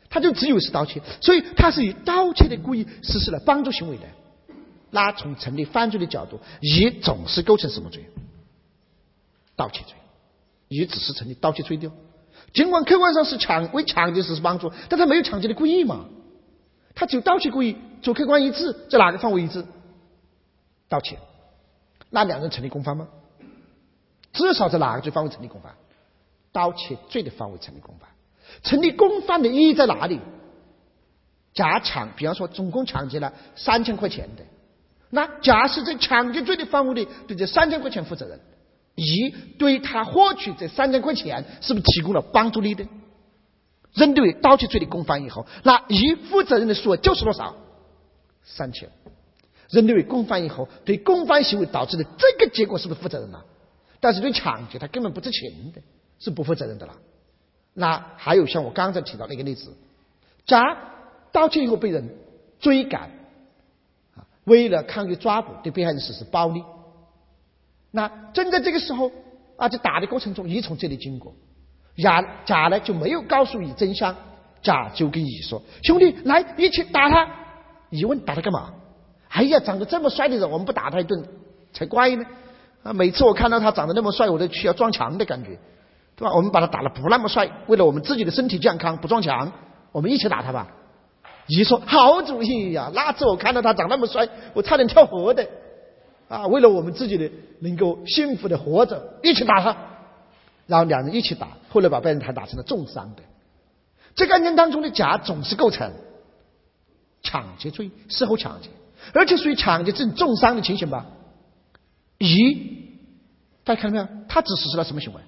[0.09, 4.05] 他就只有是盗窃，所以他是以盗窃的故意实施了帮助行为的。
[4.91, 8.05] 那从成立犯罪的角度，乙总是构成什么罪？
[9.57, 9.95] 盗窃罪，
[10.69, 11.91] 乙只是成立盗窃罪的。
[12.53, 16.07] 尽管客观上是抢为抢劫实施帮助，但他没有抢劫的故意嘛，
[16.95, 19.65] 他只有盗窃故意，主客观一致，在哪个范围一致？
[20.89, 21.19] 盗窃，
[22.09, 23.07] 那两人成立共犯吗？
[24.33, 25.75] 至少在哪个罪范围成立共犯？
[26.53, 28.09] 盗窃罪的范围成立共犯。
[28.65, 30.19] 成立共犯的意义在哪里？
[31.55, 34.45] 假抢，比方说总共抢劫了三千块钱的，
[35.11, 38.41] 那甲是在抢劫罪的范围内对这三千块钱负责任，
[38.95, 42.87] 乙对他获取这三千块钱是不是提供了帮助力的？
[43.93, 47.57] 认定为盗窃罪的共犯以后，那乙负责任的数额就是多少？
[48.45, 48.89] 三千。
[49.69, 53.45] 认定为共犯以后，对共犯行为导致的这个结果是不是负责任了？
[54.01, 55.81] 但是对抢劫他根本不知情的，
[56.19, 56.95] 是不负责任的了。
[57.75, 59.73] 那还有像我刚才提到那个例子，
[60.47, 60.77] 甲
[61.33, 62.17] 盗窃以后被人
[62.59, 63.11] 追赶，
[64.51, 66.65] 为了抗拒抓捕，对被害人实施暴力。
[67.93, 69.13] 那正在这个时候，
[69.57, 71.33] 啊，在打的过程中，乙从这里经过，
[71.97, 74.17] 甲甲呢就没有告诉乙真相，
[74.61, 77.29] 甲就跟乙说：“兄弟，来一起打他。”
[77.91, 78.75] 乙问：“打他干嘛？”
[79.31, 81.25] 哎呀，长得这么帅的人，我们不打他一顿
[81.73, 82.25] 才怪呢。
[82.83, 82.93] 啊！
[82.93, 85.59] 每次我看到他长得那么帅，我都需要撞墙的感觉，
[86.17, 86.35] 对吧？
[86.35, 89.53] 我们把他打得不那么帅，为了我们自己的身体健康，不撞墙，
[89.93, 90.69] 我们一起打他吧。
[91.51, 92.91] 乙说好主意呀！
[92.95, 95.47] 那次我看到他长那么帅，我差点跳河的。
[96.29, 96.47] 啊！
[96.47, 97.29] 为了我们自己的
[97.59, 99.77] 能够幸福的活着，一起打他。
[100.69, 103.23] 然后两人一起打，后来把被人还打成了重伤的。
[104.15, 105.93] 这个案件当中的甲总是构成
[107.21, 108.69] 抢劫罪，事后抢劫，
[109.13, 111.07] 而且属于抢劫这种重伤的情形吧。
[112.19, 112.91] 乙，
[113.65, 114.25] 大家看到没有？
[114.29, 115.21] 他只实施了什么行为？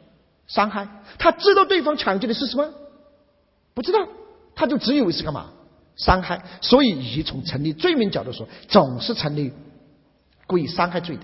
[0.47, 0.87] 伤害。
[1.19, 2.73] 他知道对方抢劫的是什么？
[3.75, 4.07] 不知道，
[4.55, 5.51] 他就只以为是干嘛？
[5.97, 6.43] 伤害。
[6.61, 9.53] 所以乙从成立罪名角度说，总是成立
[10.47, 11.23] 故意伤害罪的。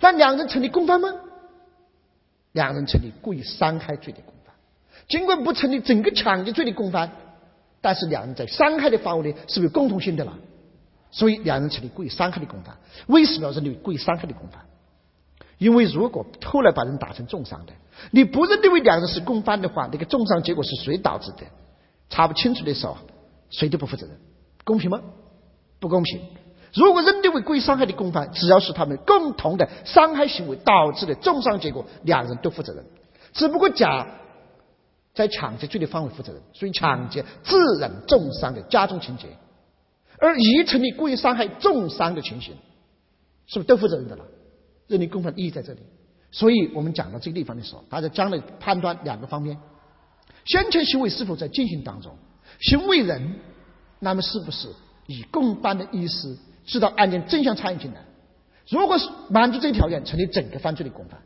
[0.00, 1.08] 那两人成立共犯吗？
[2.52, 4.54] 两人成立故意伤害罪的共犯。
[5.08, 7.10] 尽管不成立整个抢劫罪的共犯，
[7.80, 10.38] 但是两人在伤害的范围内是有共同性的了。
[11.10, 12.76] 所以两人成立故意伤害的共犯。
[13.06, 14.62] 为什么要认定为故意伤害的共犯？
[15.56, 17.72] 因为如果后来把人打成重伤的，
[18.10, 21.38] 你不认定为两人是共犯的话，那个重伤结果是谁导致的？
[22.10, 22.96] 查不清楚的时候，
[23.50, 24.16] 谁都不负责任，
[24.64, 25.00] 公平吗？
[25.80, 26.20] 不公平。
[26.74, 32.84] 如果认定为故意伤害的共犯，只要是他们共同的伤害行为导致的重伤结果，两人都负责任。
[33.32, 34.06] 只不过甲
[35.14, 39.28] 在抢劫罪的范围负责任，所以抢劫致人重伤的加重情节，
[40.18, 42.54] 而乙成立故意伤害重伤的情形，
[43.46, 44.24] 是不是都负责任的了？
[44.86, 45.80] 认定共犯意义在这里，
[46.30, 49.58] 所以我们讲到这个地方的时候，大家将来判断两个方面：
[50.44, 52.16] 先前行为是否在进行当中，
[52.60, 53.36] 行为人
[54.00, 54.68] 那么是不是
[55.06, 58.00] 以共犯的意思知道案件真相参与进来？
[58.68, 61.20] 如果是满足这个条件，成立整个犯罪的共犯。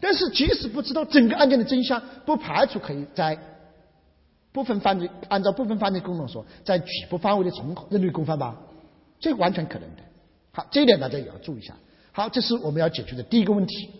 [0.00, 3.38] 但是即使不知道整个案件的真相，不排除可以在
[4.52, 8.56] 部分犯罪按照部分犯罪功能说，在局部范围的从认定共犯吧，
[9.18, 10.02] 这完全可能的。
[10.52, 11.74] 好，这一点大家也要注意一下。
[12.12, 13.90] 好，这是我们要解决的第一个问题。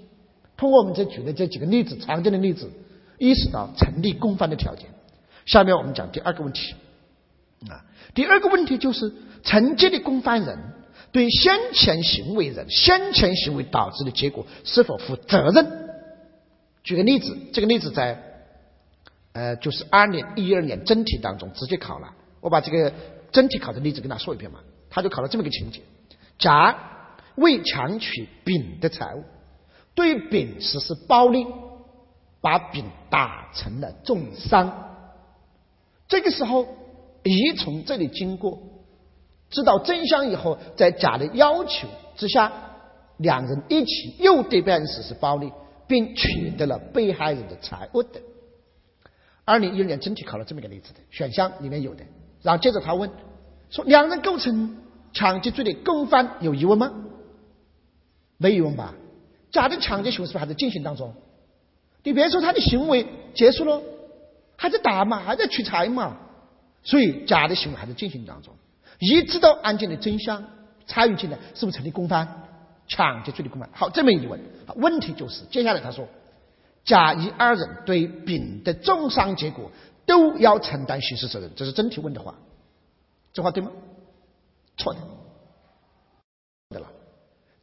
[0.57, 2.71] 通过我们这举的这几个例子，常见的例子，
[3.19, 4.87] 意识到成立共犯的条件。
[5.51, 6.77] 下面我们讲第二个问题。
[7.69, 7.83] 啊，
[8.15, 9.13] 第二个问题就是
[9.43, 10.57] 承接的公犯人
[11.11, 15.67] 对先前行为人先前行为导致的结果是否负责任？
[16.85, 18.23] 举个例子，这个例子在
[19.33, 22.15] 呃，就是二零一二年真题当中直接考了。
[22.41, 22.93] 我把这个
[23.33, 25.83] 真题考的例子跟他说一遍嘛，他就考了这么个情节：
[26.39, 26.79] 甲
[27.35, 29.25] 为强取丙的财物，
[29.97, 31.45] 对丙实施暴力，
[32.41, 34.90] 把丙打成了重伤。
[36.11, 36.69] 这个时候，
[37.23, 38.59] 乙从这里经过，
[39.49, 42.53] 知道真相以后，在甲的要求之下，
[43.17, 45.51] 两人一起又对被害人实施暴力。
[45.91, 48.23] 并取得了被害人的财物等。
[49.45, 52.05] 二零一二年真题考了这么一个例子的选项里面有的，
[52.43, 53.11] 然后接着他问
[53.71, 54.79] 说：两人构成
[55.13, 56.93] 抢劫罪的共犯有疑问吗？
[58.37, 58.95] 没疑问吧？
[59.51, 61.13] 甲的抢劫行为是不是还在进行当中？
[62.05, 63.05] 你别说他的行为
[63.35, 63.83] 结束了，
[64.61, 66.19] 还在打嘛，还在取财嘛，
[66.83, 68.53] 所以甲的行为还在进行当中。
[68.99, 70.45] 一知道案件的真相，
[70.87, 72.43] 参与进来是不是成立共犯？
[72.87, 74.39] 抢劫罪的共犯，好，这么一问，
[74.77, 76.07] 问题就是接下来他说，
[76.85, 79.71] 甲乙二人对丙的重伤结果
[80.05, 82.35] 都要承担刑事责任，这是真题问的话，
[83.33, 83.71] 这话对吗？
[84.77, 85.01] 错的，
[86.69, 86.89] 对了，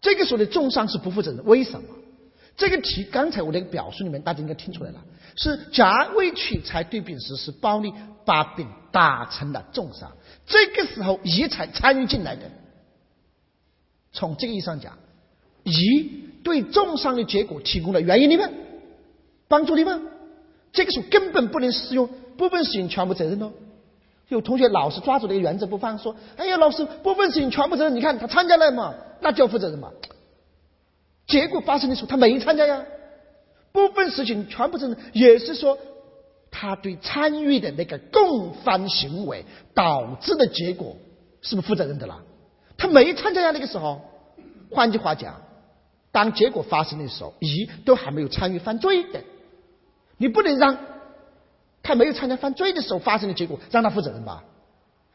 [0.01, 1.87] 这个时候的重伤是不负责任，为什么？
[2.57, 4.99] 这个题刚才我的表述里面大家应该听出来了，
[5.35, 7.93] 是甲未取财对丙实施暴力，
[8.25, 10.11] 把丙打成了重伤，
[10.47, 12.41] 这个时候乙才参与进来的，
[14.11, 14.97] 从这个意义上讲。
[15.63, 18.49] 乙对重伤的结果提供了原因的吗？
[19.49, 20.01] 帮助的吗？
[20.71, 22.07] 这个时候根本不能适用
[22.37, 23.51] 部分事情全部责任哦。
[24.29, 29.91] 有同学老是抓住这个原则不放，说：“哎呀，老师，部分事情全部责任，你看他参加了嘛，那就要负责任嘛。”
[31.27, 32.85] 结果发生的时候他没参加呀。
[33.71, 35.77] 部分事情全部责任，也是说
[36.49, 39.45] 他对参与的那个共犯行为
[39.75, 40.97] 导致的结果
[41.41, 42.23] 是不是负责任的了？
[42.77, 44.01] 他没参加呀，那个时候。
[44.69, 45.41] 换句话讲。
[46.09, 49.21] 当结果发生的时候，乙都还没有参与犯罪的，
[50.17, 50.75] 你不能让
[51.83, 54.43] 他没有参加犯罪的时候发生的结果让他负责任吧？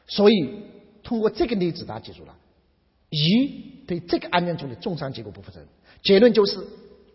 [0.06, 0.62] 所以
[1.02, 2.36] 通过这个例子，大家记住了，
[3.12, 5.68] 乙对这个案件中的重伤结果不负责任。
[6.02, 6.59] 结论就是，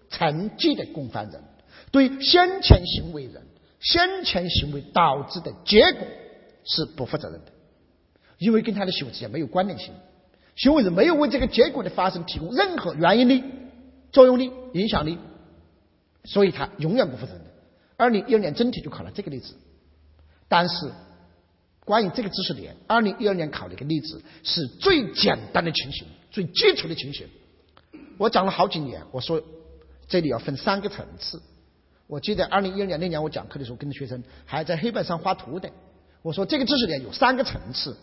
[0.09, 1.43] 承继的共犯人
[1.91, 3.43] 对先前行为人
[3.81, 6.07] 先前行为导致的结果
[6.63, 7.51] 是不负责任的，
[8.37, 9.93] 因为跟他的行为之间没有关联性，
[10.55, 13.43] 行为人没有为这个结果的发生提供任何原因力。
[14.09, 15.17] 作用力、影响力，
[16.23, 17.41] 所以他永远不负责任。
[17.97, 19.53] 二零一二年真题就考了这个例子，
[20.47, 20.89] 但是
[21.87, 27.25] 关于这个知识点，二零一二年考的一个例子是最简单的情形、最基础的情形。
[28.17, 29.41] 我讲了好几年，我说
[30.05, 31.41] 这里要分三个层次。
[32.05, 35.71] 我记得二零一二年那年我讲课的时候，跟着学生还在黑板上画图的。
[36.21, 37.95] 我说这个知识点有三个层次，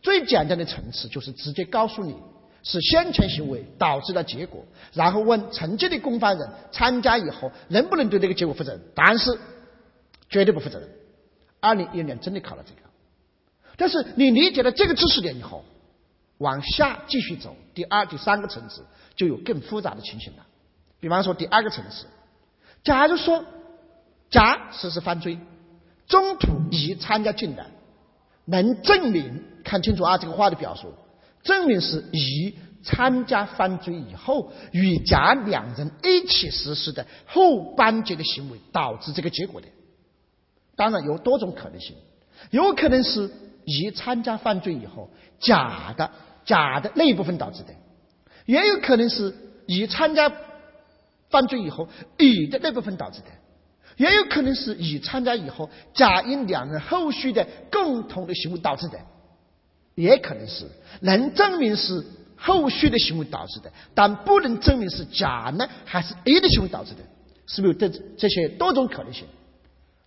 [0.00, 2.14] 最简单的层次就是直接告诉你。
[2.62, 8.80] 是先前行为导致的结果，然后问曾经的共犯人参加以后能不能对这个结果负责任？
[8.94, 9.36] 答案是
[10.30, 10.88] 绝对不负责任。
[11.58, 12.88] 二零一二年真的考了这个，
[13.82, 15.64] 但是你理解了这个知识点以后，
[16.38, 18.86] 往下继续走，第二、第三个层次
[19.16, 20.46] 就有更复杂的情形了。
[21.00, 22.06] 比方说第二个层次，
[22.84, 23.44] 假如说
[24.30, 25.36] 甲实施犯罪，
[26.06, 27.66] 中途乙参加进来，
[28.44, 30.94] 能证明看清楚啊这个话的表述。
[31.42, 39.66] 证明是乙参加犯罪以后，与甲两人一起实施的后半截的行为导致这个结果的。
[40.76, 41.96] 当然有多种可能性，
[42.52, 43.28] 有可能是
[43.64, 46.10] 乙参加犯罪以后，甲的
[46.44, 47.74] 甲的那一部分导致的，
[48.46, 49.34] 也有可能是
[49.66, 50.32] 乙参加
[51.30, 53.26] 犯罪以后，乙的那部分导致的，
[53.96, 58.98] 也有可能是乙参加以后，甲因两人后续的共同的行为导致的。
[59.94, 60.64] 也可能是
[61.00, 62.02] 能证明是
[62.34, 67.00] 后续的行为导致的，但不能证明是甲呢还是 A 的行为导致的，
[67.46, 69.26] 是不是有这这些多种可能性？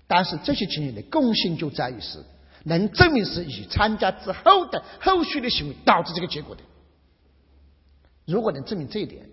[0.08, 2.18] 但是这些情形的共性就在于是
[2.66, 6.62] 能证明是乙参加之后的后续的行为导致这个结果的。
[8.26, 9.30] 如果能证明这一点，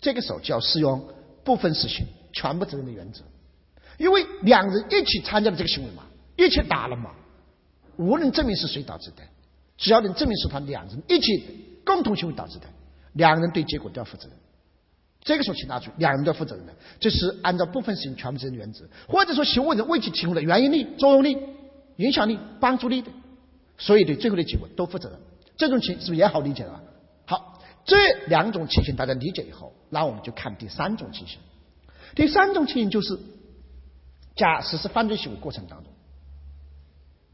[0.00, 1.08] 这个时候就要适用
[1.44, 3.22] 部分事情全部责任的原则，
[3.98, 6.02] 因为两人一起参加了这个行为嘛，
[6.36, 7.12] 一起打了嘛，
[7.96, 9.22] 无论证明是谁导致的。
[9.78, 12.66] 只要能证明是他两人一起共同行为导致的，
[13.12, 14.36] 两人对结果都要负责任。
[15.22, 21.38] 这个时候，请拿出，两人都要负责任的，这是按照部分事情全部责任的原则，或者说行为人为其提供的原因力、作用力、
[22.02, 23.10] 影响力、帮助力的，
[23.78, 25.18] 所以对最后的结果都负责任。
[25.56, 26.82] 这种情是不是也好理解了？
[27.26, 27.96] 好，这
[28.26, 31.38] 两种情形大家理解以后，那我们就看第三种情形。
[32.14, 33.18] 第三种情形就是，
[34.34, 35.92] 甲实施犯罪行为过程当中，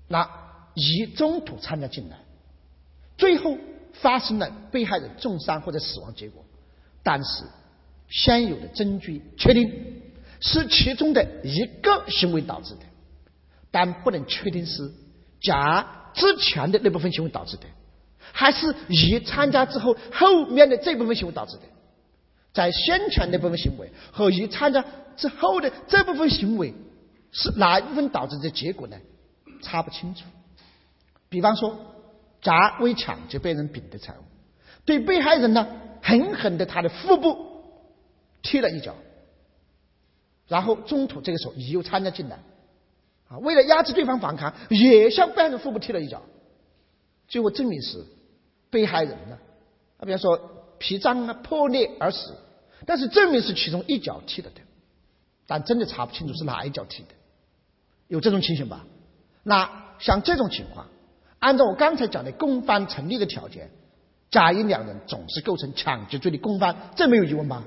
[0.07, 0.29] 那
[0.75, 2.19] 乙中途参加进来，
[3.17, 3.57] 最后
[3.95, 6.45] 发生了被害人重伤或者死亡结果，
[7.03, 7.45] 但是。
[8.11, 9.71] 现有的证据确定
[10.41, 12.81] 是其中的一个行为导致的，
[13.71, 14.91] 但不能确定是
[15.41, 17.65] 甲之前的那部分行为导致的，
[18.33, 21.63] 还是乙参加之后后面的这部分行为导致的。
[22.53, 24.85] 在先前那部分行为和乙参加
[25.17, 26.75] 之后的这部分行为
[27.31, 28.97] 是哪一部分导致的结果呢？
[29.63, 30.25] 查不清楚。
[31.29, 31.79] 比方说，
[32.41, 34.23] 甲为抢劫被人丙的财物，
[34.85, 35.69] 对被害人呢
[36.03, 37.47] 狠狠的他的腹部。
[38.41, 38.95] 踢了一脚，
[40.47, 42.39] 然后中途这个时候乙又参加进来，
[43.29, 46.23] 啊，为了压制对方反抗，也向被害人腹部踢了一脚，
[47.29, 48.05] 最后证明是
[48.71, 49.39] 被害人呢，
[49.99, 50.41] 啊，比方说
[50.79, 52.35] 脾脏啊破裂而死，
[52.87, 54.51] 但是证明是其中一脚踢的，
[55.47, 57.09] 但真的查不清楚是哪一脚踢的，
[58.07, 58.87] 有这种情形吧？
[59.43, 60.87] 那像这种情况，
[61.39, 63.71] 按照我刚才讲的公犯成立的条件，
[64.31, 67.65] 甲乙两人总是构成抢劫罪的公犯，这没有疑问吧？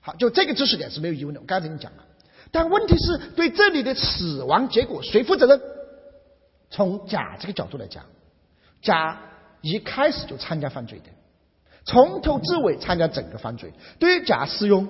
[0.00, 1.40] 好，就这个知识点是没有疑问的。
[1.40, 2.04] 我刚才已经讲了，
[2.56, 5.60] 但问题是对这里的死亡结果谁负责任？
[6.70, 8.02] 从甲这个角度来讲，
[8.80, 9.20] 甲
[9.60, 11.04] 一开始就参加犯罪的，
[11.84, 14.88] 从头至尾参加整个犯罪，对于甲适用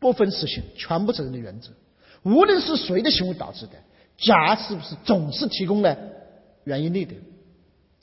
[0.00, 1.70] 不分实行、全部责任的原则。
[2.24, 3.74] 无论是谁的行为导致的，
[4.18, 5.96] 甲是不是总是提供了
[6.64, 7.14] 原因力的？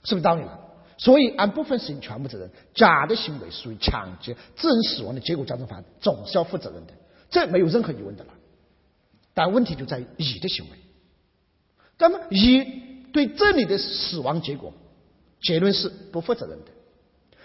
[0.06, 0.57] 是不是道理了？
[0.98, 6.93] 所以，按部分实行全部责任，甲的行为属于抢劫致人死亡的结果加重犯，总是要负责任的，
[7.30, 8.31] 这没有任何疑问的了。
[9.34, 10.78] 但问题就在于乙的行为。
[11.98, 12.64] 那么，乙
[13.14, 14.74] 对这里的死亡结果，
[15.41, 16.72] 结论是不负责任的。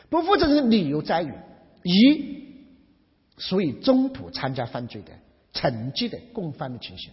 [0.08, 1.32] 不负责任的理由在于，
[1.82, 2.54] 乙
[3.38, 5.12] 属于中途参加犯罪的
[5.52, 7.12] 承继的共犯的情形，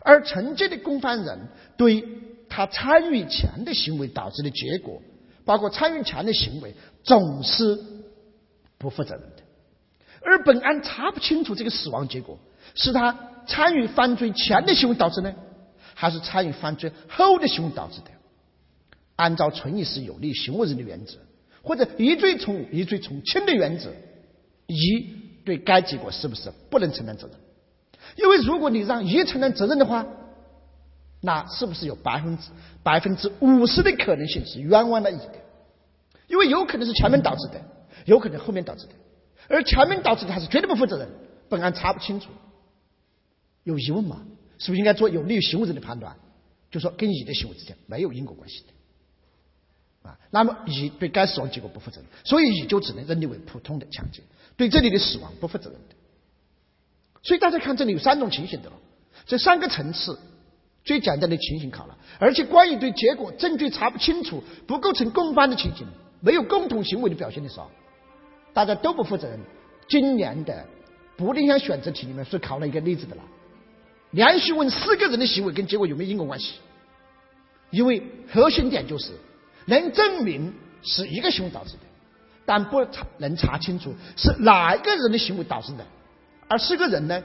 [0.00, 2.04] 而承继的共犯人对
[2.48, 5.02] 他参与前的行为导致的结果。
[5.42, 7.82] 包括参与前的行为总是
[8.78, 9.42] 不负责任的，
[10.22, 12.38] 而本案查不清楚这个死亡结果
[12.76, 15.34] 是他参与犯罪前的行为导致呢，
[15.94, 18.10] 还是参与犯罪后的行为导致的？
[19.16, 21.16] 按照存疑时有利行为人的原则，
[21.62, 23.90] 或者疑罪从、疑罪从轻的原则，
[24.66, 25.04] 疑
[25.44, 27.36] 对该结果是不是不能承担责任？
[28.16, 30.06] 因为如果你让疑承担责任的话。
[31.22, 32.44] 那是不是有百分之
[32.82, 35.34] 百分之五十的可能性是冤枉了乙的？
[36.28, 37.60] 因为有可能是前面导致的，
[38.06, 38.92] 有可能后面导致的，
[39.46, 41.06] 而前面导致的他是绝对不负责任。
[41.50, 42.30] 本案查不清楚，
[43.64, 44.22] 有疑问吗？
[44.58, 46.16] 是不是应该做有利于行为人的判断？
[46.70, 48.62] 就说跟乙的行为之间没有因果关系
[50.02, 50.18] 的啊。
[50.30, 54.22] 那么乙对该死亡结果不负责任，所以乙就只能认定为普通的抢劫，
[54.56, 55.94] 对这里的死亡不负责任的。
[57.22, 58.76] 所以大家看这里有三种情形的了，
[59.26, 60.18] 这三个层次。
[60.82, 65.86] 最简单的情形考了，而且关于对结果证据查不清楚、不构成共犯的情形，
[66.20, 67.70] 没有共同行为的表现的时候，
[68.54, 69.38] 大家都不负责任。
[69.88, 70.66] 今年的
[71.18, 73.22] 不影响选择题里面是考了一个例子的了，
[74.10, 76.54] 连续问四个人的行为跟结果有没有因果关系？
[77.70, 79.12] 因为核心点就是
[79.66, 81.80] 能证明是一个行为导致的，
[82.44, 85.86] 但不查能查清楚是哪一个人的行为导致的，
[86.48, 87.22] 而四个人呢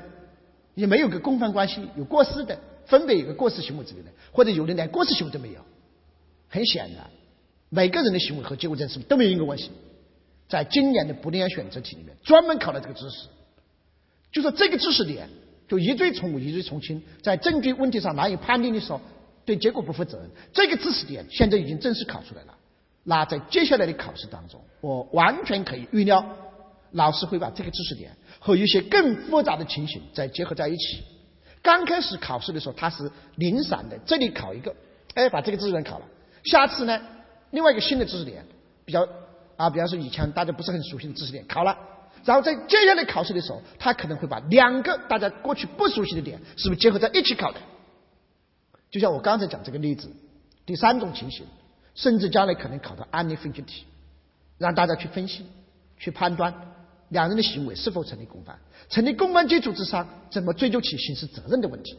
[0.75, 2.59] 也没有个共犯关系，有过失的。
[2.85, 5.59] 分别有个过失行为之类的，或者有的连过失行为都没有。
[6.49, 7.09] 很显然，
[7.69, 9.71] 每个人的行为和结果证是都没有因果关系？
[10.47, 13.25] 在今年的不利案选择题里面，专门考了这个知识，
[14.31, 15.27] 就说这个知识点
[15.67, 19.01] 就疑罪从无、疑罪从轻，在证据问题上难以判定的时候，
[19.45, 20.29] 对结果不负责任。
[20.53, 22.55] 这个知识点现在已经正式考出来了。
[23.03, 26.25] 那在接下来的考试当中，我完全可以预料，
[26.91, 31.03] 老师会把这个知识点和一些更复杂的情形再结合在一起。
[31.61, 34.75] 刚开始考试的时候，它是零散的，这里考一个，
[35.13, 36.05] 哎，把这个知识点考了。
[36.43, 36.99] 下次呢，
[37.51, 38.45] 另外一个新的知识点，
[38.85, 39.07] 比较
[39.55, 41.77] 啊，比方说以前大家不是很熟悉的知识点考了，
[42.25, 47.59] 然后在接下来考试的时候，他可能会把两个大家过去不熟悉的点，是不是结合在一起考的？
[48.91, 50.09] 就像我刚才讲这个例子，
[50.65, 51.45] 第三种情形，
[51.93, 53.85] 甚至将来可能考到案例分析题，
[54.57, 55.45] 让大家去分析、
[55.97, 56.53] 去判断。
[57.09, 58.57] 两人的行为是否成立共犯？
[58.89, 61.95] 成立共犯基础之上，怎么追究起刑事责任的问题？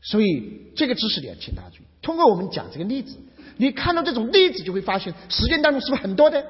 [0.00, 1.86] 所以这个知识点，请大家注意。
[2.02, 3.16] 通过我们讲这个例子，
[3.56, 6.44] 你看到这种例子，就会发现实践当中是不是很多的？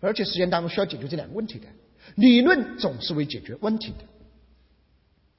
[0.00, 1.66] 而且实践当中需要解决这两个问题的。
[2.14, 4.04] 理论总是为解决问题的，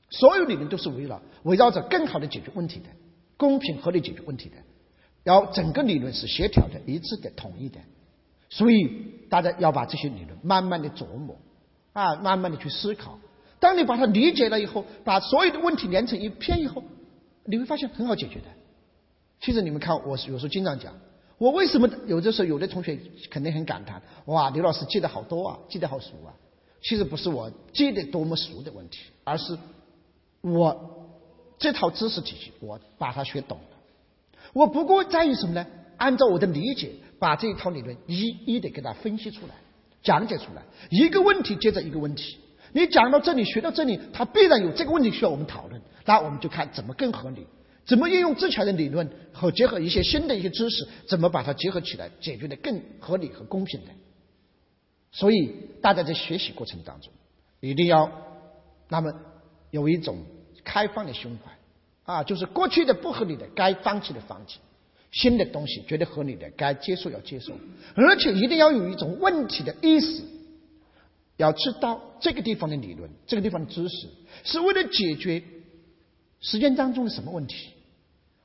[0.09, 2.85] 所有理论都是围绕围绕着更好的解决问题的，
[3.37, 4.55] 公平合理解决问题的。
[5.23, 7.79] 要整个理论是协调的、一致的、统一的。
[8.49, 11.37] 所以大家要把这些理论慢慢的琢磨，
[11.93, 13.19] 啊，慢慢的去思考。
[13.59, 16.83] 当你把它理解了以后，把所有的问题连成一片以后，
[17.45, 18.45] 你会发现很好解决的。
[19.41, 20.95] 其实你们看，我有时候经常讲，
[21.39, 22.99] 我为什么有的时候有的同学
[23.31, 26.29] 肯定很感叹，哇，刘老师记得好多啊，记得好熟啊。
[26.81, 29.57] 其实不是我记得多么熟的问题，而是
[30.41, 31.09] 我
[31.57, 33.77] 这套知识体系我把它学懂了。
[34.53, 35.65] 我不过在于什么呢？
[35.97, 39.55] 按照我的理解，把这一套理论一一的给它分析出来，
[40.03, 42.37] 讲解出来，一个问题接着一个问题。
[42.71, 45.81] 你讲到这里，学到这里，它必然有这个问题需要我们讨论。
[46.05, 47.45] 那我们就看怎么更合理，
[47.89, 53.87] 怎么运用之前的理论和结合一些新的一些知识，怎么把它结合起来，解决的更合理和公平的。
[55.11, 55.51] 所以，
[55.81, 57.11] 大家在学习过程当中，
[57.61, 58.11] 一定要
[58.89, 59.11] 那么
[59.71, 60.19] 有一种
[60.63, 64.59] 开放的胸怀啊，就是过去的不合理的该放弃的放弃，
[65.11, 67.53] 新的东西觉得合理的该接受要接受，
[67.95, 70.21] 而且一定要有一种问题的意识，
[71.37, 74.07] 要知道这个地方的理论，这个地方的知识
[74.43, 75.41] 是为了解决
[76.39, 77.71] 实践当中的什么问题，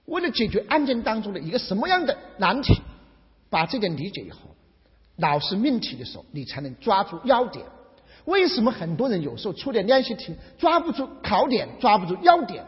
[0.07, 2.81] 为了解决案件当中的一个什么样的难题，
[3.51, 4.39] 把这点理解以后。
[5.17, 7.65] 老师命题的时候，你才能抓住要点。
[8.25, 12.65] 为什么很多人有时候出点练习题抓不住考点，抓不住要点？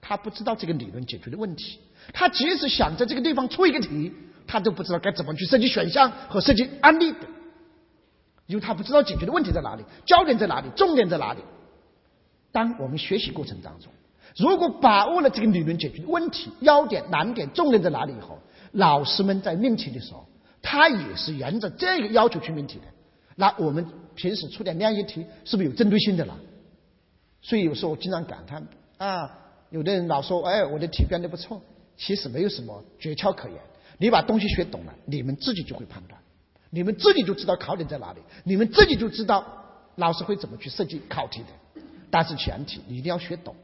[0.00, 1.78] 他不知道这个理论解决的问题。
[2.12, 4.12] 他即使想在这个地方出一个题，
[4.46, 7.18] 他都不知道该怎么去设计选项和设计案例的，
[8.46, 11.40] 因为他不知道解决的问题在哪里，焦点在哪里，重点在哪里。
[12.50, 13.92] 当我们学习过程当中，
[14.36, 18.38] 如果把握了这个理论解决问题要点、难点、重点在哪里以后，
[18.72, 20.26] 老师们在命题的时候。
[20.64, 22.84] 他也是沿着这个要求去命题的，
[23.34, 23.84] 那我们
[24.14, 26.38] 平时出点练习题是不是有针对性的了？
[27.42, 28.64] 所以有时候我经常感叹
[28.96, 29.28] 啊，
[29.70, 31.60] 有的人老说哎我的题编的不错，
[31.96, 33.58] 其实没有什么诀窍可言。
[33.98, 36.20] 你把东西学懂了，你们自己就会判断，
[36.70, 39.44] 你们自己就知道考点在哪里，你们自己就知道
[39.96, 41.82] 老师会怎么去设计考题的。
[42.08, 43.56] 但是前提你一定要学懂。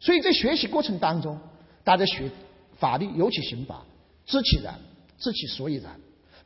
[0.00, 1.38] 所以在学习过程当中，
[1.84, 2.30] 大家学
[2.78, 3.84] 法律，尤其刑法，
[4.26, 4.78] 知其然，
[5.18, 5.98] 知其所以然。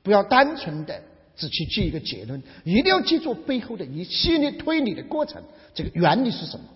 [0.03, 1.01] 不要单纯的
[1.37, 5.43] 只去记一个结论，一定要记住背后的一系列推理的过程，
[5.75, 6.67] 这个原理是什么？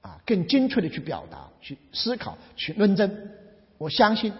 [0.00, 3.28] 啊，更精确的去表达、去思考、去论证。
[3.78, 4.32] 我相信，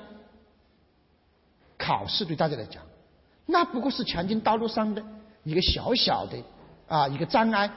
[1.77, 2.83] 考试对大家来讲，
[3.45, 5.05] 那不过是前进道路上的
[5.45, 6.39] 一个小小的
[6.89, 7.71] 啊一个障碍。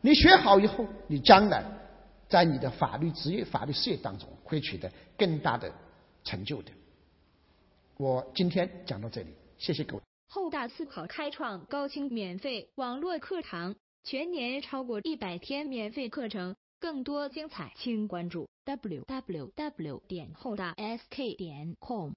[0.00, 1.64] 你学好以后，你将来
[2.34, 5.72] 在你的法律职业、法律事业当中会取得更大的
[6.24, 6.72] 成就的。
[7.96, 9.28] 我今天讲到这里。
[9.56, 10.02] 谢谢各位。
[10.26, 20.02] 后大思考开创高清免费网络课堂，全年超过一百天免费课程，更多精彩，请关注 w w w.
[20.08, 22.10] 点后大 s k 点 com。